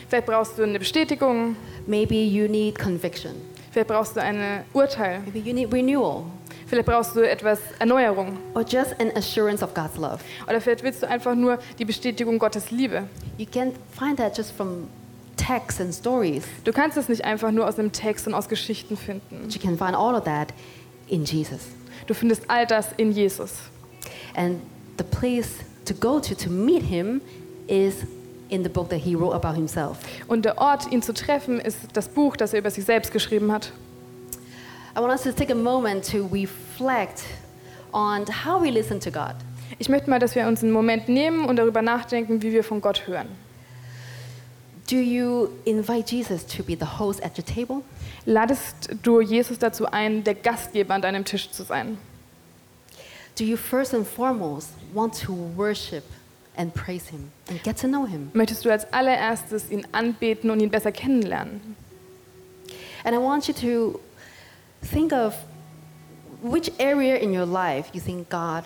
Vielleicht 0.09 0.27
brauchst 0.27 0.59
du 0.59 0.63
eine 0.63 0.79
Bestätigung, 0.79 1.57
Maybe 1.87 2.15
you 2.15 2.49
need 2.49 2.79
conviction. 2.79 3.33
vielleicht 3.73 3.89
brauchst 3.89 4.17
du 4.17 4.21
ein 4.23 4.65
Urteil, 4.73 5.21
Maybe 5.21 5.39
you 5.41 5.55
need 5.55 5.73
renewal. 5.73 6.25
vielleicht 6.67 6.87
brauchst 6.87 7.15
du 7.17 7.21
etwas 7.29 7.59
Erneuerung. 7.79 8.39
Or 8.55 8.63
just 8.63 8.99
an 9.01 9.11
assurance 9.17 9.63
of 9.65 9.75
God's 9.75 9.97
love. 9.97 10.19
Oder 10.49 10.61
vielleicht 10.61 10.83
willst 10.83 11.03
du 11.03 11.09
einfach 11.09 11.35
nur 11.35 11.59
die 11.79 11.85
Bestätigung 11.85 12.39
Gottes 12.39 12.71
Liebe. 12.71 13.05
You 13.39 13.47
can 13.53 13.73
find 13.99 14.17
that 14.19 14.37
just 14.37 14.53
from 14.53 14.89
texts 15.37 15.81
and 15.81 15.93
stories. 15.95 16.45
Du 16.65 16.73
kannst 16.73 16.97
es 16.97 17.09
nicht 17.09 17.25
einfach 17.25 17.51
nur 17.51 17.67
aus 17.69 17.79
einem 17.79 17.93
Text 17.93 18.27
und 18.27 18.35
aus 18.35 18.49
Geschichten 18.49 18.97
finden. 18.97 19.43
But 19.43 19.55
you 19.55 19.61
can 19.61 19.77
find 19.77 19.95
all 19.95 20.15
of 20.15 20.25
that 20.25 20.49
in 21.09 21.25
Jesus. 21.25 21.61
Du 22.07 22.15
findest 22.15 22.49
all 22.49 22.67
das 22.67 22.89
in 22.97 23.13
Jesus. 23.13 23.55
And 24.35 24.61
the 24.99 25.05
place 25.05 25.49
to 25.85 25.95
go 25.95 26.21
to 26.21 26.35
to 26.35 26.51
meet 26.51 26.83
him 26.83 27.21
is 27.67 27.95
in 28.49 28.63
the 28.63 28.69
book 28.69 28.89
that 28.91 29.01
he 29.01 29.15
wrote 29.15 29.35
about 29.35 29.55
himself. 29.55 29.99
Und 30.29 30.45
der 30.45 30.59
Ort, 30.59 30.91
ihn 30.93 31.03
zu 31.03 31.13
treffen, 31.13 31.61
ist 31.61 31.79
das 31.93 32.09
Buch, 32.09 32.37
das 32.37 32.53
er 32.53 32.61
über 32.61 32.71
sich 32.71 32.85
selbst 32.85 33.13
geschrieben 33.13 33.53
hat. 33.53 33.73
I 34.97 35.01
want 35.01 35.13
us 35.13 35.23
to 35.23 35.33
take 35.33 35.53
a 35.53 35.57
moment 35.57 36.11
to 36.11 36.27
reflect 36.33 37.25
on 37.93 38.25
how 38.45 38.63
we 38.63 38.71
listen 38.71 38.99
to 39.01 39.11
God. 39.11 39.35
Ich 39.79 39.89
möchte 39.89 40.09
mal, 40.09 40.19
dass 40.19 40.35
wir 40.35 40.47
uns 40.47 40.63
einen 40.63 40.73
Moment 40.73 41.09
nehmen 41.09 41.45
und 41.45 41.57
darüber 41.57 41.83
nachdenken, 41.83 42.43
wie 42.43 42.53
wir 42.53 42.65
von 42.65 42.81
Gott 42.81 43.07
hören. 43.07 43.29
Do 44.89 44.97
you 44.97 45.49
invite 45.65 46.15
Jesus 46.15 46.47
to 46.47 46.63
be 46.63 46.77
the 46.79 46.87
host 46.99 47.23
at 47.23 47.37
your 47.37 47.45
table? 47.45 47.83
Ladest 48.25 48.91
du 49.03 49.21
Jesus 49.21 49.59
dazu 49.59 49.87
ein, 49.87 50.23
der 50.23 50.35
Gastgeber 50.35 50.95
an 50.95 51.03
deinem 51.03 51.25
Tisch 51.25 51.51
zu 51.51 51.65
sein? 51.65 51.99
Do 53.37 53.45
you 53.45 53.57
first 53.57 53.93
and 53.93 54.07
foremost 54.07 54.71
want 54.95 55.21
to 55.27 55.35
worship 55.57 56.05
and 56.57 56.75
praise 56.75 57.09
him 57.09 57.31
and 57.49 57.63
get 57.63 57.79
to 57.81 57.87
know 57.87 58.07
him? 58.07 58.31
Möchtest 58.33 58.65
du 58.65 58.71
als 58.71 58.93
allererstes 58.93 59.71
ihn 59.71 59.87
anbeten 59.93 60.51
und 60.51 60.61
ihn 60.61 60.71
besser 60.71 60.93
kennenlernen? 60.93 61.77
And 63.05 63.15
I 63.15 63.19
want 63.19 63.47
you 63.47 63.55
to 63.55 64.01
think 64.83 65.13
of 65.13 65.35
which 66.43 66.71
area 66.79 67.17
in 67.17 67.33
your 67.33 67.47
life 67.47 67.91
you 67.93 68.01
think 68.01 68.29
God 68.29 68.65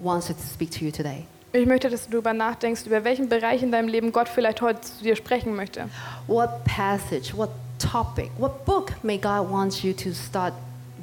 wants 0.00 0.28
to 0.28 0.34
speak 0.34 0.70
to 0.72 0.84
you 0.84 0.90
today. 0.90 1.26
Ich 1.52 1.66
möchte, 1.66 1.88
dass 1.88 2.04
du 2.04 2.10
darüber 2.10 2.34
nachdenkst, 2.34 2.86
über 2.86 3.02
welchen 3.04 3.28
Bereich 3.28 3.62
in 3.62 3.72
deinem 3.72 3.88
Leben 3.88 4.12
Gott 4.12 4.28
vielleicht 4.28 4.60
heute 4.60 4.80
zu 4.82 5.02
dir 5.02 5.16
sprechen 5.16 5.56
möchte. 5.56 5.88
What 6.26 6.64
passage, 6.64 7.34
what 7.34 7.50
topic, 7.78 8.30
what 8.38 8.64
book 8.64 8.92
may 9.02 9.16
God 9.16 9.50
want 9.50 9.82
you 9.82 9.92
to 9.92 10.12
start 10.12 10.52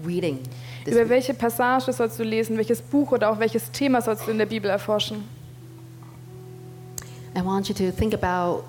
reading 0.05 0.39
Über 0.86 1.07
welche 1.09 1.34
Passage 1.34 1.91
sollst 1.91 2.19
du 2.19 2.24
lesen, 2.24 2.57
welches 2.57 2.82
Buch 2.82 3.11
oder 3.11 3.32
auch 3.32 3.39
welches 3.39 3.71
Thema 3.71 4.01
sollst 4.01 4.28
du 4.28 4.32
in 4.32 4.38
der 4.38 4.45
Bibel 4.45 4.69
erforschen? 4.69 5.24
I 7.36 7.41
want 7.41 7.67
you 7.67 7.75
to 7.75 7.91
think 7.91 8.13
about 8.13 8.63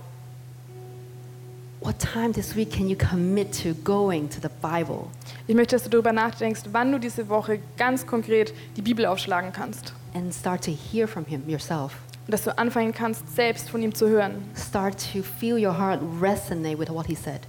what 1.80 1.98
time 1.98 2.32
this 2.32 2.56
week 2.56 2.72
can 2.72 2.88
you 2.88 2.96
commit 2.96 3.52
to 3.62 3.74
going 3.84 4.28
to 4.30 4.40
the 4.40 4.48
Bible? 4.62 5.10
Ich 5.46 5.54
möchte, 5.54 5.76
dass 5.76 5.84
du 5.84 5.90
darüber 5.90 6.12
nachdenkst, 6.12 6.62
wann 6.72 6.90
du 6.92 6.98
diese 6.98 7.28
Woche 7.28 7.60
ganz 7.76 8.06
konkret 8.06 8.54
die 8.76 8.82
Bibel 8.82 9.04
aufschlagen 9.04 9.52
kannst. 9.52 9.92
and 10.14 10.32
start 10.32 10.62
to 10.62 10.70
hear 10.70 11.06
from 11.06 11.26
Him 11.26 11.42
yourself. 11.48 11.96
Und 12.26 12.32
dass 12.32 12.44
du 12.44 12.56
anfangen 12.56 12.94
kannst, 12.94 13.34
selbst 13.34 13.68
von 13.68 13.82
ihm 13.82 13.94
zu 13.94 14.08
hören. 14.08 14.48
Start 14.56 14.96
to 15.12 15.22
feel 15.22 15.58
your 15.58 15.76
heart 15.76 16.00
resonate 16.20 16.78
with 16.78 16.88
what 16.88 17.06
He 17.06 17.14
said. 17.14 17.40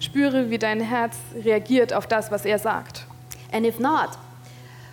Spüre, 0.00 0.50
wie 0.50 0.58
dein 0.58 0.80
Herz 0.80 1.16
reagiert 1.44 1.92
auf 1.92 2.06
das, 2.06 2.30
was 2.30 2.44
er 2.44 2.58
sagt. 2.58 3.06
And 3.52 3.64
if 3.64 3.78
not, 3.78 4.18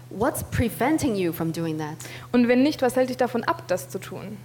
what's 0.09 0.43
preventing 0.43 1.15
you 1.15 1.31
from 1.31 1.51
doing 1.51 1.79
that? 1.79 1.95
Und 2.31 2.47
wenn 2.47 2.61
nicht, 2.61 2.81
was 2.81 2.95
hält 2.95 3.09
dich 3.09 3.17
davon 3.17 3.43
ab, 3.45 3.63
das 3.67 3.89
zu 3.89 3.99
tun? 3.99 4.37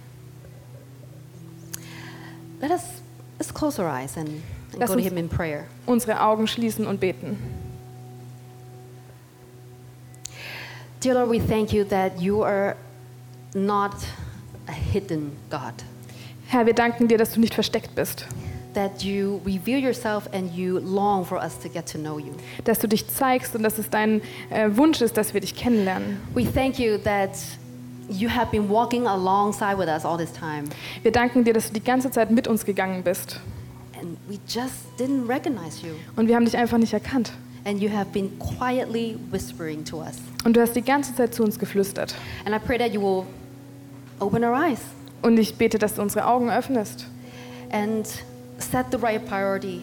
Let 2.63 2.71
us 2.71 3.01
let's 3.39 3.51
close 3.51 3.77
our 3.77 3.89
eyes 3.89 4.15
and, 4.15 4.29
and 4.29 4.79
Lass 4.79 4.87
go 4.87 4.95
to 4.95 5.01
uns- 5.01 5.11
Him 5.11 5.17
in 5.17 5.27
prayer. 5.27 5.65
Unsere 5.85 6.21
Augen 6.21 6.47
schließen 6.47 6.87
und 6.87 7.01
beten. 7.01 7.35
Dear 11.01 11.15
Lord, 11.15 11.29
we 11.29 11.39
thank 11.39 11.73
you 11.73 11.83
that 11.83 12.21
you 12.21 12.41
are 12.41 12.77
not 13.53 13.93
a 14.69 14.71
hidden 14.71 15.35
God, 15.49 15.73
Herr, 16.47 16.65
wir 16.65 16.73
danken 16.73 17.09
dir, 17.09 17.17
dass 17.17 17.33
du 17.33 17.41
nicht 17.41 17.53
versteckt 17.53 17.95
bist, 17.95 18.25
that 18.73 19.03
you 19.03 19.41
reveal 19.45 19.79
yourself 19.79 20.29
and 20.33 20.55
you 20.55 20.79
long 20.79 21.25
for 21.25 21.39
us 21.43 21.59
to 21.59 21.67
get 21.67 21.85
to 21.91 21.97
know 21.97 22.17
you. 22.17 22.31
dass 22.63 22.79
du 22.79 22.87
dich 22.87 23.09
zeigst 23.09 23.57
und 23.57 23.63
dass 23.63 23.77
es 23.77 23.89
dein 23.89 24.21
äh, 24.49 24.69
Wunsch 24.77 25.01
ist, 25.01 25.17
dass 25.17 25.33
wir 25.33 25.41
dich 25.41 25.53
kennenlernen. 25.53 26.21
We 26.33 26.45
thank 26.49 26.79
you 26.79 26.97
that 26.99 27.31
you 28.09 28.29
have 28.29 28.51
been 28.51 28.69
walking 28.69 29.07
alongside 29.07 29.77
with 29.77 29.87
us 29.87 30.05
all 30.05 30.17
this 30.17 30.31
time, 30.33 30.65
Wir 31.01 31.11
danken 31.11 31.43
dir, 31.43 31.53
dass 31.53 31.67
du 31.67 31.73
die 31.73 31.83
ganze 31.83 32.11
Zeit 32.11 32.31
mit 32.31 32.47
uns 32.47 32.65
gegangen 32.65 33.03
bist 33.03 33.39
and 33.99 34.17
we 34.27 34.37
just 34.47 34.73
didn't 34.99 35.27
recognize 35.27 35.85
you. 35.85 35.93
und 36.15 36.27
wir 36.27 36.35
haben 36.35 36.45
dich 36.45 36.57
einfach 36.57 36.77
nicht 36.77 36.93
erkannt. 36.93 37.31
And 37.65 37.81
you 37.81 37.89
have 37.89 38.07
been 38.11 38.37
quietly 38.39 39.17
whispering 39.31 39.85
to 39.85 40.01
us. 40.01 40.17
Und 40.43 40.57
du 40.57 40.61
hast 40.61 40.73
die 40.75 40.81
ganze 40.81 41.15
Zeit 41.15 41.33
zu 41.33 41.43
uns 41.43 41.57
geflüstert. 41.57 42.13
And 42.45 42.53
I 42.53 42.59
pray 42.59 42.77
that 42.77 42.91
you 42.91 42.99
will 43.01 43.23
open 44.19 44.43
our 44.43 44.53
eyes 44.53 44.79
Und 45.21 45.37
ich 45.37 45.55
bete, 45.55 45.79
dass 45.79 45.93
du 45.95 46.01
unsere 46.01 46.25
Augen 46.27 46.49
öffnest 46.51 47.07
and 47.71 48.05
set 48.57 48.87
the 48.91 48.97
right 48.97 49.25
priority. 49.25 49.79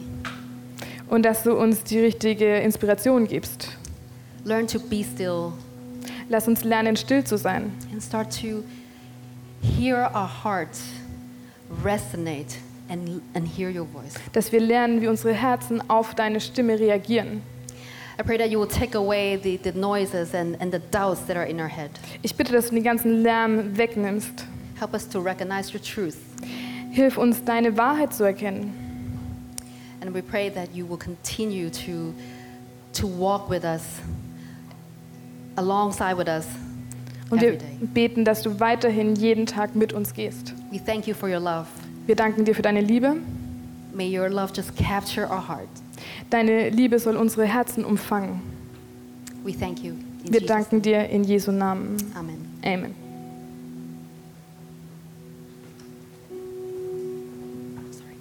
und 1.09 1.23
dass 1.25 1.43
du 1.43 1.57
uns 1.57 1.83
die 1.83 1.99
richtige 2.01 2.59
Inspiration 2.59 3.27
gibst. 3.27 3.69
Learn 4.45 4.67
to 4.67 4.79
be 4.79 5.03
still 5.03 5.53
Lass 6.31 6.47
uns 6.47 6.63
lernen, 6.63 6.97
still 6.97 7.25
zu 7.25 7.37
sein 7.37 7.73
and 7.93 8.01
start 8.01 8.31
to 8.41 8.63
hear 9.61 10.09
our 10.15 10.29
hearts 10.29 10.81
resonate 11.83 12.57
and, 12.89 13.21
and 13.35 13.49
hear 13.49 13.69
your 13.69 13.85
voice. 13.85 14.15
dass 14.33 14.53
wir 14.53 14.61
lernen, 14.61 15.01
wie 15.01 15.09
unsere 15.09 15.35
Herzen 15.35 15.83
auf 15.91 16.15
deine 16.15 16.41
Stimme 16.41 16.79
reagieren. 16.79 17.43
I 18.17 18.23
pray 18.23 18.39
that 18.39 18.51
you 18.51 18.61
will 18.61 18.69
take 18.69 18.95
away 18.95 19.37
the, 19.37 19.57
the 19.57 19.73
noises 19.73 20.33
and, 20.33 20.57
and 20.61 20.73
the 20.73 20.79
doubts 20.79 21.23
that 21.27 21.37
are 21.37 21.47
in 21.47 21.59
our 21.59 21.69
head. 21.69 21.91
Ich 22.23 22.37
bitte, 22.37 22.53
dass 22.53 22.69
du 22.69 22.77
den 22.77 22.85
ganzen 22.85 23.23
Lärm 23.25 23.77
wegnimmst. 23.77 24.47
Help 24.79 24.95
us 24.95 25.09
to 25.09 25.21
recognize 25.21 25.73
your 25.75 25.83
truth. 25.83 26.17
Hilf 26.93 27.19
uns, 27.19 27.43
deine 27.45 27.77
Wahrheit 27.77 28.15
zu 28.15 28.23
erkennen. 28.23 28.73
And 30.01 30.15
we 30.15 30.23
pray 30.23 30.49
that 30.51 30.75
you 30.75 30.87
will 30.87 30.97
continue 30.97 31.71
to, 31.71 32.15
to 32.93 33.07
walk 33.07 33.51
with 33.51 33.65
us, 33.65 34.01
alongside 35.61 36.17
with 36.17 36.29
us 36.29 36.47
Und 37.31 37.41
wir 37.43 37.59
beten, 37.95 38.25
dass 38.25 38.43
du 38.43 38.59
weiterhin 38.59 39.15
jeden 39.15 39.47
Tag 39.47 39.77
mit 39.77 39.93
uns 39.93 40.15
gehst. 40.15 40.55
We 40.73 40.79
thank 40.85 41.07
you 41.07 41.15
for 41.15 41.29
your 41.29 41.41
love. 41.41 41.67
Wir 42.07 42.17
danken 42.17 42.45
dir 42.45 42.55
für 42.55 42.63
deine 42.63 42.81
Liebe. 42.81 43.17
May 43.95 44.17
your 44.19 44.29
love 44.29 44.53
just 44.55 44.75
capture 44.77 45.29
our 45.29 45.47
heart. 45.49 45.69
Deine 46.31 46.71
Liebe 46.71 46.99
soll 46.99 47.17
unsere 47.17 47.45
Herzen 47.47 47.85
umfangen. 47.85 48.41
We 49.45 49.53
thank 49.53 49.81
you. 49.83 49.93
In 50.25 50.33
Wir 50.33 50.41
Jesus' 50.41 50.47
danken 50.49 50.83
dir 50.83 51.09
in 51.09 51.25
Jesu 51.25 51.53
Namen. 51.53 51.97
name. 51.97 52.15
Amen. 52.15 52.37
Amen. 52.65 52.95
Sorry. 57.93 58.17